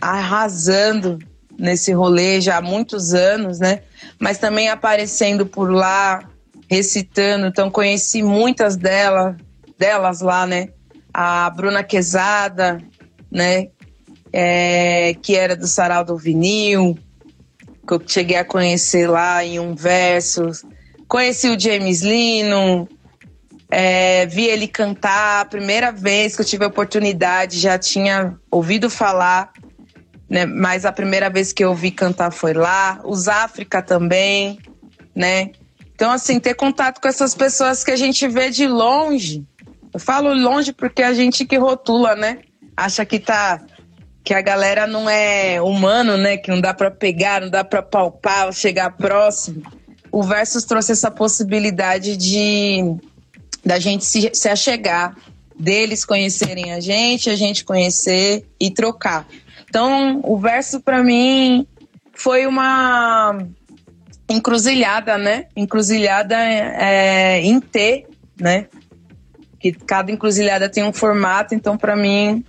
arrasando 0.01 1.19
nesse 1.59 1.93
rolê 1.93 2.41
já 2.41 2.59
há 2.59 2.63
muitos 2.63 3.13
anos, 3.13 3.59
né? 3.59 3.83
Mas 4.21 4.39
também 4.39 4.69
aparecendo 4.69 5.45
por 5.45 5.69
lá, 5.73 6.29
recitando. 6.71 7.47
Então 7.49 7.73
conheci 7.73 8.23
muitas 8.23 8.77
delas, 8.77 9.35
delas 9.77 10.21
lá, 10.21 10.47
né? 10.47 10.69
A 11.15 11.49
Bruna 11.49 11.85
Quezada, 11.85 12.79
né? 13.31 13.69
É, 14.33 15.15
que 15.23 15.37
era 15.37 15.57
do 15.57 15.69
Sarau 15.69 16.05
do 16.05 16.17
Vinil, 16.17 16.99
que 17.87 17.95
eu 17.95 18.03
cheguei 18.05 18.37
a 18.37 18.45
conhecer 18.45 19.09
lá 19.09 19.45
em 19.45 19.61
um 19.61 19.77
verso 19.77 20.51
Conheci 21.15 21.49
o 21.49 21.59
James 21.59 22.03
Lino, 22.03 22.89
é, 23.71 24.27
vi 24.27 24.47
ele 24.47 24.67
cantar. 24.67 25.43
A 25.43 25.45
primeira 25.45 25.93
vez 25.93 26.35
que 26.35 26.43
eu 26.43 26.45
tive 26.45 26.65
a 26.65 26.69
oportunidade, 26.69 27.61
já 27.61 27.79
tinha 27.79 28.37
ouvido 28.51 28.89
falar, 28.89 29.53
né? 30.29 30.47
Mas 30.47 30.85
a 30.85 30.93
primeira 30.93 31.31
vez 31.31 31.53
que 31.53 31.65
eu 31.65 31.75
vi 31.75 31.91
cantar 31.91 32.33
foi 32.33 32.53
lá. 32.53 33.01
Os 33.05 33.29
África 33.29 33.83
também, 33.83 34.59
né? 35.15 35.53
Então, 35.95 36.11
assim, 36.11 36.41
ter 36.41 36.55
contato 36.55 37.01
com 37.01 37.07
essas 37.07 37.35
pessoas 37.35 37.85
que 37.85 37.91
a 37.91 37.97
gente 37.97 38.27
vê 38.27 38.51
de 38.51 38.67
longe. 38.67 39.47
Eu 39.95 40.01
falo 40.01 40.35
longe 40.35 40.73
porque 40.73 41.03
a 41.03 41.15
gente 41.15 41.47
que 41.47 41.57
rotula, 41.57 42.15
né? 42.15 42.41
Acha 42.77 43.07
que 43.07 43.19
tá 43.19 43.63
que 44.25 44.35
a 44.35 44.41
galera 44.41 44.87
não 44.87 45.09
é 45.09 45.61
humano, 45.63 46.17
né? 46.17 46.37
Que 46.37 46.51
não 46.51 46.61
dá 46.61 46.75
para 46.75 46.91
pegar, 46.91 47.41
não 47.41 47.51
dá 47.51 47.63
para 47.63 47.83
palpar, 47.83 48.53
chegar 48.53 48.91
próximo 48.91 49.63
o 50.15 50.23
Versus 50.23 50.63
trouxe 50.63 50.93
essa 50.93 51.11
possibilidade 51.11 52.17
de 52.17 52.97
da 53.65 53.81
gente 53.81 54.05
se, 54.05 54.31
se 54.33 54.49
achegar, 54.49 55.17
deles 55.59 56.05
conhecerem 56.05 56.73
a 56.73 56.79
gente, 56.79 57.31
a 57.31 57.35
gente 57.35 57.65
conhecer 57.65 58.47
e 58.61 58.71
trocar. 58.71 59.27
Então, 59.69 60.21
o 60.23 60.39
verso 60.39 60.81
para 60.81 61.03
mim 61.03 61.67
foi 62.13 62.47
uma 62.47 63.37
encruzilhada, 64.29 65.19
né? 65.19 65.47
Encruzilhada 65.57 66.37
é, 66.39 67.41
em 67.43 67.59
T, 67.59 68.07
né? 68.39 68.67
Que 69.73 69.73
cada 69.73 70.13
encruzilhada 70.13 70.69
tem 70.69 70.85
um 70.85 70.93
formato, 70.93 71.55
então 71.55 71.77
para 71.77 71.97
mim 71.97 72.45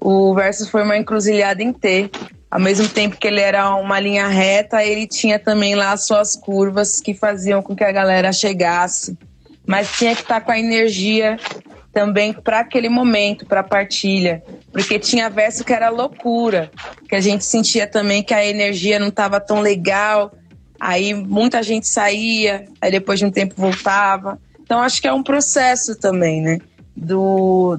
o 0.00 0.32
verso 0.34 0.70
foi 0.70 0.84
uma 0.84 0.96
encruzilhada 0.96 1.62
em 1.62 1.72
T 1.72 2.10
ao 2.54 2.60
mesmo 2.60 2.88
tempo 2.88 3.16
que 3.16 3.26
ele 3.26 3.40
era 3.40 3.74
uma 3.74 3.98
linha 3.98 4.28
reta, 4.28 4.84
ele 4.84 5.08
tinha 5.08 5.40
também 5.40 5.74
lá 5.74 5.90
as 5.90 6.06
suas 6.06 6.36
curvas 6.36 7.00
que 7.00 7.12
faziam 7.12 7.60
com 7.60 7.74
que 7.74 7.82
a 7.82 7.90
galera 7.90 8.32
chegasse. 8.32 9.18
Mas 9.66 9.90
tinha 9.98 10.14
que 10.14 10.22
estar 10.22 10.40
com 10.40 10.52
a 10.52 10.58
energia 10.58 11.36
também 11.92 12.32
para 12.32 12.60
aquele 12.60 12.88
momento, 12.88 13.44
para 13.44 13.58
a 13.58 13.64
partilha. 13.64 14.40
Porque 14.72 15.00
tinha 15.00 15.28
verso 15.28 15.64
que 15.64 15.72
era 15.72 15.88
loucura, 15.88 16.70
que 17.08 17.16
a 17.16 17.20
gente 17.20 17.44
sentia 17.44 17.88
também 17.88 18.22
que 18.22 18.32
a 18.32 18.46
energia 18.46 19.00
não 19.00 19.08
estava 19.08 19.40
tão 19.40 19.60
legal. 19.60 20.32
Aí 20.78 21.12
muita 21.12 21.60
gente 21.60 21.88
saía, 21.88 22.66
aí 22.80 22.88
depois 22.88 23.18
de 23.18 23.26
um 23.26 23.32
tempo 23.32 23.56
voltava. 23.56 24.38
Então 24.64 24.80
acho 24.80 25.00
que 25.00 25.06
é 25.06 25.12
um 25.12 25.22
processo 25.22 25.98
também, 25.98 26.42
né? 26.42 26.58
Do, 26.96 27.78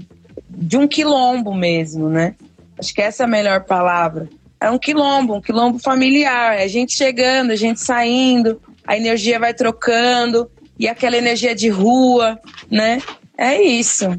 de 0.50 0.78
um 0.78 0.88
quilombo 0.88 1.54
mesmo, 1.54 2.10
né? 2.10 2.36
Acho 2.80 2.94
que 2.94 3.02
essa 3.02 3.24
é 3.24 3.26
a 3.26 3.30
melhor 3.30 3.66
palavra 3.66 4.30
é 4.66 4.72
um 4.72 4.80
quilombo, 4.80 5.36
um 5.36 5.42
quilombo 5.42 5.80
familiar. 5.80 6.58
É 6.60 6.64
a 6.64 6.68
gente 6.68 6.94
chegando, 6.94 7.52
a 7.52 7.56
gente 7.56 7.80
saindo, 7.80 8.60
a 8.86 8.98
energia 8.98 9.40
vai 9.40 9.54
trocando 9.54 10.50
e 10.80 10.88
aquela 10.88 11.18
energia 11.18 11.54
de 11.54 11.70
rua, 11.70 12.40
né? 12.70 13.00
É 13.38 13.62
isso. 13.62 14.10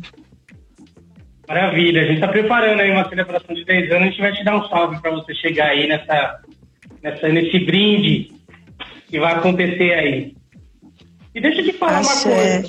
Maravilha, 1.48 2.02
a 2.02 2.04
gente 2.04 2.16
está 2.16 2.28
preparando 2.28 2.80
aí 2.80 2.90
uma 2.90 3.08
celebração 3.08 3.54
de 3.54 3.64
10 3.64 3.90
anos, 3.90 4.02
a 4.02 4.10
gente 4.10 4.20
vai 4.20 4.32
te 4.32 4.44
dar 4.44 4.56
um 4.56 4.68
salve 4.68 5.00
para 5.00 5.12
você 5.12 5.34
chegar 5.34 5.68
aí 5.68 5.86
nessa, 5.86 6.40
nessa, 7.02 7.28
nesse 7.28 7.58
brinde 7.60 8.32
que 9.08 9.18
vai 9.20 9.34
acontecer 9.34 9.94
aí. 9.94 10.35
E 11.36 11.40
deixa 11.40 11.60
eu 11.60 11.64
te 11.66 11.72
falar 11.74 12.00
uma 12.00 12.22
coisa. 12.22 12.64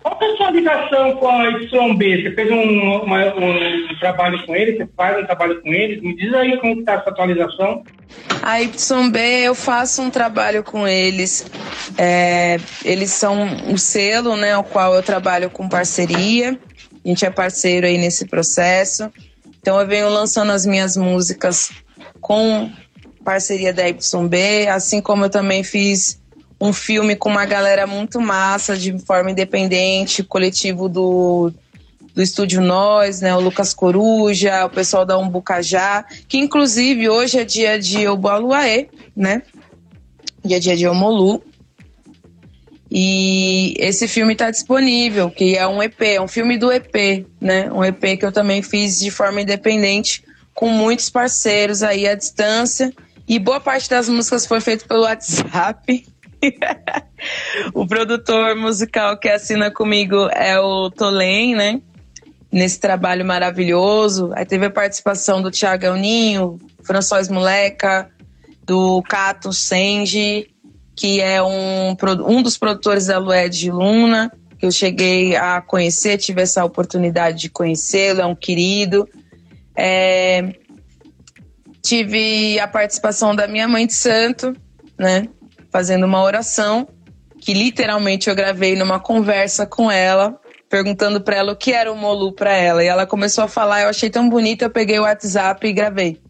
Qual 0.00 0.18
é 0.22 0.32
a 0.32 0.36
sua 0.36 0.50
ligação 0.52 1.16
com 1.16 1.28
a 1.28 1.48
YB? 1.48 2.22
Você 2.22 2.30
fez 2.30 2.48
um, 2.48 3.02
uma, 3.02 3.26
um, 3.34 3.98
trabalho 3.98 4.46
com 4.46 4.54
eles? 4.54 4.78
Você 4.78 4.88
faz 4.96 5.20
um 5.20 5.26
trabalho 5.26 5.60
com 5.60 5.74
eles? 5.74 6.00
Me 6.00 6.14
diz 6.14 6.32
aí 6.32 6.56
como 6.58 6.78
está 6.78 6.92
essa 6.92 7.10
atualização. 7.10 7.82
A 8.40 8.60
YB, 8.60 9.18
eu 9.42 9.52
faço 9.52 10.00
um 10.00 10.10
trabalho 10.10 10.62
com 10.62 10.86
eles. 10.86 11.50
É, 11.98 12.58
eles 12.84 13.10
são 13.10 13.42
um 13.42 13.76
selo, 13.76 14.36
né, 14.36 14.56
o 14.56 14.62
qual 14.62 14.94
eu 14.94 15.02
trabalho 15.02 15.50
com 15.50 15.68
parceria. 15.68 16.56
A 17.04 17.08
gente 17.08 17.26
é 17.26 17.30
parceiro 17.30 17.84
aí 17.84 17.98
nesse 17.98 18.28
processo. 18.28 19.10
Então 19.60 19.80
eu 19.80 19.86
venho 19.88 20.08
lançando 20.08 20.52
as 20.52 20.64
minhas 20.64 20.96
músicas 20.96 21.72
com 22.20 22.70
parceria 23.24 23.74
da 23.74 23.88
YB, 23.88 24.68
assim 24.68 25.02
como 25.02 25.24
eu 25.24 25.30
também 25.30 25.64
fiz 25.64 26.22
um 26.60 26.72
filme 26.72 27.14
com 27.14 27.28
uma 27.28 27.46
galera 27.46 27.86
muito 27.86 28.20
massa, 28.20 28.76
de 28.76 28.98
forma 28.98 29.30
independente, 29.30 30.24
coletivo 30.24 30.88
do, 30.88 31.52
do 32.14 32.22
Estúdio 32.22 32.60
Nós, 32.60 33.20
né? 33.20 33.34
O 33.34 33.40
Lucas 33.40 33.72
Coruja, 33.72 34.66
o 34.66 34.70
pessoal 34.70 35.06
da 35.06 35.16
Umbucajá, 35.16 36.04
que 36.26 36.38
inclusive 36.38 37.08
hoje 37.08 37.38
é 37.38 37.44
dia 37.44 37.78
de 37.78 38.08
Obaluaê, 38.08 38.88
né? 39.16 39.42
Dia 40.44 40.56
é 40.56 40.60
dia 40.60 40.76
de 40.76 40.86
Omolu. 40.88 41.42
E 42.90 43.74
esse 43.78 44.08
filme 44.08 44.32
está 44.32 44.50
disponível, 44.50 45.30
que 45.30 45.56
é 45.56 45.66
um 45.66 45.82
EP, 45.82 46.00
é 46.02 46.20
um 46.20 46.26
filme 46.26 46.56
do 46.56 46.72
EP, 46.72 47.26
né? 47.40 47.70
Um 47.70 47.84
EP 47.84 48.18
que 48.18 48.24
eu 48.24 48.32
também 48.32 48.62
fiz 48.62 48.98
de 48.98 49.10
forma 49.10 49.42
independente, 49.42 50.24
com 50.54 50.68
muitos 50.70 51.10
parceiros 51.10 51.82
aí 51.82 52.08
à 52.08 52.14
distância. 52.14 52.92
E 53.28 53.38
boa 53.38 53.60
parte 53.60 53.88
das 53.90 54.08
músicas 54.08 54.46
foi 54.46 54.60
feita 54.60 54.86
pelo 54.86 55.02
WhatsApp. 55.02 56.04
o 57.74 57.86
produtor 57.86 58.56
musical 58.56 59.18
que 59.18 59.28
assina 59.28 59.70
comigo 59.70 60.28
é 60.32 60.58
o 60.58 60.90
Tolém, 60.90 61.54
né? 61.54 61.80
Nesse 62.50 62.80
trabalho 62.80 63.24
maravilhoso. 63.24 64.30
Aí 64.34 64.44
teve 64.44 64.66
a 64.66 64.70
participação 64.70 65.42
do 65.42 65.50
Thiago 65.50 65.94
Ninho, 65.94 66.58
François 66.82 67.28
Moleca, 67.28 68.10
do 68.64 69.02
Cato 69.02 69.52
Senji, 69.52 70.48
que 70.94 71.20
é 71.20 71.42
um, 71.42 71.96
um 72.26 72.42
dos 72.42 72.56
produtores 72.56 73.06
da 73.06 73.18
Lued 73.18 73.56
de 73.56 73.70
Luna, 73.70 74.32
que 74.58 74.66
eu 74.66 74.72
cheguei 74.72 75.36
a 75.36 75.60
conhecer, 75.60 76.18
tive 76.18 76.42
essa 76.42 76.64
oportunidade 76.64 77.38
de 77.38 77.48
conhecê-lo, 77.48 78.20
é 78.20 78.26
um 78.26 78.34
querido. 78.34 79.08
É, 79.76 80.54
tive 81.82 82.58
a 82.58 82.66
participação 82.66 83.34
da 83.34 83.46
minha 83.46 83.68
mãe 83.68 83.86
de 83.86 83.94
santo, 83.94 84.54
né? 84.98 85.28
Fazendo 85.78 86.06
uma 86.06 86.20
oração, 86.20 86.88
que 87.40 87.54
literalmente 87.54 88.28
eu 88.28 88.34
gravei 88.34 88.74
numa 88.74 88.98
conversa 88.98 89.64
com 89.64 89.88
ela, 89.88 90.36
perguntando 90.68 91.20
para 91.20 91.36
ela 91.36 91.52
o 91.52 91.56
que 91.56 91.72
era 91.72 91.92
o 91.92 91.96
Molu 91.96 92.32
para 92.32 92.52
ela. 92.52 92.82
E 92.82 92.88
ela 92.88 93.06
começou 93.06 93.44
a 93.44 93.48
falar, 93.48 93.82
eu 93.82 93.88
achei 93.88 94.10
tão 94.10 94.28
bonito, 94.28 94.62
eu 94.62 94.70
peguei 94.70 94.98
o 94.98 95.02
WhatsApp 95.02 95.64
e 95.64 95.72
gravei. 95.72 96.20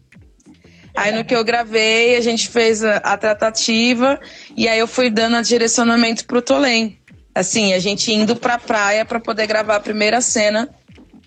Aí 0.95 1.11
no 1.11 1.25
que 1.25 1.35
eu 1.35 1.43
gravei, 1.43 2.15
a 2.15 2.21
gente 2.21 2.47
fez 2.47 2.83
a, 2.83 2.97
a 2.97 3.17
tratativa 3.17 4.19
e 4.55 4.67
aí 4.67 4.77
eu 4.77 4.87
fui 4.87 5.09
dando 5.09 5.41
direcionamento 5.41 6.27
pro 6.27 6.43
Tolém. 6.43 6.99
Assim, 7.33 7.73
a 7.73 7.79
gente 7.79 8.13
indo 8.13 8.35
pra 8.35 8.59
praia 8.59 9.03
para 9.03 9.19
poder 9.19 9.47
gravar 9.47 9.77
a 9.77 9.79
primeira 9.79 10.21
cena 10.21 10.69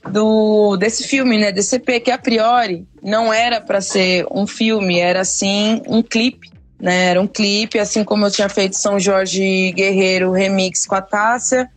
do 0.08 0.76
desse 0.76 1.08
filme, 1.08 1.38
né, 1.38 1.50
desse 1.50 1.74
EP, 1.74 2.04
que 2.04 2.10
a 2.12 2.18
priori 2.18 2.86
não 3.02 3.32
era 3.32 3.60
para 3.60 3.80
ser 3.80 4.24
um 4.30 4.46
filme, 4.46 5.00
era 5.00 5.24
sim 5.24 5.82
um 5.88 6.00
clipe, 6.04 6.51
né? 6.82 7.10
Era 7.10 7.20
um 7.20 7.28
clipe, 7.28 7.78
assim 7.78 8.02
como 8.02 8.26
eu 8.26 8.30
tinha 8.30 8.48
feito 8.48 8.76
São 8.76 8.98
Jorge 8.98 9.70
Guerreiro 9.70 10.32
remix 10.32 10.84
com 10.84 10.96
a 10.96 11.00
Tássia 11.00 11.70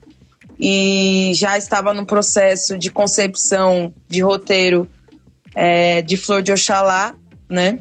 e 0.59 1.31
já 1.35 1.57
estava 1.57 1.93
no 1.93 2.05
processo 2.05 2.75
de 2.75 2.89
concepção 2.89 3.93
de 4.09 4.21
roteiro 4.21 4.89
é, 5.53 6.01
de 6.01 6.17
Flor 6.17 6.41
de 6.41 6.51
Oxalá, 6.51 7.13
né? 7.47 7.79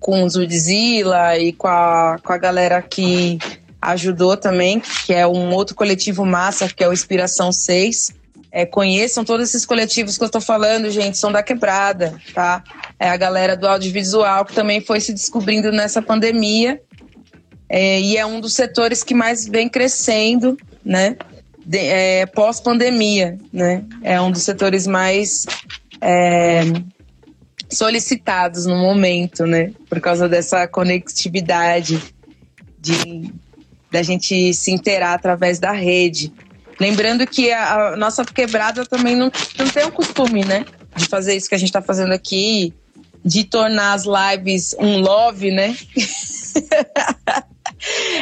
Com 0.00 0.24
o 0.24 0.28
Zudzilla 0.28 1.38
e 1.38 1.52
com 1.52 1.68
a, 1.68 2.16
com 2.20 2.32
a 2.32 2.38
galera 2.38 2.82
que 2.82 3.38
ajudou 3.80 4.36
também, 4.36 4.82
que 5.06 5.12
é 5.12 5.24
um 5.24 5.52
outro 5.52 5.76
coletivo 5.76 6.26
massa, 6.26 6.68
que 6.68 6.82
é 6.82 6.88
o 6.88 6.92
Inspiração 6.92 7.52
6. 7.52 8.10
É, 8.52 8.66
conheçam 8.66 9.24
todos 9.24 9.48
esses 9.48 9.64
coletivos 9.64 10.18
que 10.18 10.22
eu 10.22 10.26
estou 10.26 10.40
falando, 10.40 10.90
gente, 10.90 11.16
são 11.16 11.32
da 11.32 11.42
quebrada, 11.42 12.20
tá? 12.34 12.62
É 13.00 13.08
a 13.08 13.16
galera 13.16 13.56
do 13.56 13.66
audiovisual 13.66 14.44
que 14.44 14.54
também 14.54 14.80
foi 14.80 15.00
se 15.00 15.12
descobrindo 15.12 15.72
nessa 15.72 16.02
pandemia 16.02 16.78
é, 17.74 17.98
e 17.98 18.18
é 18.18 18.26
um 18.26 18.38
dos 18.38 18.52
setores 18.52 19.02
que 19.02 19.14
mais 19.14 19.48
vem 19.48 19.66
crescendo, 19.66 20.58
né? 20.84 21.16
É, 21.72 22.26
Pós-pandemia, 22.26 23.38
né? 23.50 23.82
É 24.02 24.20
um 24.20 24.30
dos 24.30 24.42
setores 24.42 24.86
mais 24.86 25.46
é, 25.98 26.60
solicitados 27.70 28.66
no 28.66 28.76
momento, 28.76 29.46
né? 29.46 29.72
Por 29.88 30.02
causa 30.02 30.28
dessa 30.28 30.68
conectividade 30.68 31.98
de 32.78 33.32
da 33.90 34.02
gente 34.02 34.52
se 34.54 34.70
interar 34.70 35.14
através 35.14 35.58
da 35.58 35.72
rede. 35.72 36.32
Lembrando 36.82 37.24
que 37.24 37.52
a, 37.52 37.92
a 37.92 37.96
nossa 37.96 38.24
quebrada 38.24 38.84
também 38.84 39.14
não, 39.14 39.30
não 39.56 39.68
tem 39.68 39.84
o 39.84 39.92
costume, 39.92 40.44
né? 40.44 40.64
De 40.96 41.06
fazer 41.06 41.36
isso 41.36 41.48
que 41.48 41.54
a 41.54 41.58
gente 41.58 41.68
está 41.68 41.80
fazendo 41.80 42.12
aqui, 42.12 42.74
de 43.24 43.44
tornar 43.44 43.92
as 43.92 44.02
lives 44.04 44.74
um 44.80 44.98
love, 44.98 45.52
né? 45.52 45.76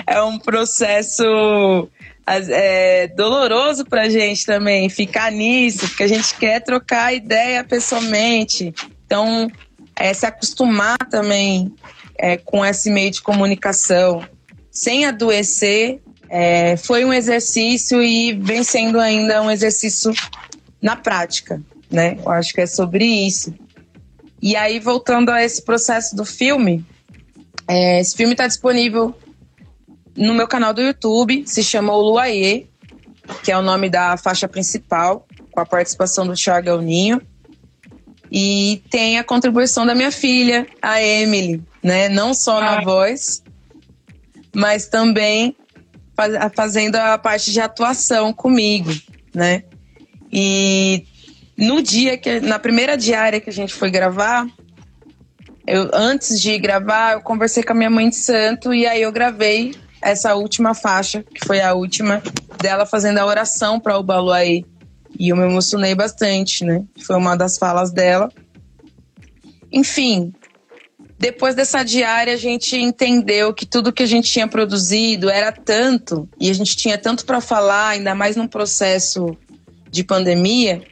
é 0.07 0.23
um 0.23 0.39
processo 0.39 1.89
é, 2.27 3.09
doloroso 3.09 3.87
pra 3.87 4.11
gente 4.11 4.45
também 4.45 4.91
ficar 4.91 5.33
nisso, 5.33 5.89
porque 5.89 6.03
a 6.03 6.09
gente 6.09 6.35
quer 6.35 6.61
trocar 6.61 7.15
ideia 7.15 7.65
pessoalmente. 7.65 8.75
Então, 9.07 9.51
é, 9.97 10.13
se 10.13 10.27
acostumar 10.27 10.99
também 11.11 11.75
é, 12.19 12.37
com 12.37 12.63
esse 12.63 12.91
meio 12.91 13.11
de 13.11 13.23
comunicação, 13.23 14.23
sem 14.71 15.07
adoecer, 15.07 16.03
é, 16.31 16.77
foi 16.77 17.05
um 17.05 17.13
exercício 17.13 18.01
e 18.01 18.33
vem 18.33 18.63
sendo 18.63 19.01
ainda 19.01 19.43
um 19.43 19.51
exercício 19.51 20.13
na 20.81 20.95
prática, 20.95 21.61
né? 21.91 22.17
Eu 22.25 22.31
acho 22.31 22.55
que 22.55 22.61
é 22.61 22.67
sobre 22.67 23.05
isso. 23.05 23.53
E 24.41 24.55
aí, 24.55 24.79
voltando 24.79 25.31
a 25.31 25.43
esse 25.43 25.61
processo 25.63 26.15
do 26.15 26.25
filme, 26.25 26.85
é, 27.67 28.01
esse 28.01 28.17
filme 28.17 28.33
está 28.33 28.47
disponível 28.47 29.13
no 30.17 30.33
meu 30.33 30.47
canal 30.47 30.73
do 30.73 30.81
YouTube, 30.81 31.43
se 31.47 31.65
chama 31.65 31.93
O 31.93 32.01
Luaê, 32.01 32.67
que 33.43 33.51
é 33.51 33.59
o 33.59 33.63
nome 33.63 33.91
da 33.91 34.17
faixa 34.17 34.47
principal, 34.47 35.27
com 35.51 35.61
a 35.61 35.67
participação 35.67 36.25
do 36.25 36.35
Thiago 36.35 36.81
Ninho. 36.81 37.21
E 38.31 38.83
tem 38.89 39.19
a 39.19 39.25
contribuição 39.25 39.85
da 39.85 39.97
minha 39.97 40.13
filha, 40.13 40.65
a 40.81 41.03
Emily, 41.03 41.61
né? 41.83 42.09
Não 42.09 42.33
só 42.33 42.61
na 42.61 42.81
voz, 42.83 43.43
mas 44.55 44.87
também 44.87 45.57
faz, 46.21 46.35
fazendo 46.55 46.97
a 46.97 47.17
parte 47.17 47.51
de 47.53 47.61
atuação 47.61 48.33
comigo, 48.33 48.91
né? 49.35 49.65
E 50.31 51.07
no 51.57 51.83
dia 51.83 52.19
que, 52.19 52.41
na 52.41 52.59
primeira 52.59 52.97
diária 52.97 53.41
que 53.41 53.49
a 53.49 53.53
gente 53.53 53.73
foi 53.73 53.91
gravar, 53.91 54.47
eu, 55.67 55.91
antes 55.93 56.41
de 56.41 56.59
gravar, 56.59 57.15
eu 57.15 57.21
conversei 57.21 57.63
com 57.63 57.73
a 57.73 57.77
minha 57.77 57.91
mãe 57.91 58.09
de 58.09 58.17
santo 58.17 58.75
e 58.75 58.87
aí 58.87 59.03
eu 59.03 59.13
gravei 59.13 59.75
essa 60.03 60.35
última 60.35 60.75
faixa, 60.75 61.23
que 61.23 61.47
foi 61.47 61.61
a 61.61 61.75
última 61.75 62.23
dela 62.61 62.85
fazendo 62.85 63.19
a 63.19 63.27
oração 63.27 63.79
para 63.81 63.99
o 63.99 64.03
Baluaí. 64.03 64.65
E 65.19 65.31
eu 65.31 65.37
me 65.37 65.43
emocionei 65.43 65.95
bastante, 65.95 66.65
né? 66.65 66.85
Foi 67.05 67.17
uma 67.17 67.37
das 67.37 67.59
falas 67.59 67.91
dela. 67.91 68.31
Enfim, 69.73 70.33
depois 71.21 71.55
dessa 71.55 71.83
diária, 71.83 72.33
a 72.33 72.39
gente 72.39 72.75
entendeu 72.75 73.53
que 73.53 73.67
tudo 73.67 73.93
que 73.93 74.03
a 74.03 74.07
gente 74.07 74.33
tinha 74.33 74.49
produzido 74.49 75.29
era 75.29 75.53
tanto, 75.53 76.27
e 76.41 76.49
a 76.49 76.55
gente 76.55 76.75
tinha 76.75 76.97
tanto 76.97 77.27
para 77.27 77.43
falar, 77.43 77.91
ainda 77.91 78.15
mais 78.15 78.37
num 78.37 78.49
processo 78.49 79.37
de 79.91 80.03
pandemia, 80.03 80.83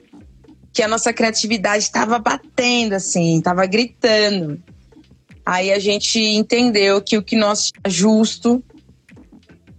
que 0.71 0.83
a 0.83 0.89
nossa 0.89 1.15
criatividade 1.15 1.83
estava 1.83 2.19
batendo, 2.19 2.93
assim, 2.93 3.39
estava 3.39 3.65
gritando. 3.65 4.63
Aí 5.47 5.73
a 5.73 5.79
gente 5.79 6.21
entendeu 6.21 7.01
que 7.01 7.17
o 7.17 7.23
que 7.23 7.35
nós 7.35 7.73
justo 7.87 8.63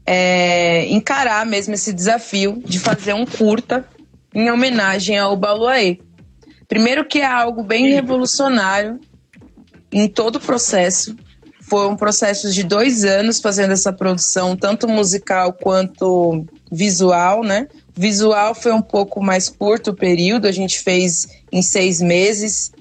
é 0.03 0.87
encarar 0.87 1.45
mesmo 1.45 1.75
esse 1.75 1.93
desafio 1.93 2.59
de 2.65 2.79
fazer 2.79 3.13
um 3.13 3.23
curta 3.23 3.87
em 4.33 4.49
homenagem 4.49 5.15
ao 5.15 5.37
Baluaê. 5.37 5.99
Primeiro 6.67 7.05
que 7.05 7.19
é 7.19 7.25
algo 7.27 7.61
bem 7.61 7.91
revolucionário 7.91 8.99
em 9.91 10.07
todo 10.07 10.37
o 10.37 10.39
processo. 10.39 11.15
Foi 11.61 11.87
um 11.87 11.95
processo 11.95 12.51
de 12.51 12.63
dois 12.63 13.05
anos 13.05 13.39
fazendo 13.39 13.73
essa 13.73 13.93
produção, 13.93 14.55
tanto 14.55 14.87
musical 14.87 15.53
quanto 15.53 16.45
visual, 16.71 17.43
né? 17.43 17.67
Visual 17.95 18.55
foi 18.55 18.71
um 18.71 18.81
pouco 18.81 19.21
mais 19.21 19.49
curto 19.49 19.91
o 19.91 19.95
período, 19.95 20.47
a 20.47 20.51
gente 20.51 20.79
fez 20.79 21.27
em 21.51 21.61
seis 21.61 22.01
meses, 22.01 22.71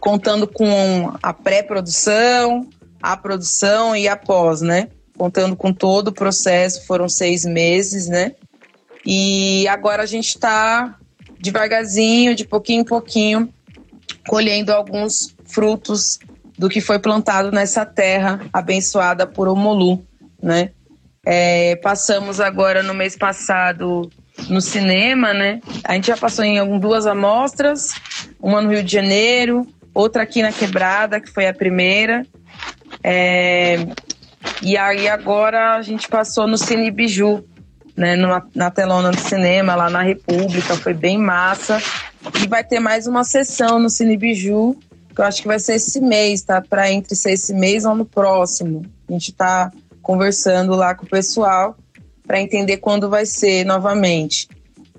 contando 0.00 0.48
com 0.48 1.12
a 1.22 1.32
pré-produção, 1.32 2.68
a 3.00 3.16
produção 3.16 3.94
e 3.94 4.08
a 4.08 4.16
pós, 4.16 4.60
né? 4.60 4.88
Contando 5.16 5.54
com 5.54 5.72
todo 5.72 6.08
o 6.08 6.12
processo, 6.12 6.84
foram 6.86 7.08
seis 7.08 7.44
meses, 7.44 8.08
né? 8.08 8.32
E 9.04 9.68
agora 9.68 10.02
a 10.02 10.06
gente 10.06 10.28
está 10.28 10.96
devagarzinho, 11.38 12.34
de 12.34 12.44
pouquinho 12.44 12.80
em 12.80 12.84
pouquinho, 12.84 13.52
colhendo 14.26 14.72
alguns 14.72 15.34
frutos 15.44 16.18
do 16.58 16.68
que 16.68 16.80
foi 16.80 16.98
plantado 16.98 17.50
nessa 17.50 17.84
terra 17.84 18.40
abençoada 18.52 19.26
por 19.26 19.48
Omolu, 19.48 20.04
né? 20.42 20.70
É, 21.24 21.76
passamos 21.76 22.40
agora 22.40 22.82
no 22.82 22.94
mês 22.94 23.16
passado 23.16 24.10
no 24.48 24.60
cinema, 24.60 25.32
né? 25.32 25.60
A 25.84 25.94
gente 25.94 26.08
já 26.08 26.16
passou 26.16 26.44
em 26.44 26.78
duas 26.78 27.06
amostras, 27.06 27.94
uma 28.40 28.60
no 28.60 28.70
Rio 28.70 28.82
de 28.82 28.92
Janeiro, 28.92 29.66
outra 29.94 30.22
aqui 30.22 30.42
na 30.42 30.52
Quebrada, 30.52 31.20
que 31.20 31.30
foi 31.30 31.46
a 31.46 31.54
primeira. 31.54 32.26
É, 33.04 33.86
e 34.62 34.76
aí 34.76 35.08
agora 35.08 35.76
a 35.76 35.82
gente 35.82 36.08
passou 36.08 36.46
no 36.46 36.58
Cine 36.58 36.90
Biju, 36.90 37.44
né, 37.96 38.16
na, 38.16 38.42
na 38.54 38.70
telona 38.70 39.10
do 39.10 39.20
cinema, 39.20 39.74
lá 39.74 39.90
na 39.90 40.02
República, 40.02 40.76
foi 40.76 40.94
bem 40.94 41.18
massa. 41.18 41.80
E 42.42 42.46
vai 42.46 42.64
ter 42.64 42.80
mais 42.80 43.06
uma 43.06 43.24
sessão 43.24 43.78
no 43.78 43.90
Cine 43.90 44.16
Biju, 44.16 44.76
que 45.14 45.20
eu 45.20 45.24
acho 45.24 45.42
que 45.42 45.48
vai 45.48 45.58
ser 45.58 45.74
esse 45.74 46.00
mês, 46.00 46.42
tá? 46.42 46.60
Para 46.60 46.90
entre 46.90 47.14
ser 47.14 47.32
esse 47.32 47.52
mês 47.52 47.84
ou 47.84 47.94
no 47.94 48.04
próximo. 48.04 48.82
A 49.08 49.12
gente 49.12 49.32
tá 49.32 49.70
conversando 50.00 50.74
lá 50.74 50.94
com 50.94 51.04
o 51.04 51.08
pessoal 51.08 51.76
para 52.26 52.40
entender 52.40 52.78
quando 52.78 53.08
vai 53.08 53.26
ser 53.26 53.64
novamente. 53.64 54.48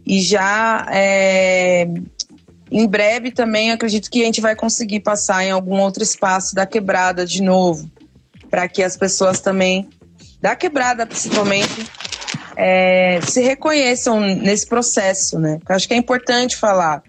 E 0.05 0.21
já 0.21 0.85
é, 0.91 1.87
em 2.71 2.87
breve 2.87 3.31
também 3.31 3.71
acredito 3.71 4.09
que 4.09 4.21
a 4.21 4.25
gente 4.25 4.41
vai 4.41 4.55
conseguir 4.55 4.99
passar 4.99 5.43
em 5.43 5.51
algum 5.51 5.79
outro 5.79 6.03
espaço 6.03 6.53
da 6.53 6.65
quebrada 6.65 7.25
de 7.25 7.41
novo, 7.41 7.89
para 8.49 8.67
que 8.67 8.83
as 8.83 8.97
pessoas 8.97 9.39
também 9.39 9.89
da 10.41 10.55
quebrada 10.55 11.05
principalmente 11.05 11.89
é, 12.55 13.19
se 13.21 13.41
reconheçam 13.41 14.19
nesse 14.19 14.67
processo, 14.67 15.39
né? 15.39 15.59
Eu 15.67 15.75
acho 15.75 15.87
que 15.87 15.93
é 15.93 15.97
importante 15.97 16.55
falar 16.55 17.01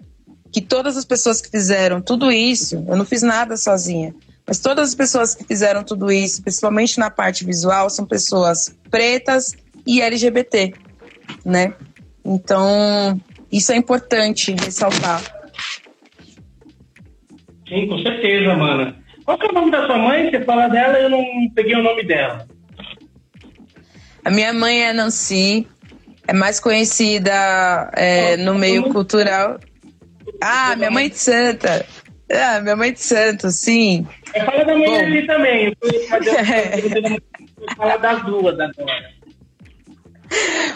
que 0.55 0.61
todas 0.61 0.95
as 0.95 1.03
pessoas 1.03 1.41
que 1.41 1.51
fizeram 1.51 2.01
tudo 2.01 2.31
isso, 2.31 2.81
eu 2.87 2.95
não 2.95 3.03
fiz 3.03 3.21
nada 3.21 3.57
sozinha, 3.57 4.15
mas 4.47 4.57
todas 4.57 4.87
as 4.87 4.95
pessoas 4.95 5.35
que 5.35 5.43
fizeram 5.43 5.83
tudo 5.83 6.09
isso, 6.09 6.41
principalmente 6.41 6.97
na 6.97 7.09
parte 7.09 7.43
visual, 7.43 7.89
são 7.89 8.05
pessoas 8.05 8.73
pretas 8.89 9.53
e 9.85 10.01
LGBT, 10.01 10.73
né? 11.43 11.73
Então, 12.23 13.19
isso 13.51 13.73
é 13.73 13.75
importante 13.75 14.53
ressaltar. 14.53 15.21
Sim, 17.67 17.87
com 17.89 17.99
certeza, 17.99 18.55
mana. 18.55 18.95
Qual 19.25 19.37
que 19.37 19.47
é 19.47 19.49
o 19.49 19.53
nome 19.53 19.71
da 19.71 19.85
sua 19.85 19.97
mãe? 19.97 20.31
Você 20.31 20.41
fala 20.45 20.69
dela 20.69 20.97
e 20.97 21.03
eu 21.03 21.09
não 21.09 21.25
peguei 21.53 21.75
o 21.75 21.83
nome 21.83 22.05
dela. 22.05 22.47
A 24.23 24.31
minha 24.31 24.53
mãe 24.53 24.85
é 24.85 24.93
Nancy, 24.93 25.67
é 26.25 26.31
mais 26.31 26.61
conhecida 26.61 27.91
é, 27.93 28.37
no 28.37 28.55
meio 28.55 28.83
cultural. 28.83 29.59
Ah, 30.41 30.75
minha 30.75 30.91
mãe 30.91 31.09
de 31.09 31.17
santa. 31.17 31.85
Ah, 32.31 32.59
minha 32.59 32.75
mãe 32.75 32.91
de 32.91 32.99
santo, 32.99 33.51
sim. 33.51 34.07
Fala 34.33 34.65
da 34.65 34.75
mãe 34.75 34.97
ali 34.97 35.27
também. 35.27 35.75
Vou 35.81 37.69
falar 37.77 37.97
das 37.97 38.25
duas 38.25 38.59
agora. 38.59 39.15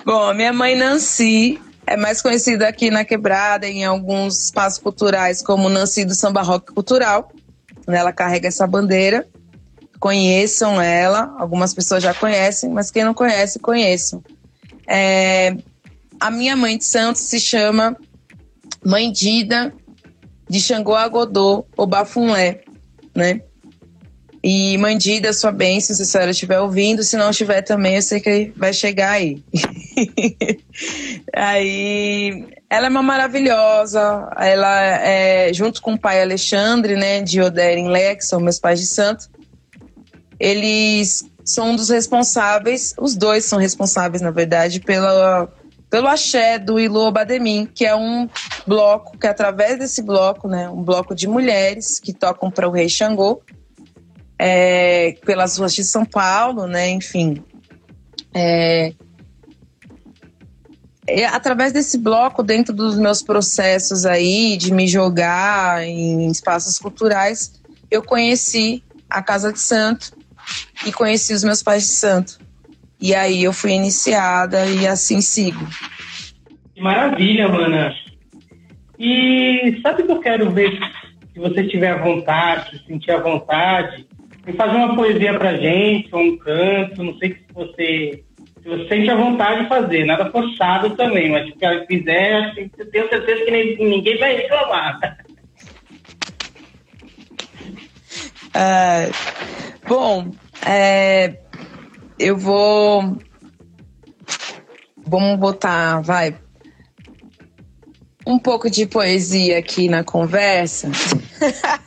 Bom, 0.06 0.34
minha 0.34 0.54
mãe 0.54 0.76
Nancy 0.76 1.60
é 1.88 1.98
mais 1.98 2.22
conhecida 2.22 2.68
aqui 2.68 2.92
na 2.92 3.04
Quebrada, 3.04 3.68
em 3.68 3.84
alguns 3.84 4.46
espaços 4.46 4.80
culturais, 4.80 5.42
como 5.42 5.70
Nancy 5.70 6.06
do 6.06 6.14
Samba 6.14 6.42
Rock 6.42 6.72
Cultural. 6.74 7.32
Ela 7.88 8.14
carrega 8.14 8.48
essa 8.48 8.68
bandeira. 8.68 9.28
Conheçam 10.00 10.80
ela, 10.80 11.36
algumas 11.38 11.74
pessoas 11.74 12.02
já 12.04 12.14
conhecem, 12.14 12.70
mas 12.70 12.92
quem 12.92 13.04
não 13.04 13.14
conhece, 13.14 13.60
conheçam. 13.60 14.24
É, 14.88 15.58
a 16.20 16.32
minha 16.32 16.56
mãe 16.56 16.78
de 16.78 16.86
santo 16.86 17.18
se 17.18 17.40
chama 17.40 17.98
Mãe 18.86 19.12
Dida 19.12 19.74
de 20.50 20.60
Xangô 20.60 20.96
Agodô, 20.96 21.66
ou 21.78 21.86
Bafunlé, 21.86 22.62
né? 23.16 23.42
E 24.42 24.78
Mandida, 24.78 25.34
sua 25.34 25.52
bênção, 25.52 25.96
se 25.96 26.02
a 26.02 26.06
senhora 26.06 26.32
estiver 26.32 26.60
ouvindo, 26.62 27.04
se 27.04 27.18
não 27.18 27.30
estiver 27.30 27.62
também, 27.62 27.96
eu 27.96 28.02
sei 28.02 28.22
que 28.22 28.54
vai 28.56 28.72
chegar 28.72 29.12
aí. 29.12 29.44
aí, 31.36 32.48
ela 32.70 32.88
é 32.88 32.90
uma 32.90 33.04
maravilhosa, 33.04 34.30
ela 34.38 34.82
é, 34.82 35.54
junto 35.54 35.82
com 35.82 35.94
o 35.94 36.00
pai 36.00 36.22
Alexandre, 36.22 36.96
né, 36.96 37.22
de 37.22 37.42
Oder 37.42 37.86
Lex, 37.86 38.28
são 38.28 38.40
meus 38.40 38.60
pais 38.60 38.80
de 38.80 38.88
santo, 38.88 39.30
eles 40.40 41.26
são 41.44 41.72
um 41.72 41.76
dos 41.76 41.90
responsáveis, 41.90 42.94
os 42.98 43.18
dois 43.18 43.44
são 43.44 43.60
responsáveis, 43.60 44.22
na 44.22 44.32
verdade, 44.32 44.80
pela, 44.80 45.52
pelo 45.90 46.08
axé 46.08 46.60
do 46.60 46.80
Ilu 46.80 47.12
Bademim, 47.12 47.66
que 47.66 47.86
é 47.86 47.96
um 47.96 48.30
bloco 48.68 49.18
que, 49.18 49.26
através 49.26 49.80
desse 49.80 50.02
bloco, 50.02 50.48
né, 50.48 50.70
um 50.70 50.84
bloco 50.84 51.16
de 51.16 51.28
mulheres 51.28 52.00
que 52.00 52.14
tocam 52.14 52.52
para 52.52 52.68
o 52.68 52.72
rei 52.72 52.88
Xangô, 52.88 53.42
é, 54.38 55.16
pelas 55.26 55.58
ruas 55.58 55.74
de 55.74 55.84
São 55.84 56.06
Paulo, 56.06 56.68
né? 56.68 56.90
Enfim. 56.92 57.44
É, 58.34 58.94
através 61.32 61.74
desse 61.74 61.98
bloco, 61.98 62.44
dentro 62.44 62.74
dos 62.74 62.98
meus 62.98 63.22
processos 63.22 64.06
aí 64.06 64.56
de 64.56 64.72
me 64.72 64.88
jogar 64.88 65.84
em 65.84 66.30
espaços 66.30 66.78
culturais, 66.78 67.54
eu 67.90 68.04
conheci 68.04 68.84
a 69.10 69.22
Casa 69.22 69.52
de 69.52 69.60
Santo 69.60 70.16
e 70.86 70.94
conheci 70.94 71.34
os 71.34 71.44
meus 71.44 71.64
pais 71.64 71.84
de 71.84 71.94
santo. 71.94 72.40
E 73.02 73.16
aí 73.16 73.44
eu 73.44 73.54
fui 73.54 73.72
iniciada 73.72 74.66
e 74.66 74.86
assim 74.86 75.22
sigo. 75.22 75.66
Que 76.76 76.82
maravilha, 76.82 77.48
mana. 77.48 77.96
E 78.98 79.80
sabe 79.82 80.04
o 80.04 80.06
que 80.06 80.12
eu 80.12 80.20
quero 80.20 80.52
ver? 80.52 80.78
Se 81.34 81.40
você 81.40 81.64
tiver 81.64 82.02
vontade, 82.02 82.78
se 82.78 82.86
sentir 82.86 83.12
à 83.12 83.22
vontade, 83.22 84.06
e 84.46 84.54
fazer 84.54 84.76
uma 84.76 84.96
poesia 84.96 85.38
pra 85.38 85.56
gente, 85.56 86.14
ou 86.14 86.22
um 86.22 86.38
canto, 86.38 87.04
não 87.04 87.18
sei 87.18 87.34
se 87.34 87.46
você, 87.54 88.24
se 88.62 88.70
você 88.70 88.88
sente 88.88 89.10
a 89.10 89.16
vontade 89.16 89.64
de 89.64 89.70
fazer, 89.70 90.06
nada 90.06 90.30
forçado 90.32 90.96
também, 90.96 91.30
mas 91.30 91.48
se 91.48 91.56
ela 91.62 91.86
quiser, 91.86 92.54
tenho 92.56 93.10
certeza 93.10 93.46
que 93.46 93.52
nem, 93.52 93.78
ninguém 93.78 94.18
vai 94.18 94.36
reclamar. 94.36 95.00
É, 98.52 99.12
bom, 99.88 100.32
é, 100.66 101.36
eu 102.20 102.38
vou. 102.38 103.18
Vamos 104.98 105.40
botar, 105.40 106.02
vai. 106.02 106.38
Um 108.28 108.38
pouco 108.38 108.70
de 108.70 108.86
poesia 108.86 109.58
aqui 109.58 109.88
na 109.88 110.04
conversa. 110.04 110.92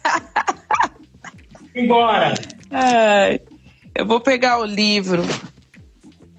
Embora. 1.77 2.35
É, 2.71 3.41
eu 3.95 4.07
vou 4.07 4.21
pegar 4.21 4.59
o 4.59 4.65
livro. 4.65 5.23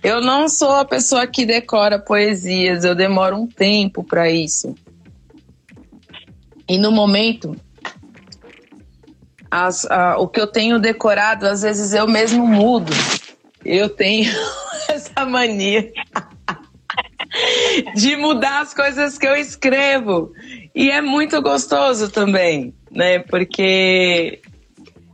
Eu 0.04 0.20
não 0.20 0.50
sou 0.50 0.72
a 0.72 0.84
pessoa 0.84 1.26
que 1.26 1.46
decora 1.46 1.98
poesias, 1.98 2.84
eu 2.84 2.94
demoro 2.94 3.38
um 3.38 3.48
tempo 3.48 4.04
para 4.04 4.30
isso. 4.30 4.76
E 6.68 6.78
no 6.78 6.92
momento, 6.92 7.56
as, 9.50 9.86
a, 9.86 10.18
o 10.18 10.28
que 10.28 10.42
eu 10.42 10.48
tenho 10.48 10.80
decorado, 10.80 11.48
às 11.48 11.62
vezes 11.62 11.94
eu 11.94 12.08
mesmo 12.08 12.46
mudo. 12.46 12.92
Eu 13.66 13.90
tenho 13.90 14.32
essa 14.90 15.26
mania 15.26 15.92
de 17.96 18.16
mudar 18.16 18.62
as 18.62 18.74
coisas 18.74 19.18
que 19.18 19.28
eu 19.28 19.36
escrevo. 19.36 20.34
E 20.76 20.90
é 20.90 21.02
muito 21.02 21.42
gostoso 21.42 22.10
também, 22.10 22.74
né? 22.92 23.20
Porque 23.20 24.42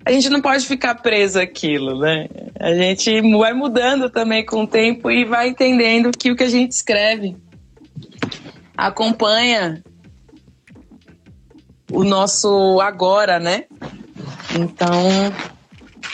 a 0.06 0.12
gente 0.12 0.30
não 0.30 0.42
pode 0.42 0.66
ficar 0.66 0.96
preso 0.96 1.40
àquilo, 1.40 2.00
né? 2.00 2.28
A 2.60 2.74
gente 2.74 3.22
vai 3.38 3.54
mudando 3.54 4.10
também 4.10 4.46
com 4.46 4.64
o 4.64 4.68
tempo 4.68 5.12
e 5.12 5.26
vai 5.26 5.50
entendendo 5.50 6.12
que 6.12 6.32
o 6.32 6.36
que 6.36 6.44
a 6.44 6.50
gente 6.50 6.72
escreve 6.72 7.36
acompanha 8.76 9.84
o 11.92 12.04
nosso 12.04 12.80
agora, 12.82 13.40
né? 13.40 13.66
Então, 14.58 15.34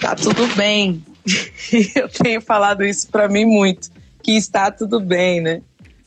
tá 0.02 0.15
tudo 0.15 0.48
bem. 0.56 1.04
Eu 1.96 2.10
tenho 2.10 2.42
falado 2.42 2.84
isso 2.84 3.10
para 3.10 3.28
mim 3.28 3.46
muito, 3.46 3.90
que 4.24 4.32
está 4.38 4.72
tudo 4.72 5.00
bem, 5.00 5.42
né? 5.42 5.62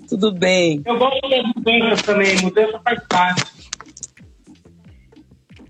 Tudo 0.08 0.32
bem. 0.32 0.82
Eu 0.86 0.96
gosto 0.98 1.28
das 1.28 1.42
mudanças 1.54 2.02
também, 2.02 2.36
mudança 2.40 2.80
faz 2.82 3.00
parte. 3.08 3.44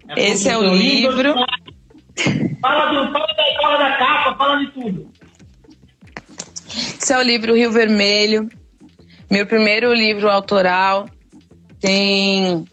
É 0.08 0.30
Esse 0.30 0.48
é 0.48 0.56
o 0.56 0.62
livro. 0.74 1.16
livro 1.16 1.34
Fala, 2.60 2.86
do, 2.86 3.12
fala, 3.12 3.26
da, 3.26 3.62
fala 3.62 3.78
da 3.78 3.96
capa, 3.96 4.36
fala 4.36 4.58
de 4.58 4.72
tudo. 4.72 5.10
Esse 7.00 7.12
é 7.12 7.18
o 7.18 7.22
livro 7.22 7.54
Rio 7.54 7.70
Vermelho, 7.70 8.48
meu 9.30 9.46
primeiro 9.46 9.92
livro 9.92 10.28
autoral. 10.28 11.08
Tem 11.80 12.64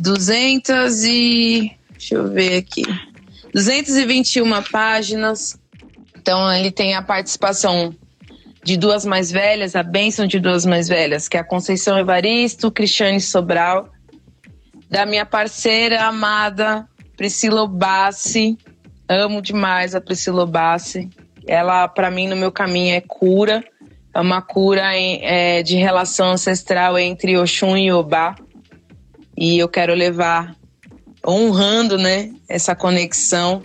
200 0.00 1.04
e. 1.04 1.72
Deixa 1.92 2.16
eu 2.16 2.28
ver 2.28 2.56
aqui. 2.58 2.84
221 3.52 4.62
páginas. 4.70 5.58
Então, 6.16 6.52
ele 6.52 6.70
tem 6.70 6.94
a 6.94 7.02
participação 7.02 7.94
de 8.64 8.76
duas 8.76 9.04
mais 9.04 9.30
velhas, 9.30 9.74
a 9.74 9.82
bênção 9.82 10.26
de 10.26 10.38
duas 10.38 10.64
mais 10.64 10.88
velhas, 10.88 11.28
que 11.28 11.36
é 11.36 11.40
a 11.40 11.44
Conceição 11.44 11.98
Evaristo, 11.98 12.70
Cristiane 12.70 13.20
Sobral, 13.20 13.90
da 14.88 15.04
minha 15.04 15.26
parceira 15.26 16.04
amada 16.04 16.86
Priscila 17.16 17.66
Bassi, 17.66 18.58
amo 19.08 19.42
demais 19.42 19.94
a 19.94 20.00
Priscila 20.00 20.46
Bassi. 20.46 21.08
Ela, 21.46 21.88
para 21.88 22.10
mim, 22.10 22.28
no 22.28 22.36
meu 22.36 22.50
caminho 22.50 22.94
é 22.94 23.00
cura. 23.00 23.64
É 24.14 24.20
uma 24.20 24.42
cura 24.42 24.96
em, 24.96 25.20
é, 25.22 25.62
de 25.62 25.76
relação 25.76 26.30
ancestral 26.30 26.98
entre 26.98 27.38
Oxum 27.38 27.76
e 27.76 27.92
Obá. 27.92 28.34
E 29.36 29.58
eu 29.58 29.68
quero 29.68 29.94
levar, 29.94 30.54
honrando 31.26 31.96
né, 31.96 32.30
essa 32.48 32.74
conexão, 32.74 33.62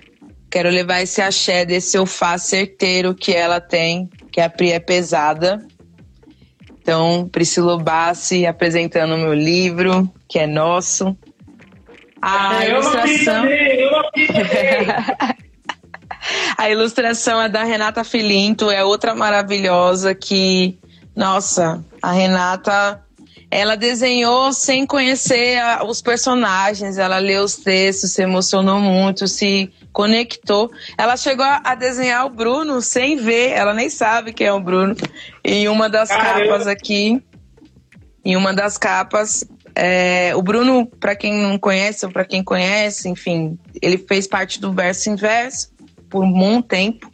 Quero 0.49 0.69
levar 0.69 1.01
esse 1.01 1.21
axé 1.21 1.65
desse 1.65 1.97
ofá 1.97 2.37
certeiro 2.37 3.13
que 3.13 3.33
ela 3.33 3.59
tem, 3.59 4.09
que 4.31 4.39
a 4.39 4.49
Pri 4.49 4.71
é 4.71 4.79
pesada. 4.79 5.65
Então, 6.81 7.27
Priscila 7.29 7.77
Bassi 7.77 8.45
apresentando 8.45 9.15
o 9.15 9.17
meu 9.17 9.33
livro, 9.33 10.09
que 10.27 10.39
é 10.39 10.47
nosso. 10.47 11.17
A 12.21 12.63
É, 12.63 12.69
ilustração. 12.69 13.45
Eu. 13.45 13.91
A 16.57 16.69
ilustração 16.69 17.41
é 17.41 17.47
da 17.47 17.63
Renata 17.63 18.03
Filinto, 18.03 18.69
é 18.69 18.83
outra 18.83 19.15
maravilhosa 19.15 20.13
que, 20.13 20.77
nossa, 21.15 21.85
a 22.01 22.11
Renata, 22.11 23.01
ela 23.49 23.75
desenhou 23.77 24.51
sem 24.51 24.85
conhecer 24.85 25.57
a- 25.59 25.83
os 25.85 26.01
personagens, 26.01 26.97
ela 26.97 27.17
leu 27.17 27.43
os 27.43 27.55
textos, 27.55 28.11
se 28.11 28.21
emocionou 28.21 28.79
muito, 28.79 29.27
se 29.27 29.71
conectou. 29.93 30.69
Ela 30.97 31.15
chegou 31.15 31.45
a, 31.45 31.61
a 31.63 31.75
desenhar 31.75 32.25
o 32.25 32.29
Bruno 32.29 32.81
sem 32.81 33.15
ver, 33.15 33.51
ela 33.51 33.73
nem 33.73 33.89
sabe 33.89 34.33
quem 34.33 34.47
é 34.47 34.53
o 34.53 34.59
Bruno. 34.59 34.95
Em 35.43 35.67
uma 35.67 35.89
das 35.89 36.09
Caramba. 36.09 36.45
capas 36.49 36.67
aqui, 36.67 37.21
em 38.23 38.35
uma 38.35 38.53
das 38.53 38.77
capas, 38.77 39.45
é, 39.73 40.33
o 40.35 40.41
Bruno, 40.41 40.85
para 40.85 41.15
quem 41.15 41.33
não 41.33 41.57
conhece 41.57 42.05
ou 42.05 42.11
para 42.11 42.25
quem 42.25 42.43
conhece, 42.43 43.07
enfim, 43.07 43.57
ele 43.81 43.97
fez 43.97 44.27
parte 44.27 44.59
do 44.59 44.73
Verso 44.73 45.09
Inverso 45.09 45.69
por 46.09 46.23
um 46.23 46.31
bom 46.31 46.61
tempo, 46.61 47.09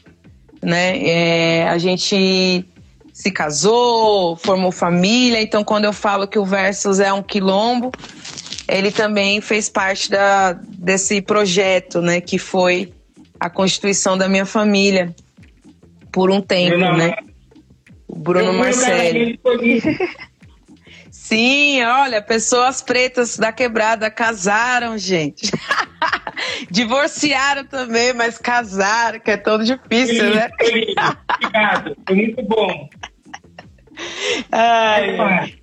né? 0.61 0.97
É, 0.97 1.67
a 1.69 1.77
gente 1.77 2.65
se 3.13 3.31
casou, 3.31 4.35
formou 4.35 4.71
família, 4.71 5.39
então 5.39 5.63
quando 5.63 5.85
eu 5.85 5.93
falo 5.93 6.27
que 6.27 6.39
o 6.39 6.43
Versus 6.43 6.99
é 6.99 7.13
um 7.13 7.21
quilombo, 7.21 7.91
ele 8.67 8.91
também 8.91 9.39
fez 9.39 9.69
parte 9.69 10.09
da, 10.09 10.53
desse 10.53 11.21
projeto, 11.21 12.01
né? 12.01 12.19
Que 12.19 12.39
foi 12.39 12.91
a 13.39 13.49
constituição 13.49 14.17
da 14.17 14.27
minha 14.27 14.45
família 14.45 15.15
por 16.11 16.31
um 16.31 16.41
tempo, 16.41 16.77
Bruno 16.77 16.97
né? 16.97 17.15
O 18.07 18.15
Bruno 18.17 18.53
Marcelo. 18.53 19.37
feliz. 21.23 21.41
Sim, 21.41 21.83
olha, 21.83 22.21
pessoas 22.21 22.81
pretas 22.81 23.37
da 23.37 23.51
quebrada 23.51 24.09
casaram, 24.11 24.97
gente. 24.97 25.51
Divorciaram 26.69 27.65
também, 27.65 28.13
mas 28.13 28.37
casaram, 28.37 29.19
que 29.19 29.31
é 29.31 29.37
tão 29.37 29.59
difícil, 29.63 30.35
né? 30.35 30.49
Foi 30.57 30.71
lindo, 30.71 31.17
Obrigado. 31.35 31.97
Foi 32.05 32.15
muito 32.15 32.43
bom. 32.43 32.89
Ai, 34.51 35.15
Vai. 35.15 35.53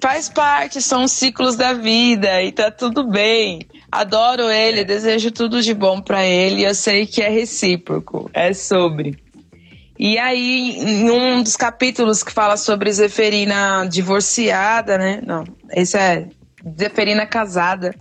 faz 0.00 0.28
parte, 0.28 0.80
são 0.80 1.04
os 1.04 1.12
ciclos 1.12 1.56
da 1.56 1.72
vida 1.72 2.42
e 2.42 2.52
tá 2.52 2.70
tudo 2.70 3.04
bem. 3.04 3.60
Adoro 3.90 4.48
ele, 4.50 4.84
desejo 4.84 5.30
tudo 5.30 5.60
de 5.60 5.74
bom 5.74 6.00
pra 6.00 6.24
ele. 6.24 6.64
Eu 6.64 6.74
sei 6.74 7.06
que 7.06 7.20
é 7.22 7.28
recíproco, 7.28 8.30
é 8.32 8.52
sobre. 8.52 9.18
E 10.02 10.18
aí, 10.18 10.78
em 10.78 11.10
um 11.10 11.42
dos 11.42 11.56
capítulos 11.56 12.22
que 12.22 12.32
fala 12.32 12.56
sobre 12.56 12.90
Zeferina 12.90 13.86
divorciada, 13.86 14.96
né? 14.96 15.20
Não, 15.26 15.44
esse 15.72 15.94
é 15.98 16.26
Zeferina 16.80 17.26
casada. 17.26 17.94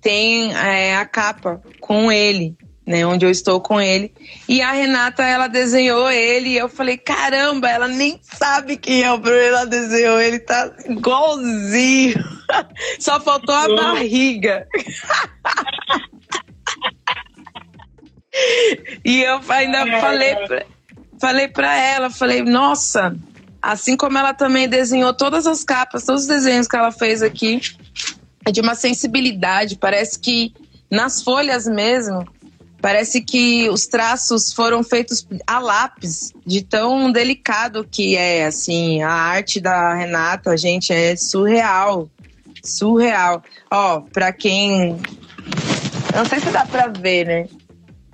Tem 0.00 0.52
é, 0.56 0.96
a 0.96 1.06
capa 1.06 1.62
com 1.78 2.10
ele, 2.10 2.56
né? 2.84 3.06
Onde 3.06 3.24
eu 3.24 3.30
estou 3.30 3.60
com 3.60 3.80
ele. 3.80 4.12
E 4.48 4.60
a 4.60 4.72
Renata, 4.72 5.22
ela 5.22 5.46
desenhou 5.46 6.10
ele. 6.10 6.48
E 6.48 6.58
eu 6.58 6.68
falei, 6.68 6.98
caramba, 6.98 7.70
ela 7.70 7.86
nem 7.86 8.18
sabe 8.20 8.76
quem 8.76 9.04
é 9.04 9.12
o 9.12 9.18
Bruno. 9.18 9.38
Ela 9.38 9.66
desenhou 9.66 10.20
ele, 10.20 10.40
tá 10.40 10.68
igualzinho. 10.88 12.24
Só 12.98 13.20
faltou 13.20 13.54
a 13.54 13.68
barriga. 13.68 14.66
E 19.04 19.22
eu 19.22 19.40
ainda 19.48 19.82
Ai, 19.82 19.90
ai, 19.90 20.00
falei 20.00 20.32
ai. 20.32 20.46
pra, 20.46 20.66
falei 21.20 21.48
pra 21.48 21.74
ela, 21.76 22.10
falei, 22.10 22.42
nossa, 22.42 23.16
assim 23.60 23.96
como 23.96 24.18
ela 24.18 24.34
também 24.34 24.68
desenhou 24.68 25.12
todas 25.12 25.46
as 25.46 25.64
capas, 25.64 26.04
todos 26.04 26.22
os 26.22 26.28
desenhos 26.28 26.66
que 26.66 26.76
ela 26.76 26.92
fez 26.92 27.22
aqui, 27.22 27.60
é 28.46 28.52
de 28.52 28.60
uma 28.60 28.74
sensibilidade, 28.74 29.76
parece 29.76 30.18
que 30.18 30.52
nas 30.90 31.22
folhas 31.22 31.66
mesmo, 31.66 32.26
parece 32.80 33.20
que 33.20 33.68
os 33.68 33.86
traços 33.86 34.52
foram 34.52 34.82
feitos 34.82 35.26
a 35.46 35.58
lápis, 35.58 36.32
de 36.46 36.62
tão 36.62 37.10
delicado 37.12 37.86
que 37.90 38.16
é, 38.16 38.46
assim, 38.46 39.02
a 39.02 39.10
arte 39.10 39.60
da 39.60 39.94
Renata, 39.94 40.56
gente, 40.56 40.92
é 40.92 41.16
surreal, 41.16 42.08
surreal. 42.64 43.42
Ó, 43.70 44.00
pra 44.00 44.32
quem... 44.32 44.96
Não 46.14 46.24
sei 46.24 46.40
se 46.40 46.50
dá 46.50 46.64
pra 46.64 46.88
ver, 46.88 47.26
né? 47.26 47.48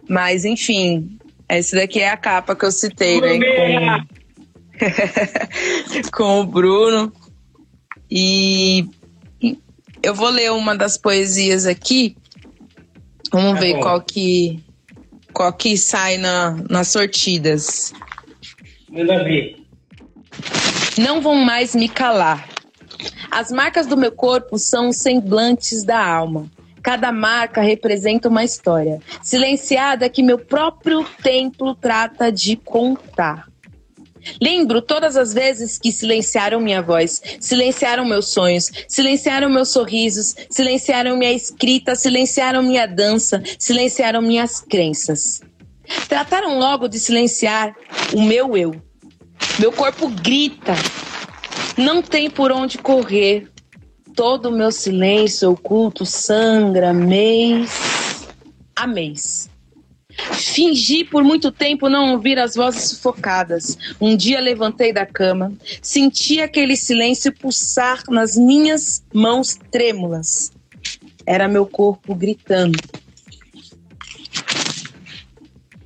Mas, 0.09 0.45
enfim, 0.45 1.19
esse 1.49 1.75
daqui 1.77 2.01
é 2.01 2.11
a 2.11 2.17
capa 2.17 2.55
que 2.57 2.65
eu 2.65 2.73
citei, 2.73 3.21
né? 3.21 3.39
Com, 6.11 6.11
com 6.13 6.41
o 6.41 6.45
Bruno. 6.47 7.13
E, 8.11 8.87
eu 10.03 10.15
vou 10.15 10.29
ler 10.29 10.53
uma 10.53 10.77
das 10.77 10.97
poesias 10.97 11.67
aqui. 11.67 12.17
Vamos 13.33 13.55
Tá 13.55 13.61
ver 13.61 13.75
bom. 13.75 13.81
qual 13.81 14.01
que, 14.03 14.63
qual 15.33 15.53
que 15.53 15.77
sai 15.77 16.19
na, 16.19 16.53
nas 16.71 16.89
sortidas. 16.89 17.93
Manda 18.91 19.25
ver. 19.25 19.57
Não 20.99 21.21
vão 21.21 21.37
mais 21.37 21.75
me 21.75 21.89
calar. 21.89 22.49
As 23.31 23.51
marcas 23.51 23.87
do 23.87 23.97
meu 23.97 24.13
corpo 24.13 24.59
são 24.59 24.93
semblantes 24.93 25.83
da 25.83 26.05
alma. 26.07 26.49
Cada 26.85 27.11
marca 27.11 27.63
representa 27.63 28.29
uma 28.29 28.45
história, 28.45 29.01
silenciada 29.23 30.07
que 30.11 30.23
meu 30.23 30.39
próprio 30.39 31.03
templo 31.23 31.75
trata 31.75 32.31
de 32.31 32.57
contar. 32.57 33.49
Lembro 34.41 34.83
todas 34.83 35.17
as 35.17 35.33
vezes 35.33 35.79
que 35.79 35.91
silenciaram 35.91 36.61
minha 36.61 36.83
voz, 36.83 37.23
silenciaram 37.41 38.05
meus 38.05 38.29
sonhos, 38.29 38.71
silenciaram 38.87 39.49
meus 39.49 39.71
sorrisos, 39.71 40.35
silenciaram 40.51 41.17
minha 41.17 41.33
escrita, 41.33 41.97
silenciaram 41.97 42.63
minha 42.63 42.87
dança, 42.87 43.43
silenciaram 43.59 44.21
minhas 44.21 44.61
crenças. 44.61 45.41
Trataram 46.07 46.59
logo 46.59 46.87
de 46.87 46.99
silenciar 46.99 47.75
o 48.13 48.21
meu 48.21 48.59
eu. 48.59 48.75
Meu 49.59 49.73
corpo 49.73 50.07
grita, 50.09 50.75
não 51.79 52.03
tem 52.03 52.29
por 52.29 52.53
onde 52.53 52.77
correr. 52.77 53.54
Todo 54.15 54.49
o 54.49 54.53
meu 54.53 54.71
silêncio 54.71 55.51
oculto 55.51 56.07
sangra 56.07 56.93
mês 56.93 58.29
a 58.77 58.87
mês. 58.87 59.51
Fingi 60.33 61.05
por 61.05 61.25
muito 61.25 61.51
tempo 61.51 61.89
não 61.89 62.13
ouvir 62.13 62.39
as 62.39 62.55
vozes 62.55 62.91
sufocadas. 62.91 63.77
Um 64.01 64.17
dia 64.17 64.41
levantei 64.41 64.93
da 64.93 65.05
cama, 65.05 65.53
senti 65.83 66.41
aquele 66.41 66.77
silêncio 66.77 67.33
pulsar 67.33 68.03
nas 68.09 68.37
minhas 68.37 69.05
mãos 69.13 69.59
trêmulas. 69.71 70.53
Era 71.27 71.49
meu 71.49 71.67
corpo 71.67 72.15
gritando. 72.15 72.79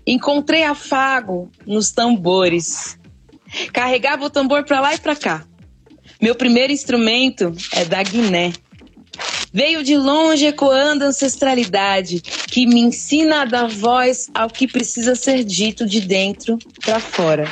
Encontrei 0.06 0.64
afago 0.64 1.50
nos 1.66 1.90
tambores. 1.90 2.98
Carregava 3.72 4.26
o 4.26 4.30
tambor 4.30 4.64
para 4.64 4.80
lá 4.80 4.94
e 4.94 4.98
para 4.98 5.16
cá. 5.16 5.46
Meu 6.20 6.34
primeiro 6.34 6.72
instrumento 6.72 7.54
é 7.72 7.84
da 7.84 8.02
Guiné. 8.02 8.52
Veio 9.52 9.84
de 9.84 9.96
longe 9.96 10.46
ecoando 10.46 11.04
a 11.04 11.08
ancestralidade 11.08 12.20
que 12.20 12.66
me 12.66 12.80
ensina 12.80 13.42
a 13.42 13.44
dar 13.44 13.68
voz 13.68 14.28
ao 14.34 14.50
que 14.50 14.66
precisa 14.66 15.14
ser 15.14 15.44
dito 15.44 15.86
de 15.86 16.00
dentro 16.00 16.58
para 16.84 16.98
fora. 16.98 17.48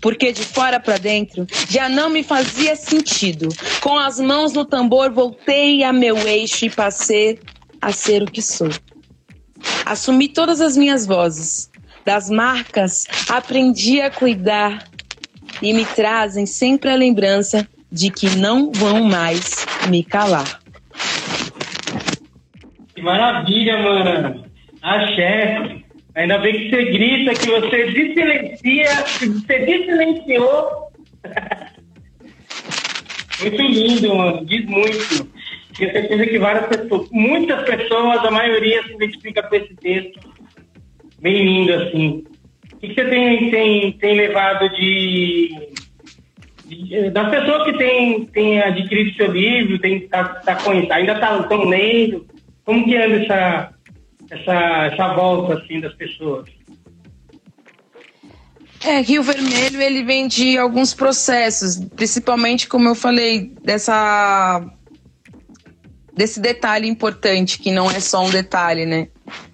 Porque 0.00 0.32
de 0.32 0.42
fora 0.42 0.80
para 0.80 0.96
dentro 0.96 1.46
já 1.68 1.86
não 1.86 2.08
me 2.08 2.22
fazia 2.22 2.74
sentido. 2.76 3.48
Com 3.82 3.98
as 3.98 4.18
mãos 4.18 4.54
no 4.54 4.64
tambor 4.64 5.12
voltei 5.12 5.84
a 5.84 5.92
meu 5.92 6.16
eixo 6.16 6.64
e 6.64 6.70
passei 6.70 7.38
a 7.78 7.92
ser 7.92 8.22
o 8.22 8.30
que 8.30 8.40
sou. 8.40 8.70
Assumi 9.84 10.28
todas 10.28 10.62
as 10.62 10.78
minhas 10.78 11.04
vozes. 11.06 11.70
Das 12.06 12.30
marcas 12.30 13.06
aprendi 13.28 14.00
a 14.00 14.10
cuidar 14.10 14.88
e 15.60 15.74
me 15.74 15.84
trazem 15.84 16.46
sempre 16.46 16.90
a 16.90 16.96
lembrança 16.96 17.68
de 17.92 18.10
que 18.10 18.36
não 18.36 18.72
vão 18.72 19.04
mais 19.04 19.66
me 19.88 20.02
calar. 20.02 20.60
Que 22.94 23.02
maravilha, 23.02 23.78
mano. 23.78 24.44
Axé. 24.80 25.82
Ainda 26.14 26.38
bem 26.38 26.52
que 26.52 26.70
você 26.70 26.84
grita, 26.86 27.34
que 27.34 27.50
você 27.50 27.86
desilencia, 27.90 29.04
que 29.18 29.26
você 29.26 29.58
desilenciou. 29.60 30.88
muito 33.40 33.62
lindo, 33.62 34.14
mano. 34.14 34.44
Diz 34.44 34.64
muito. 34.66 35.30
Tenho 35.76 35.92
certeza 35.92 36.26
que 36.26 36.38
várias 36.38 36.66
pessoas, 36.66 37.08
muitas 37.10 37.62
pessoas, 37.64 38.24
a 38.24 38.30
maioria 38.30 38.82
se 38.82 38.92
identifica 38.92 39.42
com 39.42 39.56
esse 39.56 39.74
texto. 39.76 40.20
Bem 41.20 41.44
lindo, 41.44 41.74
assim. 41.74 42.24
O 42.72 42.76
que 42.76 42.88
que 42.88 42.94
você 42.94 43.08
tem, 43.08 43.50
tem, 43.50 43.92
tem 43.92 44.16
levado 44.16 44.68
de, 44.70 45.71
das 47.12 47.30
pessoas 47.30 47.64
que 47.64 47.78
têm 47.78 48.24
tem 48.26 48.60
adquirido 48.60 49.16
seu 49.16 49.32
livro, 49.32 49.78
tem, 49.78 50.08
tá, 50.08 50.24
tá, 50.24 50.56
conhecendo, 50.56 50.92
ainda 50.92 51.12
estão 51.12 51.64
lendo? 51.64 52.26
Como 52.64 52.84
que 52.84 52.96
anda 52.96 53.16
essa, 53.22 53.74
essa, 54.30 54.86
essa 54.92 55.14
volta 55.14 55.54
assim 55.54 55.80
das 55.80 55.94
pessoas? 55.94 56.48
É, 58.84 59.00
Rio 59.00 59.22
Vermelho 59.22 59.80
ele 59.80 60.02
vem 60.02 60.26
de 60.26 60.58
alguns 60.58 60.92
processos, 60.92 61.78
principalmente 61.94 62.66
como 62.66 62.88
eu 62.88 62.94
falei 62.94 63.52
dessa 63.62 64.64
desse 66.14 66.40
detalhe 66.40 66.86
importante 66.86 67.58
que 67.58 67.70
não 67.70 67.90
é 67.90 67.98
só 67.98 68.22
um 68.22 68.30
detalhe, 68.30 68.84
né, 68.84 69.08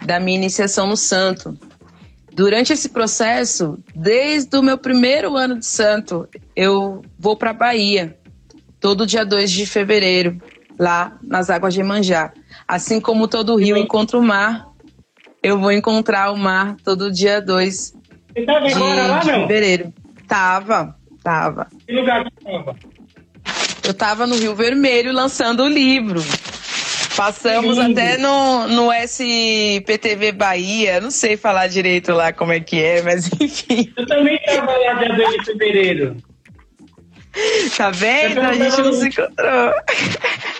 da 0.05 0.19
minha 0.19 0.37
iniciação 0.37 0.89
no 0.89 0.97
santo. 0.97 1.57
Durante 2.33 2.73
esse 2.73 2.89
processo, 2.89 3.79
desde 3.95 4.57
o 4.57 4.63
meu 4.63 4.79
primeiro 4.79 5.37
ano 5.37 5.59
de 5.59 5.67
santo, 5.67 6.29
eu 6.57 7.03
vou 7.19 7.37
para 7.37 7.53
Bahia, 7.53 8.17
todo 8.81 9.07
dia 9.07 9.25
2 9.25 9.51
de 9.51 9.67
fevereiro, 9.67 10.41
lá 10.79 11.19
nas 11.23 11.51
águas 11.51 11.75
de 11.75 11.81
Emanjá. 11.81 12.33
Assim 12.67 13.01
como 13.01 13.27
todo 13.29 13.57
rio 13.57 13.77
encontra 13.77 14.19
o 14.19 14.23
mar, 14.23 14.69
eu 15.43 15.59
vou 15.59 15.73
encontrar 15.73 16.31
o 16.31 16.37
mar 16.37 16.77
todo 16.85 17.11
dia 17.11 17.41
2 17.41 17.99
você 18.39 18.45
tava 18.45 18.67
de, 18.69 18.75
lá, 18.79 19.19
de 19.19 19.31
fevereiro. 19.31 19.93
Tava, 20.27 20.95
tava. 21.23 21.67
Que 21.87 21.93
lugar 21.93 22.25
que 22.25 22.45
tava? 22.45 22.77
Eu 23.85 23.95
tava 23.95 24.27
no 24.27 24.37
Rio 24.37 24.55
Vermelho 24.55 25.13
lançando 25.13 25.65
o 25.65 25.69
livro. 25.69 26.21
Passamos 27.17 27.79
até 27.79 28.17
no, 28.17 28.69
no 28.69 28.93
SPTV 28.93 30.31
Bahia, 30.31 31.01
não 31.01 31.11
sei 31.11 31.37
falar 31.37 31.67
direito 31.67 32.13
lá 32.13 32.33
como 32.33 32.53
é 32.53 32.61
que 32.61 32.81
é, 32.81 33.03
mas 33.03 33.29
enfim, 33.41 33.93
Eu 33.97 34.07
também 34.07 34.39
tava 34.47 34.71
lá 34.77 34.93
dia 34.95 35.17
2 35.17 35.31
de 35.33 35.45
fevereiro. 35.47 36.17
tá 37.77 37.91
vendo? 37.91 38.41
A 38.41 38.53
gente 38.53 38.79
não 38.79 38.85
no- 38.87 38.93
se 38.95 39.09
encontrou. 39.09 39.75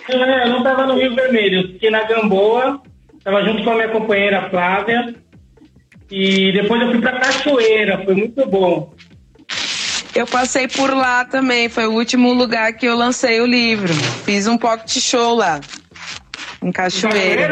É, 0.09 0.43
eu 0.43 0.49
não 0.49 0.63
tava 0.63 0.85
no 0.85 0.95
Rio 0.97 1.13
Vermelho, 1.15 1.61
eu 1.61 1.67
fiquei 1.73 1.89
na 1.89 2.03
Gamboa, 2.03 2.81
tava 3.23 3.43
junto 3.43 3.63
com 3.63 3.71
a 3.71 3.75
minha 3.75 3.89
companheira 3.89 4.49
Flávia. 4.49 5.15
E 6.11 6.51
depois 6.53 6.81
eu 6.81 6.91
fui 6.91 7.01
pra 7.01 7.19
Cachoeira, 7.19 8.03
foi 8.03 8.15
muito 8.15 8.45
bom. 8.47 8.93
Eu 10.15 10.25
passei 10.25 10.67
por 10.67 10.91
lá 10.91 11.23
também, 11.23 11.69
foi 11.69 11.85
o 11.85 11.91
último 11.93 12.33
lugar 12.33 12.73
que 12.73 12.85
eu 12.87 12.95
lancei 12.97 13.39
o 13.41 13.45
livro. 13.45 13.93
Fiz 14.25 14.47
um 14.47 14.57
pocket 14.57 14.97
show 14.99 15.35
lá, 15.35 15.61
em 16.63 16.71
Cachoeira. 16.71 17.47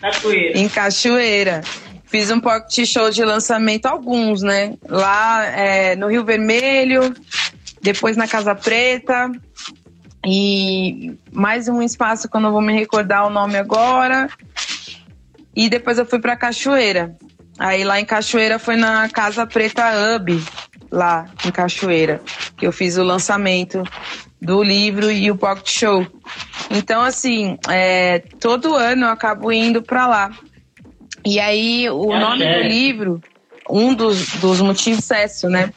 Cachoeira. 0.00 0.58
Em 0.58 0.68
Cachoeira. 0.68 1.62
Fiz 2.04 2.30
um 2.30 2.40
pocket 2.40 2.86
show 2.86 3.10
de 3.10 3.22
lançamento, 3.24 3.86
alguns, 3.86 4.42
né? 4.42 4.74
Lá 4.88 5.44
é, 5.46 5.96
no 5.96 6.06
Rio 6.08 6.24
Vermelho, 6.24 7.14
depois 7.80 8.16
na 8.16 8.26
Casa 8.26 8.54
Preta. 8.54 9.30
E 10.26 11.14
mais 11.32 11.68
um 11.68 11.80
espaço 11.82 12.28
que 12.28 12.36
eu 12.36 12.40
não 12.40 12.52
vou 12.52 12.60
me 12.60 12.72
recordar 12.72 13.26
o 13.26 13.30
nome 13.30 13.56
agora. 13.56 14.28
E 15.54 15.68
depois 15.68 15.98
eu 15.98 16.06
fui 16.06 16.18
pra 16.18 16.36
Cachoeira. 16.36 17.16
Aí 17.58 17.82
lá 17.84 17.98
em 17.98 18.04
Cachoeira 18.04 18.58
foi 18.58 18.76
na 18.76 19.08
Casa 19.08 19.46
Preta 19.46 19.84
Hub, 20.14 20.40
lá 20.92 21.26
em 21.44 21.50
Cachoeira, 21.50 22.20
que 22.56 22.66
eu 22.66 22.72
fiz 22.72 22.96
o 22.96 23.02
lançamento 23.02 23.82
do 24.40 24.62
livro 24.62 25.10
e 25.10 25.30
o 25.30 25.36
pocket 25.36 25.68
show. 25.68 26.06
Então, 26.70 27.02
assim, 27.02 27.58
é, 27.68 28.20
todo 28.38 28.74
ano 28.74 29.06
eu 29.06 29.10
acabo 29.10 29.50
indo 29.50 29.82
pra 29.82 30.06
lá. 30.06 30.30
E 31.26 31.40
aí, 31.40 31.90
o 31.90 32.12
Ah, 32.12 32.20
nome 32.20 32.44
do 32.44 32.62
livro, 32.62 33.20
um 33.68 33.92
dos, 33.92 34.34
dos 34.36 34.60
motivos 34.60 35.10
é 35.10 35.26
sucesso, 35.26 35.48
né? 35.48 35.72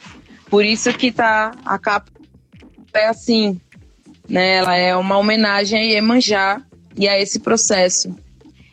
Por 0.52 0.66
isso 0.66 0.92
que 0.92 1.10
tá 1.10 1.52
a 1.64 1.78
capa 1.78 2.12
é 2.92 3.06
assim, 3.06 3.58
né? 4.28 4.56
Ela 4.56 4.76
é 4.76 4.94
uma 4.94 5.16
homenagem 5.16 5.80
a 5.80 5.82
Iemanjá 5.82 6.60
e 6.94 7.08
a 7.08 7.18
esse 7.18 7.40
processo. 7.40 8.14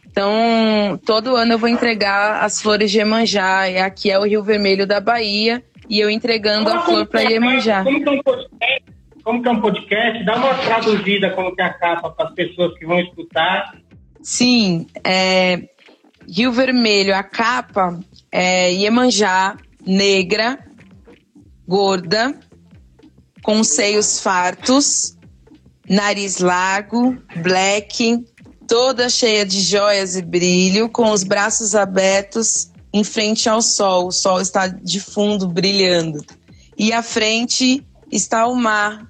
Então, 0.05 0.99
todo 1.05 1.37
ano 1.37 1.53
eu 1.53 1.57
vou 1.57 1.69
entregar 1.69 2.43
as 2.43 2.61
flores 2.61 2.91
de 2.91 2.97
Iemanjá, 2.97 3.69
e 3.69 3.77
aqui 3.77 4.11
é 4.11 4.19
o 4.19 4.25
Rio 4.25 4.43
Vermelho 4.43 4.85
da 4.85 4.99
Bahia, 4.99 5.63
e 5.89 6.01
eu 6.01 6.09
entregando 6.09 6.69
a 6.69 6.81
flor 6.81 7.05
para 7.05 7.21
Iemanjá. 7.21 7.85
Como 7.85 8.03
que 8.03 8.09
é 8.09 8.11
um 8.11 8.21
podcast? 8.23 8.83
Como 9.23 9.41
que 9.41 9.47
é 9.47 9.51
um 9.51 9.61
podcast? 9.61 10.25
Dá 10.25 10.35
uma 10.35 10.55
traduzida 10.55 11.29
como 11.29 11.55
que 11.55 11.61
é 11.61 11.65
a 11.65 11.73
capa 11.75 12.09
para 12.09 12.27
as 12.27 12.35
pessoas 12.35 12.77
que 12.77 12.85
vão 12.85 12.99
escutar. 12.99 13.73
Sim, 14.21 14.85
é, 15.01 15.61
Rio 16.27 16.51
Vermelho, 16.51 17.15
a 17.15 17.23
capa 17.23 17.97
é 18.29 18.69
Iemanjá, 18.73 19.55
negra, 19.87 20.59
gorda, 21.69 22.33
com 23.43 23.63
seios 23.63 24.19
fartos, 24.19 25.15
nariz 25.87 26.39
largo, 26.39 27.15
black, 27.43 28.25
toda 28.67 29.07
cheia 29.07 29.45
de 29.45 29.61
joias 29.61 30.15
e 30.15 30.23
brilho, 30.23 30.89
com 30.89 31.11
os 31.11 31.23
braços 31.23 31.75
abertos 31.75 32.71
em 32.91 33.03
frente 33.03 33.47
ao 33.47 33.61
sol. 33.61 34.07
O 34.07 34.11
sol 34.11 34.41
está 34.41 34.65
de 34.65 34.99
fundo 34.99 35.47
brilhando. 35.47 36.25
E 36.75 36.91
à 36.91 37.03
frente 37.03 37.85
está 38.11 38.47
o 38.47 38.55
mar. 38.55 39.07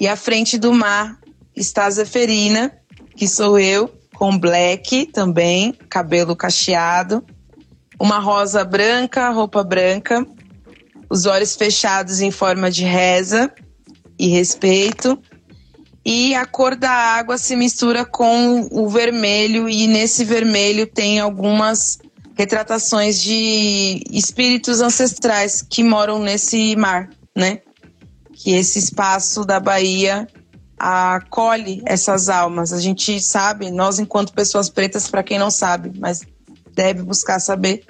E 0.00 0.08
à 0.08 0.16
frente 0.16 0.58
do 0.58 0.72
mar 0.74 1.16
está 1.54 1.84
a 1.84 1.90
Zeferina, 1.90 2.76
que 3.16 3.28
sou 3.28 3.56
eu, 3.56 3.88
com 4.16 4.36
black 4.36 5.06
também, 5.06 5.72
cabelo 5.88 6.34
cacheado, 6.34 7.24
uma 8.00 8.18
rosa 8.18 8.64
branca, 8.64 9.30
roupa 9.30 9.62
branca, 9.62 10.26
os 11.14 11.26
olhos 11.26 11.54
fechados 11.54 12.20
em 12.20 12.32
forma 12.32 12.68
de 12.68 12.82
reza 12.82 13.48
e 14.18 14.26
respeito. 14.26 15.16
E 16.04 16.34
a 16.34 16.44
cor 16.44 16.74
da 16.74 16.90
água 16.90 17.38
se 17.38 17.54
mistura 17.54 18.04
com 18.04 18.66
o 18.72 18.88
vermelho, 18.88 19.68
e 19.68 19.86
nesse 19.86 20.24
vermelho 20.24 20.88
tem 20.88 21.20
algumas 21.20 22.00
retratações 22.34 23.22
de 23.22 24.02
espíritos 24.10 24.80
ancestrais 24.80 25.62
que 25.62 25.84
moram 25.84 26.18
nesse 26.18 26.74
mar, 26.74 27.08
né? 27.34 27.60
Que 28.32 28.50
esse 28.50 28.80
espaço 28.80 29.44
da 29.44 29.60
Bahia 29.60 30.26
acolhe 30.76 31.80
essas 31.86 32.28
almas. 32.28 32.72
A 32.72 32.80
gente 32.80 33.20
sabe, 33.20 33.70
nós 33.70 34.00
enquanto 34.00 34.32
pessoas 34.32 34.68
pretas, 34.68 35.08
para 35.08 35.22
quem 35.22 35.38
não 35.38 35.50
sabe, 35.50 35.92
mas 35.96 36.22
deve 36.74 37.04
buscar 37.04 37.38
saber 37.38 37.84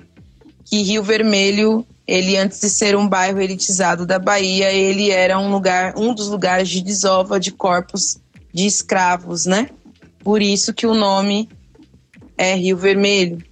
que 0.66 0.82
Rio 0.82 1.02
Vermelho, 1.02 1.86
ele 2.06 2.36
antes 2.36 2.60
de 2.60 2.68
ser 2.68 2.96
um 2.96 3.08
bairro 3.08 3.40
elitizado 3.40 4.04
da 4.04 4.18
Bahia, 4.18 4.70
ele 4.72 5.10
era 5.10 5.38
um 5.38 5.50
lugar, 5.50 5.94
um 5.96 6.14
dos 6.14 6.28
lugares 6.28 6.68
de 6.68 6.82
desova 6.82 7.40
de 7.40 7.50
corpos 7.50 8.18
de 8.52 8.66
escravos, 8.66 9.46
né? 9.46 9.70
Por 10.22 10.42
isso 10.42 10.72
que 10.72 10.86
o 10.86 10.94
nome 10.94 11.48
é 12.36 12.54
Rio 12.54 12.76
Vermelho. 12.76 13.42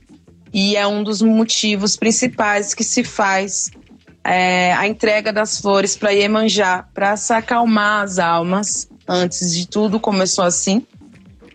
E 0.52 0.76
é 0.76 0.86
um 0.86 1.02
dos 1.02 1.22
motivos 1.22 1.96
principais 1.96 2.74
que 2.74 2.84
se 2.84 3.02
faz 3.02 3.70
é, 4.22 4.72
a 4.74 4.86
entrega 4.86 5.32
das 5.32 5.58
flores 5.58 5.96
para 5.96 6.10
Iemanjá, 6.10 6.86
para 6.94 7.16
se 7.16 7.32
acalmar 7.32 8.04
as 8.04 8.18
almas. 8.18 8.88
Antes 9.08 9.54
de 9.54 9.66
tudo, 9.66 9.98
começou 9.98 10.44
assim, 10.44 10.86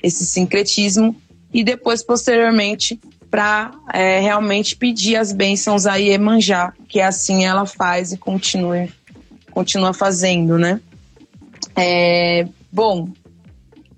esse 0.04 0.26
sincretismo, 0.26 1.16
e 1.54 1.64
depois, 1.64 2.04
posteriormente, 2.04 3.00
para 3.30 3.72
é, 3.94 4.20
realmente 4.20 4.76
pedir 4.76 5.16
as 5.16 5.32
bênçãos 5.32 5.86
a 5.86 5.96
Iemanjá, 5.96 6.74
que 6.88 7.02
assim 7.02 7.46
ela 7.46 7.66
faz 7.66 8.12
e 8.12 8.18
continua, 8.18 8.88
continua 9.52 9.94
fazendo, 9.94 10.58
né? 10.58 10.80
É, 11.76 12.48
bom, 12.72 13.10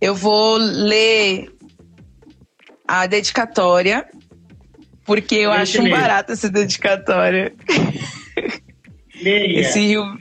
eu 0.02 0.16
vou 0.16 0.58
ler 0.58 1.52
a 2.88 3.06
dedicatória, 3.06 4.06
porque 5.06 5.36
eu 5.36 5.52
Deixa 5.52 5.80
acho 5.80 5.82
um 5.82 5.90
barato 5.90 6.32
essa 6.32 6.50
dedicatória. 6.50 7.54
Leia. 9.22 9.62
Esse 9.62 9.80
rio, 9.80 10.18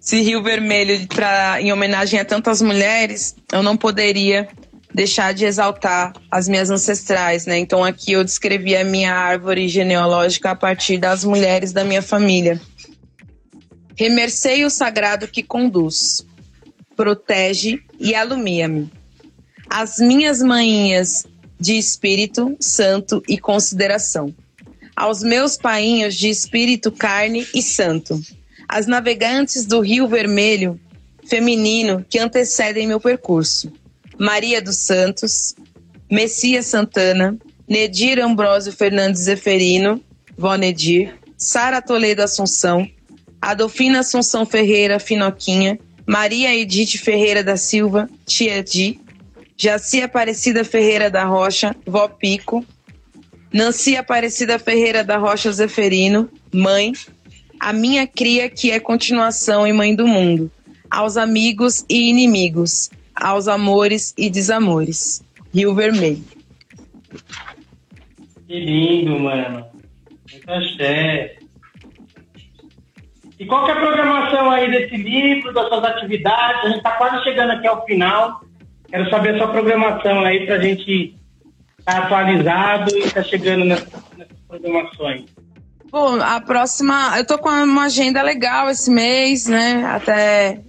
esse 0.00 0.20
rio 0.20 0.42
vermelho 0.42 1.06
pra, 1.06 1.60
em 1.60 1.72
homenagem 1.72 2.18
a 2.20 2.24
tantas 2.24 2.60
mulheres, 2.60 3.36
eu 3.52 3.62
não 3.62 3.76
poderia 3.76 4.48
deixar 4.92 5.32
de 5.32 5.44
exaltar 5.44 6.12
as 6.30 6.48
minhas 6.48 6.70
ancestrais, 6.70 7.46
né? 7.46 7.58
Então 7.58 7.84
aqui 7.84 8.12
eu 8.12 8.24
descrevi 8.24 8.76
a 8.76 8.84
minha 8.84 9.14
árvore 9.14 9.68
genealógica 9.68 10.50
a 10.50 10.56
partir 10.56 10.98
das 10.98 11.24
mulheres 11.24 11.72
da 11.72 11.84
minha 11.84 12.02
família. 12.02 12.60
Remercei 13.96 14.64
o 14.64 14.70
sagrado 14.70 15.28
que 15.28 15.42
conduz, 15.42 16.26
protege 16.96 17.80
e 17.98 18.14
alumia-me. 18.14 18.90
As 19.68 19.98
minhas 19.98 20.42
mainhas 20.42 21.24
de 21.58 21.76
espírito 21.76 22.56
santo 22.58 23.22
e 23.28 23.38
consideração. 23.38 24.34
Aos 24.96 25.22
meus 25.22 25.56
painhos 25.56 26.14
de 26.14 26.28
espírito, 26.28 26.90
carne 26.90 27.46
e 27.54 27.62
santo. 27.62 28.20
As 28.66 28.86
navegantes 28.86 29.64
do 29.66 29.80
Rio 29.80 30.08
Vermelho, 30.08 30.80
feminino, 31.26 32.04
que 32.08 32.18
antecedem 32.18 32.86
meu 32.86 32.98
percurso. 32.98 33.72
Maria 34.20 34.60
dos 34.60 34.76
Santos, 34.76 35.54
Messias 36.10 36.66
Santana, 36.66 37.38
Nedir 37.66 38.20
Ambrósio 38.20 38.70
Fernandes 38.70 39.22
Zeferino, 39.22 39.98
Vó 40.36 40.56
Nedir, 40.56 41.14
Sara 41.38 41.80
Toledo 41.80 42.20
Assunção, 42.20 42.86
Adolfina 43.40 44.00
Assunção 44.00 44.44
Ferreira 44.44 45.00
Finoquinha, 45.00 45.78
Maria 46.06 46.54
Edith 46.54 46.98
Ferreira 46.98 47.42
da 47.42 47.56
Silva, 47.56 48.10
Tia 48.26 48.62
Di, 48.62 49.00
Jaci 49.56 50.02
Aparecida 50.02 50.64
Ferreira 50.64 51.10
da 51.10 51.24
Rocha, 51.24 51.74
Vó 51.86 52.06
Pico, 52.06 52.62
Nancy 53.50 53.96
Aparecida 53.96 54.58
Ferreira 54.58 55.02
da 55.02 55.16
Rocha 55.16 55.50
Zeferino, 55.50 56.28
mãe, 56.52 56.92
a 57.58 57.72
minha 57.72 58.06
cria 58.06 58.50
que 58.50 58.70
é 58.70 58.78
continuação 58.78 59.66
e 59.66 59.72
mãe 59.72 59.94
do 59.94 60.06
mundo, 60.06 60.50
aos 60.90 61.16
amigos 61.16 61.86
e 61.88 62.10
inimigos, 62.10 62.90
aos 63.20 63.48
amores 63.48 64.14
e 64.16 64.30
desamores. 64.30 65.22
Rio 65.52 65.74
Vermelho. 65.74 66.24
Que 68.46 68.60
lindo, 68.60 69.18
mano. 69.18 69.66
Muito 70.30 70.50
axé. 70.50 71.36
E 73.38 73.46
qual 73.46 73.64
que 73.64 73.70
é 73.70 73.74
a 73.74 73.80
programação 73.80 74.50
aí 74.50 74.70
desse 74.70 74.96
livro, 74.96 75.52
das 75.52 75.68
suas 75.68 75.84
atividades? 75.84 76.64
A 76.64 76.66
gente 76.68 76.76
está 76.78 76.90
quase 76.92 77.24
chegando 77.24 77.52
aqui 77.52 77.66
ao 77.66 77.84
final. 77.86 78.40
Quero 78.88 79.08
saber 79.08 79.34
a 79.34 79.38
sua 79.38 79.48
programação 79.48 80.20
aí 80.24 80.44
para 80.44 80.56
a 80.56 80.60
gente 80.60 81.16
estar 81.78 81.92
tá 81.92 81.98
atualizado 82.04 82.94
e 82.96 83.00
estar 83.00 83.22
tá 83.22 83.28
chegando 83.28 83.64
nessas, 83.64 84.02
nessas 84.16 84.38
programações. 84.46 85.24
Bom, 85.90 86.20
a 86.20 86.40
próxima. 86.40 87.16
Eu 87.16 87.26
tô 87.26 87.38
com 87.38 87.48
uma 87.48 87.84
agenda 87.84 88.22
legal 88.22 88.68
esse 88.68 88.90
mês, 88.90 89.46
né? 89.46 89.84
Até 89.86 90.60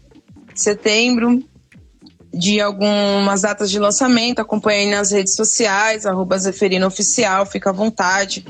setembro, 0.55 1.43
de 2.33 2.61
algumas 2.61 3.41
datas 3.41 3.69
de 3.69 3.79
lançamento. 3.79 4.39
Acompanhe 4.39 4.89
nas 4.89 5.11
redes 5.11 5.35
sociais, 5.35 6.05
arroba 6.05 6.37
Zeferino 6.37 6.87
Oficial, 6.87 7.45
fica 7.45 7.69
à 7.69 7.73
vontade. 7.73 8.45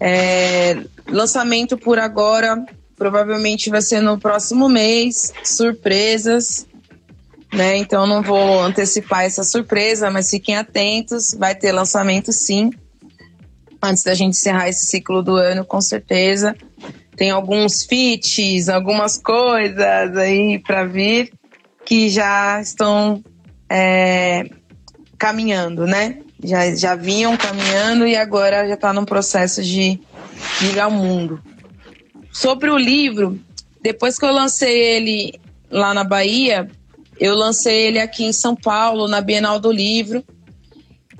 É, 0.00 0.82
lançamento 1.08 1.78
por 1.78 1.98
agora, 1.98 2.64
provavelmente 2.96 3.70
vai 3.70 3.80
ser 3.80 4.00
no 4.00 4.18
próximo 4.18 4.68
mês, 4.68 5.32
surpresas. 5.44 6.66
Né? 7.52 7.76
Então 7.76 8.06
não 8.06 8.22
vou 8.22 8.60
antecipar 8.60 9.24
essa 9.24 9.44
surpresa, 9.44 10.10
mas 10.10 10.30
fiquem 10.30 10.56
atentos, 10.56 11.34
vai 11.38 11.54
ter 11.54 11.70
lançamento 11.70 12.32
sim. 12.32 12.70
Antes 13.80 14.02
da 14.02 14.14
gente 14.14 14.34
encerrar 14.34 14.68
esse 14.68 14.86
ciclo 14.86 15.22
do 15.22 15.36
ano, 15.36 15.64
com 15.64 15.80
certeza. 15.80 16.56
Tem 17.16 17.30
alguns 17.30 17.84
feats, 17.84 18.68
algumas 18.68 19.18
coisas 19.18 20.16
aí 20.16 20.58
para 20.58 20.84
vir 20.84 21.32
que 21.84 22.08
já 22.08 22.60
estão 22.60 23.22
é, 23.68 24.48
caminhando, 25.18 25.86
né? 25.86 26.18
Já, 26.42 26.74
já 26.74 26.94
vinham 26.94 27.36
caminhando 27.36 28.06
e 28.06 28.16
agora 28.16 28.66
já 28.66 28.74
está 28.74 28.92
no 28.92 29.06
processo 29.06 29.62
de 29.62 30.00
ir 30.62 30.80
ao 30.80 30.90
mundo. 30.90 31.40
Sobre 32.32 32.70
o 32.70 32.76
livro, 32.76 33.38
depois 33.80 34.18
que 34.18 34.24
eu 34.24 34.32
lancei 34.32 34.76
ele 34.76 35.40
lá 35.70 35.94
na 35.94 36.02
Bahia, 36.02 36.68
eu 37.20 37.36
lancei 37.36 37.86
ele 37.86 38.00
aqui 38.00 38.24
em 38.24 38.32
São 38.32 38.56
Paulo, 38.56 39.06
na 39.06 39.20
Bienal 39.20 39.60
do 39.60 39.70
Livro, 39.70 40.24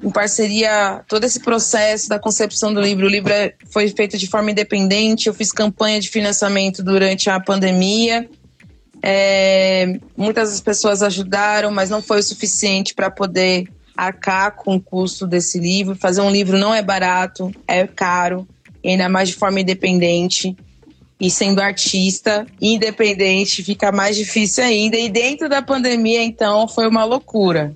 em 0.03 0.11
parceria, 0.11 1.05
todo 1.07 1.23
esse 1.23 1.39
processo 1.39 2.09
da 2.09 2.19
concepção 2.19 2.75
do 2.75 2.81
livro. 2.81 3.07
O 3.07 3.11
livro 3.11 3.33
é, 3.33 3.55
foi 3.71 3.89
feito 3.89 4.19
de 4.19 4.27
forma 4.27 4.51
independente, 4.51 5.29
eu 5.29 5.35
fiz 5.35 5.53
campanha 5.53 6.01
de 6.01 6.09
financiamento 6.09 6.83
durante 6.83 7.31
a 7.31 7.39
pandemia 7.39 8.29
é, 9.03 9.99
muitas 10.17 10.61
pessoas 10.61 11.03
ajudaram, 11.03 11.73
mas 11.73 11.91
não 11.91 12.01
foi 12.01 12.21
o 12.21 12.23
suficiente 12.23 12.95
para 12.95 13.11
poder 13.11 13.69
arcar 13.97 14.55
com 14.55 14.77
o 14.77 14.81
custo 14.81 15.27
desse 15.27 15.59
livro. 15.59 15.97
Fazer 15.97 16.21
um 16.21 16.31
livro 16.31 16.57
não 16.57 16.73
é 16.73 16.81
barato, 16.81 17.51
é 17.67 17.87
caro, 17.87 18.47
ainda 18.85 19.09
mais 19.09 19.31
de 19.31 19.35
forma 19.35 19.61
independente. 19.61 20.57
E 21.21 21.31
sendo 21.31 21.61
artista 21.61 22.47
independente 22.61 23.63
fica 23.63 23.93
mais 23.93 24.17
difícil 24.17 24.65
ainda. 24.65 24.97
E 24.97 25.09
dentro 25.09 25.49
da 25.49 25.63
pandemia, 25.63 26.23
então, 26.23 26.67
foi 26.69 26.89
uma 26.89 27.05
loucura. 27.05 27.73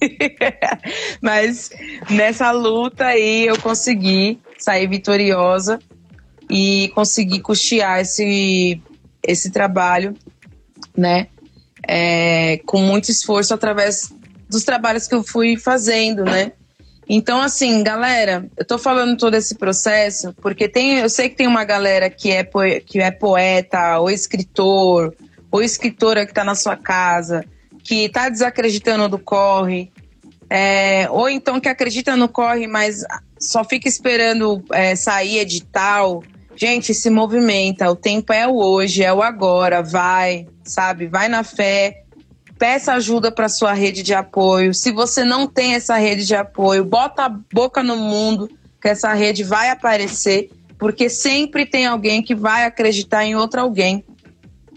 Mas 1.20 1.70
nessa 2.08 2.50
luta 2.50 3.06
aí 3.06 3.46
eu 3.46 3.58
consegui 3.60 4.38
sair 4.58 4.88
vitoriosa 4.88 5.78
e 6.48 6.90
consegui 6.94 7.38
custear 7.40 8.00
esse, 8.00 8.80
esse 9.22 9.50
trabalho 9.50 10.16
né? 11.00 11.28
É, 11.88 12.60
com 12.66 12.80
muito 12.82 13.10
esforço 13.10 13.54
através 13.54 14.12
dos 14.48 14.64
trabalhos 14.64 15.08
que 15.08 15.14
eu 15.14 15.22
fui 15.22 15.56
fazendo, 15.56 16.24
né? 16.24 16.52
Então, 17.08 17.40
assim, 17.40 17.82
galera, 17.82 18.48
eu 18.56 18.64
tô 18.64 18.78
falando 18.78 19.16
todo 19.16 19.34
esse 19.34 19.56
processo 19.56 20.32
porque 20.40 20.68
tem, 20.68 20.98
eu 20.98 21.08
sei 21.08 21.28
que 21.28 21.34
tem 21.34 21.46
uma 21.46 21.64
galera 21.64 22.08
que 22.08 22.30
é, 22.30 22.44
que 22.78 23.00
é 23.00 23.10
poeta, 23.10 23.98
ou 23.98 24.10
escritor, 24.10 25.12
ou 25.50 25.62
escritora 25.62 26.24
que 26.24 26.32
tá 26.32 26.44
na 26.44 26.54
sua 26.54 26.76
casa, 26.76 27.44
que 27.82 28.08
tá 28.08 28.28
desacreditando 28.28 29.08
do 29.08 29.18
corre, 29.18 29.90
é, 30.48 31.08
ou 31.10 31.28
então 31.28 31.58
que 31.58 31.68
acredita 31.68 32.16
no 32.16 32.28
corre, 32.28 32.66
mas 32.66 33.04
só 33.38 33.64
fica 33.64 33.88
esperando 33.88 34.62
é, 34.72 34.94
sair 34.94 35.38
edital. 35.38 36.22
Gente, 36.54 36.92
se 36.92 37.08
movimenta, 37.08 37.90
o 37.90 37.96
tempo 37.96 38.32
é 38.32 38.46
o 38.46 38.54
hoje, 38.54 39.02
é 39.02 39.12
o 39.12 39.22
agora, 39.22 39.82
vai, 39.82 40.46
sabe? 40.70 41.06
Vai 41.06 41.28
na 41.28 41.42
fé, 41.42 42.04
peça 42.58 42.92
ajuda 42.92 43.32
para 43.32 43.48
sua 43.48 43.72
rede 43.72 44.02
de 44.02 44.14
apoio. 44.14 44.72
Se 44.74 44.90
você 44.90 45.24
não 45.24 45.46
tem 45.46 45.74
essa 45.74 45.96
rede 45.96 46.26
de 46.26 46.34
apoio, 46.34 46.84
bota 46.84 47.24
a 47.24 47.28
boca 47.28 47.82
no 47.82 47.96
mundo 47.96 48.50
que 48.80 48.88
essa 48.88 49.12
rede 49.12 49.42
vai 49.44 49.70
aparecer, 49.70 50.50
porque 50.78 51.08
sempre 51.08 51.66
tem 51.66 51.86
alguém 51.86 52.22
que 52.22 52.34
vai 52.34 52.64
acreditar 52.64 53.24
em 53.24 53.34
outro 53.34 53.60
alguém. 53.60 54.04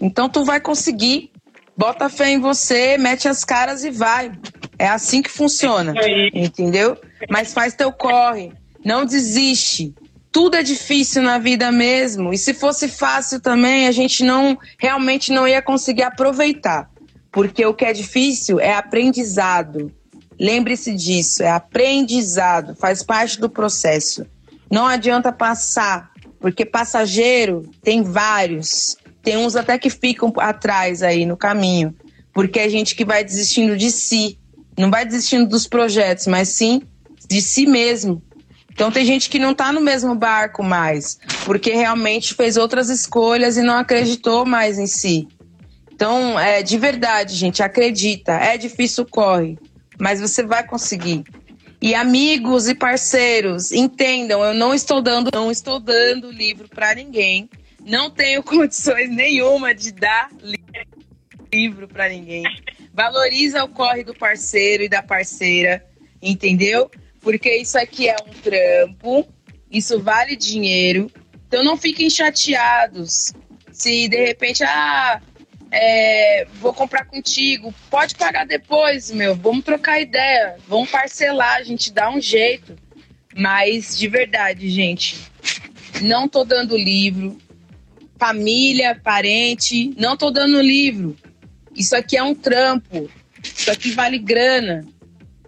Então 0.00 0.28
tu 0.28 0.44
vai 0.44 0.60
conseguir. 0.60 1.30
Bota 1.76 2.08
fé 2.08 2.30
em 2.30 2.38
você, 2.38 2.96
mete 2.96 3.26
as 3.26 3.44
caras 3.44 3.82
e 3.82 3.90
vai. 3.90 4.30
É 4.78 4.86
assim 4.86 5.20
que 5.22 5.30
funciona. 5.30 5.92
Entendeu? 6.32 6.96
Mas 7.28 7.52
faz 7.52 7.74
teu 7.74 7.92
corre. 7.92 8.52
Não 8.84 9.04
desiste 9.04 9.94
tudo 10.34 10.56
é 10.56 10.64
difícil 10.64 11.22
na 11.22 11.38
vida 11.38 11.70
mesmo. 11.70 12.34
E 12.34 12.36
se 12.36 12.52
fosse 12.52 12.88
fácil 12.88 13.40
também, 13.40 13.86
a 13.86 13.92
gente 13.92 14.24
não 14.24 14.58
realmente 14.76 15.30
não 15.30 15.46
ia 15.46 15.62
conseguir 15.62 16.02
aproveitar. 16.02 16.90
Porque 17.30 17.64
o 17.64 17.72
que 17.72 17.84
é 17.84 17.92
difícil 17.92 18.58
é 18.58 18.74
aprendizado. 18.74 19.92
Lembre-se 20.38 20.92
disso, 20.92 21.44
é 21.44 21.50
aprendizado, 21.50 22.74
faz 22.74 23.00
parte 23.00 23.38
do 23.40 23.48
processo. 23.48 24.26
Não 24.68 24.88
adianta 24.88 25.30
passar, 25.30 26.10
porque 26.40 26.64
passageiro 26.64 27.70
tem 27.80 28.02
vários. 28.02 28.96
Tem 29.22 29.36
uns 29.36 29.54
até 29.54 29.78
que 29.78 29.88
ficam 29.88 30.32
atrás 30.38 31.00
aí 31.04 31.24
no 31.24 31.36
caminho, 31.36 31.94
porque 32.32 32.58
é 32.58 32.68
gente 32.68 32.96
que 32.96 33.04
vai 33.04 33.22
desistindo 33.22 33.76
de 33.76 33.88
si. 33.92 34.36
Não 34.76 34.90
vai 34.90 35.04
desistindo 35.04 35.48
dos 35.48 35.68
projetos, 35.68 36.26
mas 36.26 36.48
sim 36.48 36.82
de 37.28 37.40
si 37.40 37.66
mesmo. 37.66 38.20
Então 38.74 38.90
tem 38.90 39.04
gente 39.04 39.30
que 39.30 39.38
não 39.38 39.52
está 39.52 39.72
no 39.72 39.80
mesmo 39.80 40.16
barco 40.16 40.62
mais, 40.62 41.18
porque 41.44 41.72
realmente 41.72 42.34
fez 42.34 42.56
outras 42.56 42.90
escolhas 42.90 43.56
e 43.56 43.62
não 43.62 43.78
acreditou 43.78 44.44
mais 44.44 44.80
em 44.80 44.86
si. 44.86 45.28
Então, 45.92 46.38
é, 46.38 46.60
de 46.60 46.76
verdade, 46.76 47.36
gente, 47.36 47.62
acredita. 47.62 48.32
É 48.32 48.58
difícil, 48.58 49.06
corre, 49.06 49.56
mas 49.96 50.20
você 50.20 50.42
vai 50.42 50.66
conseguir. 50.66 51.22
E 51.80 51.94
amigos 51.94 52.68
e 52.68 52.74
parceiros, 52.74 53.70
entendam, 53.70 54.42
eu 54.42 54.54
não 54.54 54.74
estou 54.74 55.00
dando, 55.00 55.30
não 55.32 55.52
estou 55.52 55.78
dando 55.78 56.32
livro 56.32 56.68
para 56.68 56.96
ninguém. 56.96 57.48
Não 57.80 58.10
tenho 58.10 58.42
condições 58.44 59.08
nenhuma 59.08 59.72
de 59.72 59.92
dar 59.92 60.30
livro 61.52 61.86
para 61.86 62.08
ninguém. 62.08 62.42
Valoriza 62.92 63.62
o 63.62 63.68
corre 63.68 64.02
do 64.02 64.14
parceiro 64.14 64.82
e 64.82 64.88
da 64.88 65.02
parceira, 65.02 65.84
entendeu? 66.20 66.90
Porque 67.24 67.56
isso 67.56 67.78
aqui 67.78 68.06
é 68.06 68.14
um 68.14 68.30
trampo, 68.42 69.26
isso 69.70 69.98
vale 69.98 70.36
dinheiro. 70.36 71.10
Então 71.48 71.64
não 71.64 71.76
fiquem 71.76 72.10
chateados 72.10 73.32
se 73.72 74.06
de 74.06 74.16
repente, 74.24 74.62
ah, 74.62 75.20
é, 75.70 76.46
vou 76.60 76.72
comprar 76.72 77.06
contigo, 77.06 77.74
pode 77.90 78.14
pagar 78.14 78.46
depois, 78.46 79.10
meu, 79.10 79.34
vamos 79.34 79.64
trocar 79.64 80.00
ideia, 80.00 80.56
vamos 80.68 80.90
parcelar, 80.90 81.56
a 81.56 81.64
gente 81.64 81.90
dá 81.90 82.10
um 82.10 82.20
jeito. 82.20 82.76
Mas 83.34 83.98
de 83.98 84.06
verdade, 84.06 84.68
gente, 84.68 85.18
não 86.02 86.28
tô 86.28 86.44
dando 86.44 86.76
livro. 86.76 87.38
Família, 88.16 88.94
parente, 89.02 89.92
não 89.98 90.16
tô 90.16 90.30
dando 90.30 90.60
livro. 90.60 91.16
Isso 91.74 91.96
aqui 91.96 92.16
é 92.16 92.22
um 92.22 92.34
trampo. 92.34 93.10
Isso 93.42 93.70
aqui 93.70 93.90
vale 93.90 94.18
grana 94.18 94.86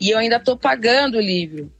e 0.00 0.10
eu 0.10 0.18
ainda 0.18 0.36
estou 0.36 0.56
pagando 0.56 1.18
o 1.18 1.20
livro. 1.20 1.70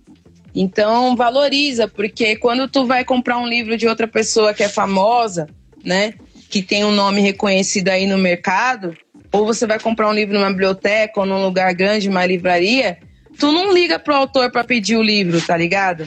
Então 0.54 1.14
valoriza, 1.14 1.86
porque 1.86 2.36
quando 2.36 2.66
tu 2.66 2.86
vai 2.86 3.04
comprar 3.04 3.38
um 3.38 3.46
livro 3.46 3.76
de 3.76 3.86
outra 3.86 4.08
pessoa 4.08 4.54
que 4.54 4.62
é 4.62 4.68
famosa, 4.68 5.46
né, 5.84 6.14
que 6.48 6.62
tem 6.62 6.84
um 6.84 6.92
nome 6.92 7.20
reconhecido 7.20 7.90
aí 7.90 8.06
no 8.06 8.16
mercado, 8.16 8.96
ou 9.30 9.44
você 9.44 9.66
vai 9.66 9.78
comprar 9.78 10.08
um 10.08 10.14
livro 10.14 10.34
numa 10.34 10.50
biblioteca 10.50 11.20
ou 11.20 11.26
num 11.26 11.44
lugar 11.44 11.74
grande, 11.74 12.08
uma 12.08 12.24
livraria, 12.24 12.98
tu 13.38 13.52
não 13.52 13.72
liga 13.72 13.98
pro 13.98 14.14
autor 14.14 14.50
para 14.50 14.64
pedir 14.64 14.96
o 14.96 15.02
livro, 15.02 15.40
tá 15.40 15.56
ligado? 15.56 16.06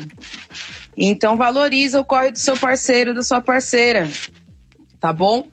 Então 0.98 1.38
valoriza 1.38 2.00
o 2.00 2.06
corre 2.06 2.32
do 2.32 2.40
seu 2.40 2.58
parceiro, 2.58 3.14
da 3.14 3.22
sua 3.22 3.42
parceira, 3.42 4.10
tá 5.00 5.14
bom? 5.14 5.48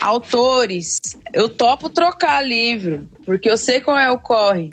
Autores, 0.00 1.00
eu 1.32 1.48
topo 1.48 1.88
trocar 1.88 2.46
livro, 2.46 3.08
porque 3.24 3.50
eu 3.50 3.56
sei 3.56 3.80
qual 3.80 3.98
é 3.98 4.10
o 4.10 4.18
corre. 4.18 4.70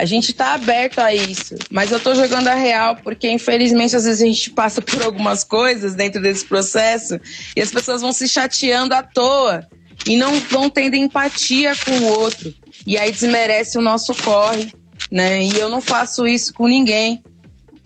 A 0.00 0.06
gente 0.06 0.32
tá 0.32 0.54
aberto 0.54 0.98
a 0.98 1.14
isso, 1.14 1.56
mas 1.70 1.92
eu 1.92 2.00
tô 2.00 2.14
jogando 2.14 2.48
a 2.48 2.54
real 2.54 2.96
porque 3.04 3.30
infelizmente 3.30 3.94
às 3.94 4.04
vezes 4.04 4.22
a 4.22 4.24
gente 4.24 4.50
passa 4.50 4.80
por 4.80 5.02
algumas 5.02 5.44
coisas 5.44 5.94
dentro 5.94 6.22
desse 6.22 6.42
processo 6.42 7.20
e 7.54 7.60
as 7.60 7.70
pessoas 7.70 8.00
vão 8.00 8.10
se 8.10 8.26
chateando 8.26 8.94
à 8.94 9.02
toa 9.02 9.68
e 10.06 10.16
não 10.16 10.40
vão 10.40 10.70
tendo 10.70 10.96
empatia 10.96 11.74
com 11.84 11.90
o 11.90 12.18
outro. 12.18 12.54
E 12.86 12.96
aí 12.96 13.12
desmerece 13.12 13.76
o 13.76 13.82
nosso 13.82 14.14
corre, 14.14 14.72
né? 15.10 15.44
E 15.44 15.58
eu 15.58 15.68
não 15.68 15.82
faço 15.82 16.26
isso 16.26 16.54
com 16.54 16.66
ninguém, 16.66 17.22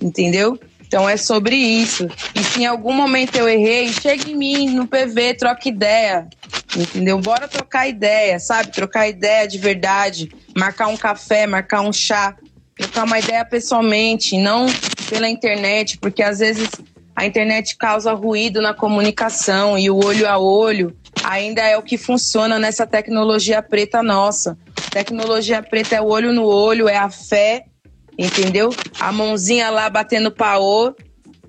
entendeu? 0.01 0.57
Então 0.95 1.09
é 1.09 1.17
sobre 1.17 1.57
isso. 1.57 2.07
E 2.37 2.45
se 2.45 2.63
em 2.63 2.67
algum 2.67 2.93
momento 2.93 3.35
eu 3.35 3.49
errei, 3.49 3.93
chega 3.93 4.31
em 4.31 4.37
mim 4.37 4.71
no 4.71 4.87
PV, 4.87 5.35
troca 5.35 5.69
ideia. 5.69 6.29
Entendeu? 6.77 7.19
Bora 7.19 7.49
trocar 7.49 7.89
ideia, 7.89 8.39
sabe? 8.39 8.71
Trocar 8.71 9.09
ideia 9.09 9.49
de 9.49 9.59
verdade. 9.59 10.31
Marcar 10.57 10.87
um 10.87 10.97
café, 10.97 11.49
marcar 11.49 11.81
um 11.81 11.93
chá. 11.93 12.37
Trocar 12.77 13.07
uma 13.07 13.19
ideia 13.19 13.45
pessoalmente, 13.45 14.39
não 14.39 14.67
pela 15.11 15.29
internet, 15.29 15.99
porque 15.99 16.23
às 16.23 16.39
vezes 16.39 16.69
a 17.17 17.27
internet 17.27 17.77
causa 17.77 18.13
ruído 18.13 18.63
na 18.63 18.73
comunicação 18.73 19.77
e 19.77 19.91
o 19.91 19.97
olho 19.97 20.29
a 20.29 20.39
olho 20.39 20.97
ainda 21.25 21.63
é 21.63 21.77
o 21.77 21.83
que 21.83 21.99
funciona 21.99 22.57
nessa 22.57 22.87
tecnologia 22.87 23.61
preta 23.61 24.01
nossa. 24.01 24.57
Tecnologia 24.93 25.61
preta 25.61 25.97
é 25.97 26.01
o 26.01 26.07
olho 26.07 26.33
no 26.33 26.45
olho, 26.45 26.89
é 26.89 26.97
a 26.97 27.11
fé, 27.11 27.65
entendeu? 28.19 28.71
A 29.01 29.13
mãozinha 29.13 29.71
lá 29.71 29.89
batendo 29.89 30.31
paô 30.31 30.95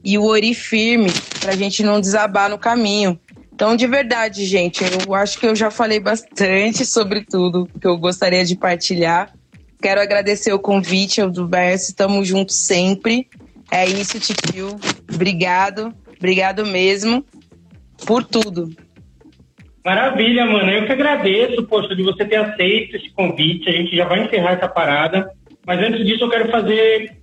e 0.03 0.17
o 0.17 0.25
ori 0.25 0.53
firme 0.53 1.11
pra 1.39 1.55
gente 1.55 1.83
não 1.83 1.99
desabar 1.99 2.49
no 2.49 2.57
caminho. 2.57 3.19
Então, 3.53 3.75
de 3.75 3.87
verdade, 3.87 4.45
gente, 4.45 4.83
eu 4.83 5.13
acho 5.13 5.39
que 5.39 5.47
eu 5.47 5.55
já 5.55 5.71
falei 5.71 5.99
bastante 5.99 6.85
sobre 6.85 7.23
tudo 7.23 7.69
que 7.79 7.87
eu 7.87 7.97
gostaria 7.97 8.43
de 8.43 8.55
partilhar. 8.55 9.33
Quero 9.81 10.01
agradecer 10.01 10.51
o 10.51 10.59
convite 10.59 11.25
do 11.27 11.47
Verso, 11.47 11.89
estamos 11.89 12.27
juntos 12.27 12.57
sempre. 12.57 13.27
É 13.71 13.85
isso, 13.85 14.19
tio. 14.19 14.77
Obrigado, 15.13 15.93
obrigado 16.17 16.65
mesmo 16.65 17.25
por 18.05 18.23
tudo. 18.23 18.69
Maravilha, 19.85 20.45
mano. 20.45 20.71
Eu 20.71 20.85
que 20.85 20.91
agradeço, 20.91 21.63
poxa, 21.63 21.95
de 21.95 22.03
você 22.03 22.25
ter 22.25 22.37
aceito 22.37 22.97
esse 22.97 23.09
convite. 23.11 23.69
A 23.69 23.71
gente 23.71 23.95
já 23.95 24.05
vai 24.05 24.25
encerrar 24.25 24.53
essa 24.53 24.67
parada. 24.67 25.29
Mas 25.65 25.79
antes 25.79 26.05
disso, 26.05 26.23
eu 26.23 26.29
quero 26.29 26.49
fazer. 26.49 27.17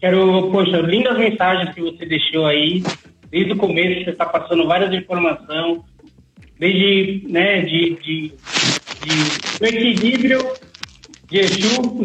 Quero, 0.00 0.50
poxa, 0.50 0.78
lindas 0.78 1.18
mensagens 1.18 1.74
que 1.74 1.80
você 1.80 2.06
deixou 2.06 2.46
aí. 2.46 2.82
Desde 3.30 3.52
o 3.52 3.56
começo, 3.56 4.04
você 4.04 4.10
está 4.10 4.26
passando 4.26 4.66
várias 4.66 4.92
informações. 4.92 5.80
Desde, 6.58 7.26
né, 7.28 7.62
de, 7.62 7.96
de, 7.96 8.34
de 9.00 9.58
do 9.58 9.66
equilíbrio 9.66 10.52
de 11.30 11.38
Exu 11.38 12.04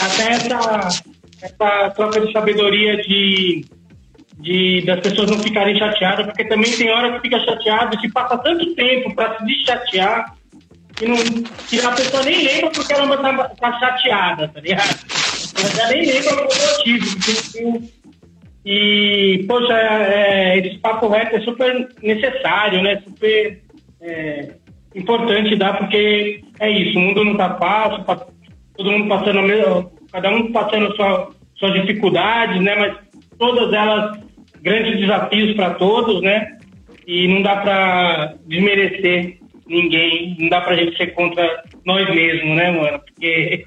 até 0.00 0.30
essa, 0.30 0.88
essa 1.42 1.90
troca 1.90 2.20
de 2.20 2.32
sabedoria 2.32 2.96
de 3.02 3.66
de, 4.38 4.82
das 4.82 5.00
pessoas 5.00 5.30
não 5.30 5.38
ficarem 5.38 5.76
chateadas, 5.78 6.26
porque 6.26 6.44
também 6.44 6.70
tem 6.72 6.90
hora 6.90 7.14
que 7.14 7.20
fica 7.22 7.38
chateado, 7.40 7.98
que 7.98 8.10
passa 8.12 8.36
tanto 8.38 8.74
tempo 8.74 9.14
para 9.14 9.38
se 9.38 9.44
deschatear, 9.46 10.36
que, 10.96 11.06
não, 11.06 11.16
que 11.68 11.80
a 11.80 11.90
pessoa 11.92 12.22
nem 12.22 12.44
lembra 12.44 12.70
porque 12.70 12.92
ela 12.92 13.16
tá, 13.16 13.48
tá 13.48 13.78
chateada, 13.78 14.48
tá 14.48 14.60
ligado? 14.60 14.98
Ela 15.78 15.90
nem 15.90 16.06
lembra 16.06 16.34
o 16.34 16.44
motivo. 16.44 17.90
e, 18.64 19.44
poxa, 19.46 19.74
é, 19.74 20.58
esse 20.58 20.78
papo 20.78 21.08
reto 21.08 21.36
é 21.36 21.40
super 21.40 21.88
necessário, 22.02 22.82
né? 22.82 23.02
Super 23.04 23.62
é, 24.00 24.54
importante 24.94 25.56
dar, 25.56 25.78
porque 25.78 26.42
é 26.60 26.70
isso, 26.70 26.98
o 26.98 27.02
mundo 27.02 27.24
não 27.24 27.36
tá 27.36 27.56
fácil, 27.58 28.04
todo 28.76 28.90
mundo 28.90 29.08
passando 29.08 29.40
a 29.40 29.42
mesma, 29.42 29.90
cada 30.12 30.30
um 30.30 30.52
passando 30.52 30.94
sua, 30.94 31.30
suas 31.56 31.74
dificuldades, 31.74 32.62
né? 32.62 32.76
Mas 32.76 32.96
todas 33.38 33.72
elas 33.72 34.18
grandes 34.62 34.98
desafios 34.98 35.54
para 35.56 35.74
todos, 35.74 36.22
né? 36.22 36.58
E 37.06 37.28
não 37.28 37.42
dá 37.42 37.56
para 37.56 38.34
desmerecer 38.46 39.38
ninguém, 39.66 40.36
não 40.38 40.48
dá 40.48 40.60
para 40.60 40.74
a 40.74 40.76
gente 40.76 40.96
ser 40.96 41.08
contra 41.14 41.62
nós 41.84 42.08
mesmos, 42.14 42.56
né, 42.56 42.70
mano? 42.70 42.98
Porque 42.98 43.64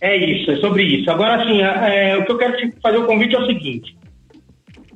é 0.00 0.16
isso, 0.16 0.50
é 0.50 0.56
sobre 0.56 0.84
isso. 0.84 1.10
Agora, 1.10 1.42
assim, 1.42 1.60
é, 1.62 2.16
o 2.16 2.24
que 2.24 2.32
eu 2.32 2.38
quero 2.38 2.56
te 2.56 2.72
fazer 2.80 2.98
o 2.98 3.06
convite 3.06 3.34
é 3.34 3.38
o 3.38 3.46
seguinte. 3.46 3.96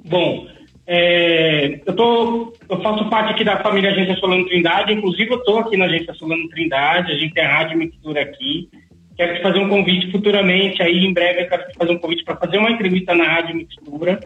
Bom, 0.04 0.46
é, 0.86 1.80
eu, 1.86 1.94
tô, 1.94 2.54
eu 2.68 2.80
faço 2.80 3.08
parte 3.08 3.32
aqui 3.32 3.44
da 3.44 3.62
família 3.62 3.90
Agência 3.90 4.16
Solano 4.16 4.46
Trindade, 4.46 4.92
inclusive 4.92 5.30
eu 5.30 5.38
estou 5.38 5.58
aqui 5.58 5.76
na 5.76 5.86
Agência 5.86 6.14
Solano 6.14 6.48
Trindade, 6.48 7.12
a 7.12 7.16
gente 7.16 7.34
tem 7.34 7.44
a 7.44 7.56
Rádio 7.58 7.78
Mistura 7.78 8.22
aqui. 8.22 8.68
Quero 9.16 9.36
te 9.36 9.42
fazer 9.42 9.60
um 9.60 9.68
convite 9.68 10.10
futuramente, 10.10 10.82
aí 10.82 11.04
em 11.04 11.12
breve 11.12 11.42
eu 11.42 11.48
quero 11.48 11.68
te 11.68 11.74
fazer 11.78 11.92
um 11.92 11.98
convite 11.98 12.24
para 12.24 12.36
fazer 12.36 12.58
uma 12.58 12.70
entrevista 12.70 13.14
na 13.14 13.24
Rádio 13.24 13.56
Mistura. 13.56 14.20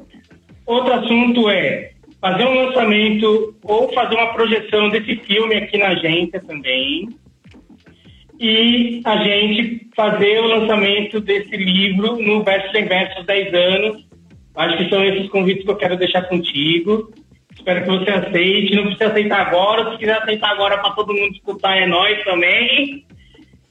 Outro 0.65 0.93
assunto 0.93 1.49
é 1.49 1.93
fazer 2.21 2.45
um 2.45 2.67
lançamento 2.67 3.55
ou 3.63 3.93
fazer 3.93 4.15
uma 4.15 4.33
projeção 4.33 4.89
desse 4.91 5.17
filme 5.17 5.57
aqui 5.57 5.79
na 5.79 5.89
agência 5.89 6.41
também. 6.41 7.09
E 8.41 9.01
a 9.05 9.17
gente 9.17 9.89
fazer 9.97 10.41
o 10.41 10.47
lançamento 10.47 11.21
desse 11.21 11.57
livro 11.57 12.17
no 12.23 12.43
Versos 12.45 12.75
em 12.75 12.85
Versos 12.85 13.27
10 13.27 13.55
anos. 13.55 14.09
Acho 14.55 14.77
que 14.79 14.89
são 14.89 15.05
esses 15.05 15.29
convites 15.31 15.65
que 15.65 15.71
eu 15.71 15.77
quero 15.77 15.97
deixar 15.97 16.23
contigo. 16.23 17.13
Espero 17.55 17.83
que 17.83 17.91
você 17.91 18.11
aceite. 18.11 18.77
Não 18.77 18.85
precisa 18.85 19.11
aceitar 19.11 19.41
agora. 19.47 19.93
Se 19.93 19.99
quiser 19.99 20.23
aceitar 20.23 20.51
agora 20.51 20.79
para 20.79 20.93
todo 20.93 21.15
mundo 21.15 21.35
escutar, 21.35 21.77
é 21.77 21.87
nós 21.87 22.23
também. 22.25 23.05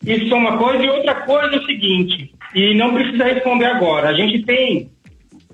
Isso 0.06 0.34
é 0.34 0.38
uma 0.38 0.58
coisa. 0.58 0.84
E 0.84 0.89
outra 0.89 1.16
coisa 1.16 1.56
é 1.56 1.60
o 1.60 1.66
seguinte, 1.66 2.34
e 2.56 2.74
não 2.76 2.93
precisa 2.93 3.26
responder 3.26 3.66
agora. 3.66 4.10
A 4.10 4.14
gente 4.14 4.43
tem 4.43 4.89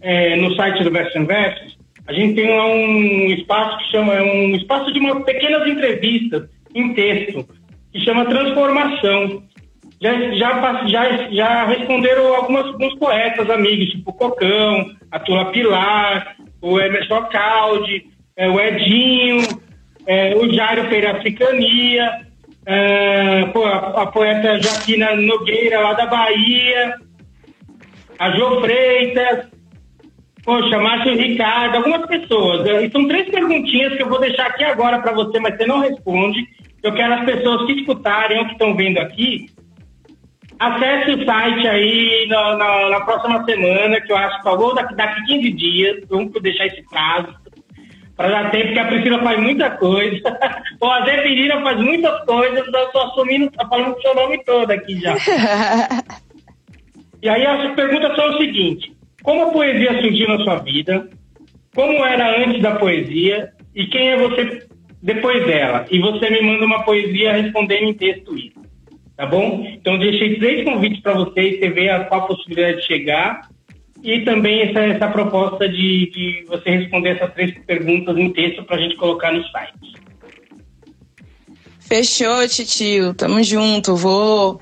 é, 0.01 0.35
no 0.35 0.55
site 0.55 0.83
do 0.83 0.91
Verso 0.91 1.25
Versus, 1.25 1.77
a 2.07 2.13
gente 2.13 2.35
tem 2.35 2.49
um 2.49 3.31
espaço 3.31 3.77
que 3.77 3.91
chama, 3.91 4.13
é 4.13 4.21
um 4.21 4.55
espaço 4.55 4.91
de 4.91 4.99
uma, 4.99 5.21
pequenas 5.21 5.67
entrevistas 5.67 6.49
em 6.75 6.93
texto, 6.93 7.47
que 7.91 7.99
chama 8.01 8.25
Transformação. 8.25 9.43
Já, 10.01 10.13
já, 10.35 10.87
já, 10.87 11.31
já 11.31 11.65
responderam 11.65 12.35
algumas, 12.35 12.65
alguns 12.65 12.95
poetas 12.95 13.49
amigos, 13.49 13.89
tipo 13.89 14.11
Cocão, 14.11 14.91
a 15.09 15.19
Tula 15.19 15.45
Pilar, 15.51 16.35
o 16.61 16.77
Emerson 16.77 17.21
Caldi, 17.25 18.07
é, 18.35 18.49
o 18.49 18.59
Edinho, 18.59 19.41
é, 20.05 20.35
o 20.35 20.51
Jairo 20.51 20.89
Pereira 20.89 21.17
Africania, 21.17 22.25
é, 22.65 23.43
a, 23.43 24.01
a, 24.01 24.05
poeta 24.07 24.61
Jaquina 24.61 25.15
Nogueira, 25.15 25.79
lá 25.79 25.93
da 25.93 26.05
Bahia, 26.05 26.95
a 28.19 28.31
Jo 28.31 28.59
Freitas, 28.59 29.52
Poxa, 30.43 30.77
Márcio 30.77 31.15
Ricardo, 31.15 31.77
algumas 31.77 32.05
pessoas. 32.05 32.67
E 32.67 32.91
são 32.91 33.07
três 33.07 33.29
perguntinhas 33.29 33.95
que 33.95 34.03
eu 34.03 34.09
vou 34.09 34.19
deixar 34.19 34.47
aqui 34.47 34.63
agora 34.63 34.99
para 34.99 35.13
você, 35.13 35.39
mas 35.39 35.55
você 35.55 35.65
não 35.65 35.79
responde. 35.79 36.45
Eu 36.81 36.93
quero 36.93 37.13
as 37.13 37.25
pessoas 37.25 37.65
que 37.65 37.73
escutarem 37.73 38.39
ou 38.39 38.45
que 38.45 38.51
estão 38.51 38.75
vendo 38.75 38.97
aqui. 38.97 39.45
Acesse 40.59 41.11
o 41.11 41.25
site 41.25 41.67
aí 41.67 42.27
na, 42.29 42.57
na, 42.57 42.89
na 42.89 43.01
próxima 43.01 43.43
semana, 43.45 44.01
que 44.01 44.11
eu 44.11 44.17
acho 44.17 44.37
que 44.37 44.43
falou 44.43 44.75
daqui, 44.75 44.95
daqui 44.95 45.25
15 45.25 45.51
dias. 45.53 46.03
Vamos 46.09 46.33
deixar 46.41 46.65
esse 46.65 46.83
prazo 46.89 47.33
para 48.15 48.29
dar 48.29 48.51
tempo, 48.51 48.65
porque 48.65 48.79
a 48.79 48.85
Priscila 48.85 49.23
faz 49.23 49.39
muita 49.39 49.71
coisa. 49.71 50.39
o 50.79 50.85
a 50.85 51.05
Zeferina 51.05 51.61
faz 51.61 51.79
muitas 51.79 52.25
coisas, 52.25 52.73
eu 52.73 52.85
estou 52.85 53.01
assumindo, 53.01 53.51
tá 53.51 53.67
falando 53.67 53.95
o 53.95 54.01
seu 54.01 54.13
nome 54.13 54.43
todo 54.43 54.71
aqui 54.71 54.99
já. 54.99 55.15
e 57.21 57.29
aí 57.29 57.45
as 57.45 57.73
perguntas 57.75 58.15
são 58.15 58.29
o 58.29 58.37
seguinte. 58.37 58.92
Como 59.23 59.43
a 59.43 59.51
poesia 59.51 60.01
surgiu 60.01 60.27
na 60.27 60.43
sua 60.43 60.57
vida? 60.57 61.09
Como 61.73 62.05
era 62.05 62.43
antes 62.43 62.61
da 62.61 62.75
poesia? 62.75 63.53
E 63.73 63.87
quem 63.87 64.09
é 64.09 64.17
você 64.17 64.67
depois 65.01 65.45
dela? 65.45 65.85
E 65.89 65.99
você 65.99 66.29
me 66.29 66.41
manda 66.41 66.65
uma 66.65 66.83
poesia 66.83 67.33
respondendo 67.33 67.83
em 67.83 67.93
texto 67.93 68.37
isso. 68.37 68.61
Tá 69.15 69.25
bom? 69.25 69.65
Então, 69.65 69.97
deixei 69.97 70.37
três 70.37 70.63
convites 70.63 70.99
para 71.01 71.13
vocês, 71.13 71.59
você 71.59 71.69
vê 71.69 71.89
a, 71.89 72.03
qual 72.03 72.21
a 72.21 72.27
possibilidade 72.27 72.81
de 72.81 72.87
chegar. 72.87 73.49
E 74.03 74.21
também 74.21 74.63
essa, 74.63 74.79
essa 74.79 75.07
proposta 75.07 75.69
de, 75.69 76.09
de 76.09 76.45
você 76.47 76.71
responder 76.71 77.11
essas 77.11 77.33
três 77.33 77.57
perguntas 77.65 78.17
em 78.17 78.33
texto 78.33 78.63
para 78.63 78.75
a 78.75 78.79
gente 78.79 78.97
colocar 78.97 79.31
no 79.31 79.43
site. 79.47 79.93
Fechou, 81.79 82.47
titio. 82.49 83.13
Tamo 83.13 83.41
junto. 83.43 83.95
Vou 83.95 84.59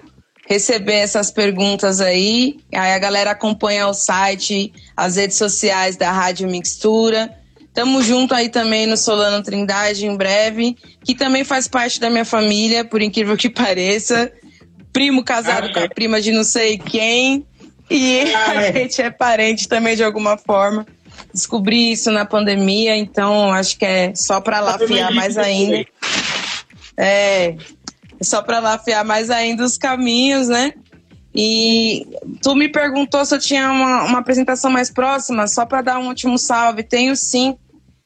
receber 0.51 0.95
essas 0.95 1.31
perguntas 1.31 2.01
aí. 2.01 2.59
Aí 2.73 2.91
a 2.91 2.99
galera 2.99 3.31
acompanha 3.31 3.87
o 3.87 3.93
site, 3.93 4.73
as 4.97 5.15
redes 5.15 5.37
sociais 5.37 5.95
da 5.95 6.11
Rádio 6.11 6.49
Mixtura. 6.49 7.33
Tamo 7.73 8.03
junto 8.03 8.33
aí 8.33 8.49
também 8.49 8.85
no 8.85 8.97
Solano 8.97 9.41
Trindade 9.41 10.05
em 10.05 10.17
breve, 10.17 10.75
que 11.05 11.15
também 11.15 11.45
faz 11.45 11.69
parte 11.69 12.01
da 12.01 12.09
minha 12.09 12.25
família, 12.25 12.83
por 12.83 13.01
incrível 13.01 13.37
que 13.37 13.47
pareça. 13.49 14.29
Primo 14.91 15.23
casado 15.23 15.69
ah, 15.69 15.73
com 15.73 15.79
a 15.79 15.87
prima 15.87 16.19
de 16.19 16.33
não 16.33 16.43
sei 16.43 16.77
quem. 16.77 17.45
E 17.89 18.19
ah, 18.33 18.51
a 18.51 18.63
é. 18.63 18.73
gente 18.73 19.01
é 19.01 19.09
parente 19.09 19.69
também 19.69 19.95
de 19.95 20.03
alguma 20.03 20.37
forma. 20.37 20.85
Descobri 21.33 21.93
isso 21.93 22.11
na 22.11 22.25
pandemia, 22.25 22.97
então 22.97 23.53
acho 23.53 23.77
que 23.77 23.85
é 23.85 24.13
só 24.13 24.41
para 24.41 24.59
lá 24.59 24.77
mais 25.13 25.37
ainda. 25.37 25.85
É, 26.97 27.55
só 28.23 28.41
para 28.41 28.59
lá 28.59 28.73
afiar 28.75 29.03
mais 29.03 29.29
ainda 29.29 29.63
os 29.63 29.77
caminhos, 29.77 30.47
né? 30.47 30.73
E 31.33 32.05
tu 32.41 32.55
me 32.55 32.67
perguntou 32.67 33.23
se 33.23 33.33
eu 33.33 33.39
tinha 33.39 33.71
uma, 33.71 34.03
uma 34.03 34.19
apresentação 34.19 34.69
mais 34.69 34.91
próxima, 34.91 35.47
só 35.47 35.65
para 35.65 35.81
dar 35.81 35.99
um 35.99 36.07
último 36.07 36.37
salve. 36.37 36.83
Tenho 36.83 37.15
sim. 37.15 37.57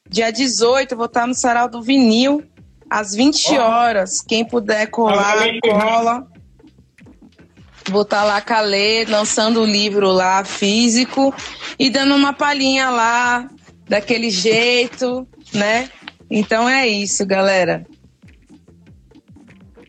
Dia 0.08 0.30
18, 0.30 0.96
vou 0.96 1.06
estar 1.06 1.26
no 1.26 1.34
Sarau 1.34 1.68
do 1.68 1.82
Vinil, 1.82 2.44
às 2.88 3.14
20 3.14 3.58
horas. 3.58 4.20
Quem 4.20 4.44
puder 4.44 4.86
colar, 4.86 5.34
cola. 5.60 6.26
Vou 7.88 8.02
estar 8.02 8.24
lá 8.24 8.40
com 8.40 8.54
a 8.54 8.60
Lê, 8.60 9.04
lançando 9.04 9.60
o 9.60 9.64
livro 9.64 10.10
lá 10.10 10.44
físico 10.44 11.34
e 11.78 11.90
dando 11.90 12.14
uma 12.14 12.32
palhinha 12.32 12.90
lá, 12.90 13.48
daquele 13.88 14.30
jeito, 14.30 15.26
né? 15.52 15.88
Então 16.30 16.68
é 16.68 16.86
isso, 16.86 17.24
galera. 17.24 17.86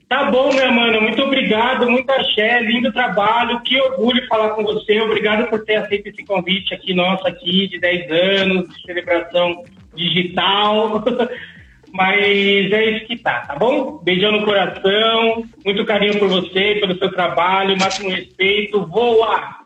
Tá 0.09 0.31
bom, 0.31 0.53
minha 0.53 0.71
mana, 0.71 1.01
muito 1.01 1.21
obrigado, 1.21 1.89
muito 1.89 2.09
axé, 2.09 2.61
lindo 2.61 2.93
trabalho, 2.93 3.59
que 3.59 3.77
orgulho 3.77 4.25
falar 4.27 4.51
com 4.51 4.63
você, 4.63 5.01
obrigado 5.01 5.49
por 5.49 5.65
ter 5.65 5.75
aceito 5.75 6.07
esse 6.07 6.23
convite 6.23 6.73
aqui 6.73 6.93
nosso 6.93 7.27
aqui 7.27 7.67
de 7.67 7.77
10 7.77 8.11
anos 8.11 8.69
de 8.69 8.81
celebração 8.83 9.65
digital, 9.93 11.03
mas 11.91 12.71
é 12.71 12.85
isso 12.91 13.05
que 13.05 13.17
tá, 13.17 13.41
tá 13.41 13.55
bom? 13.57 13.97
Beijão 14.01 14.31
no 14.31 14.45
coração, 14.45 15.43
muito 15.65 15.83
carinho 15.83 16.17
por 16.17 16.29
você, 16.29 16.75
pelo 16.79 16.97
seu 16.97 17.11
trabalho, 17.11 17.77
máximo 17.77 18.09
respeito, 18.09 18.85
voa! 18.85 19.56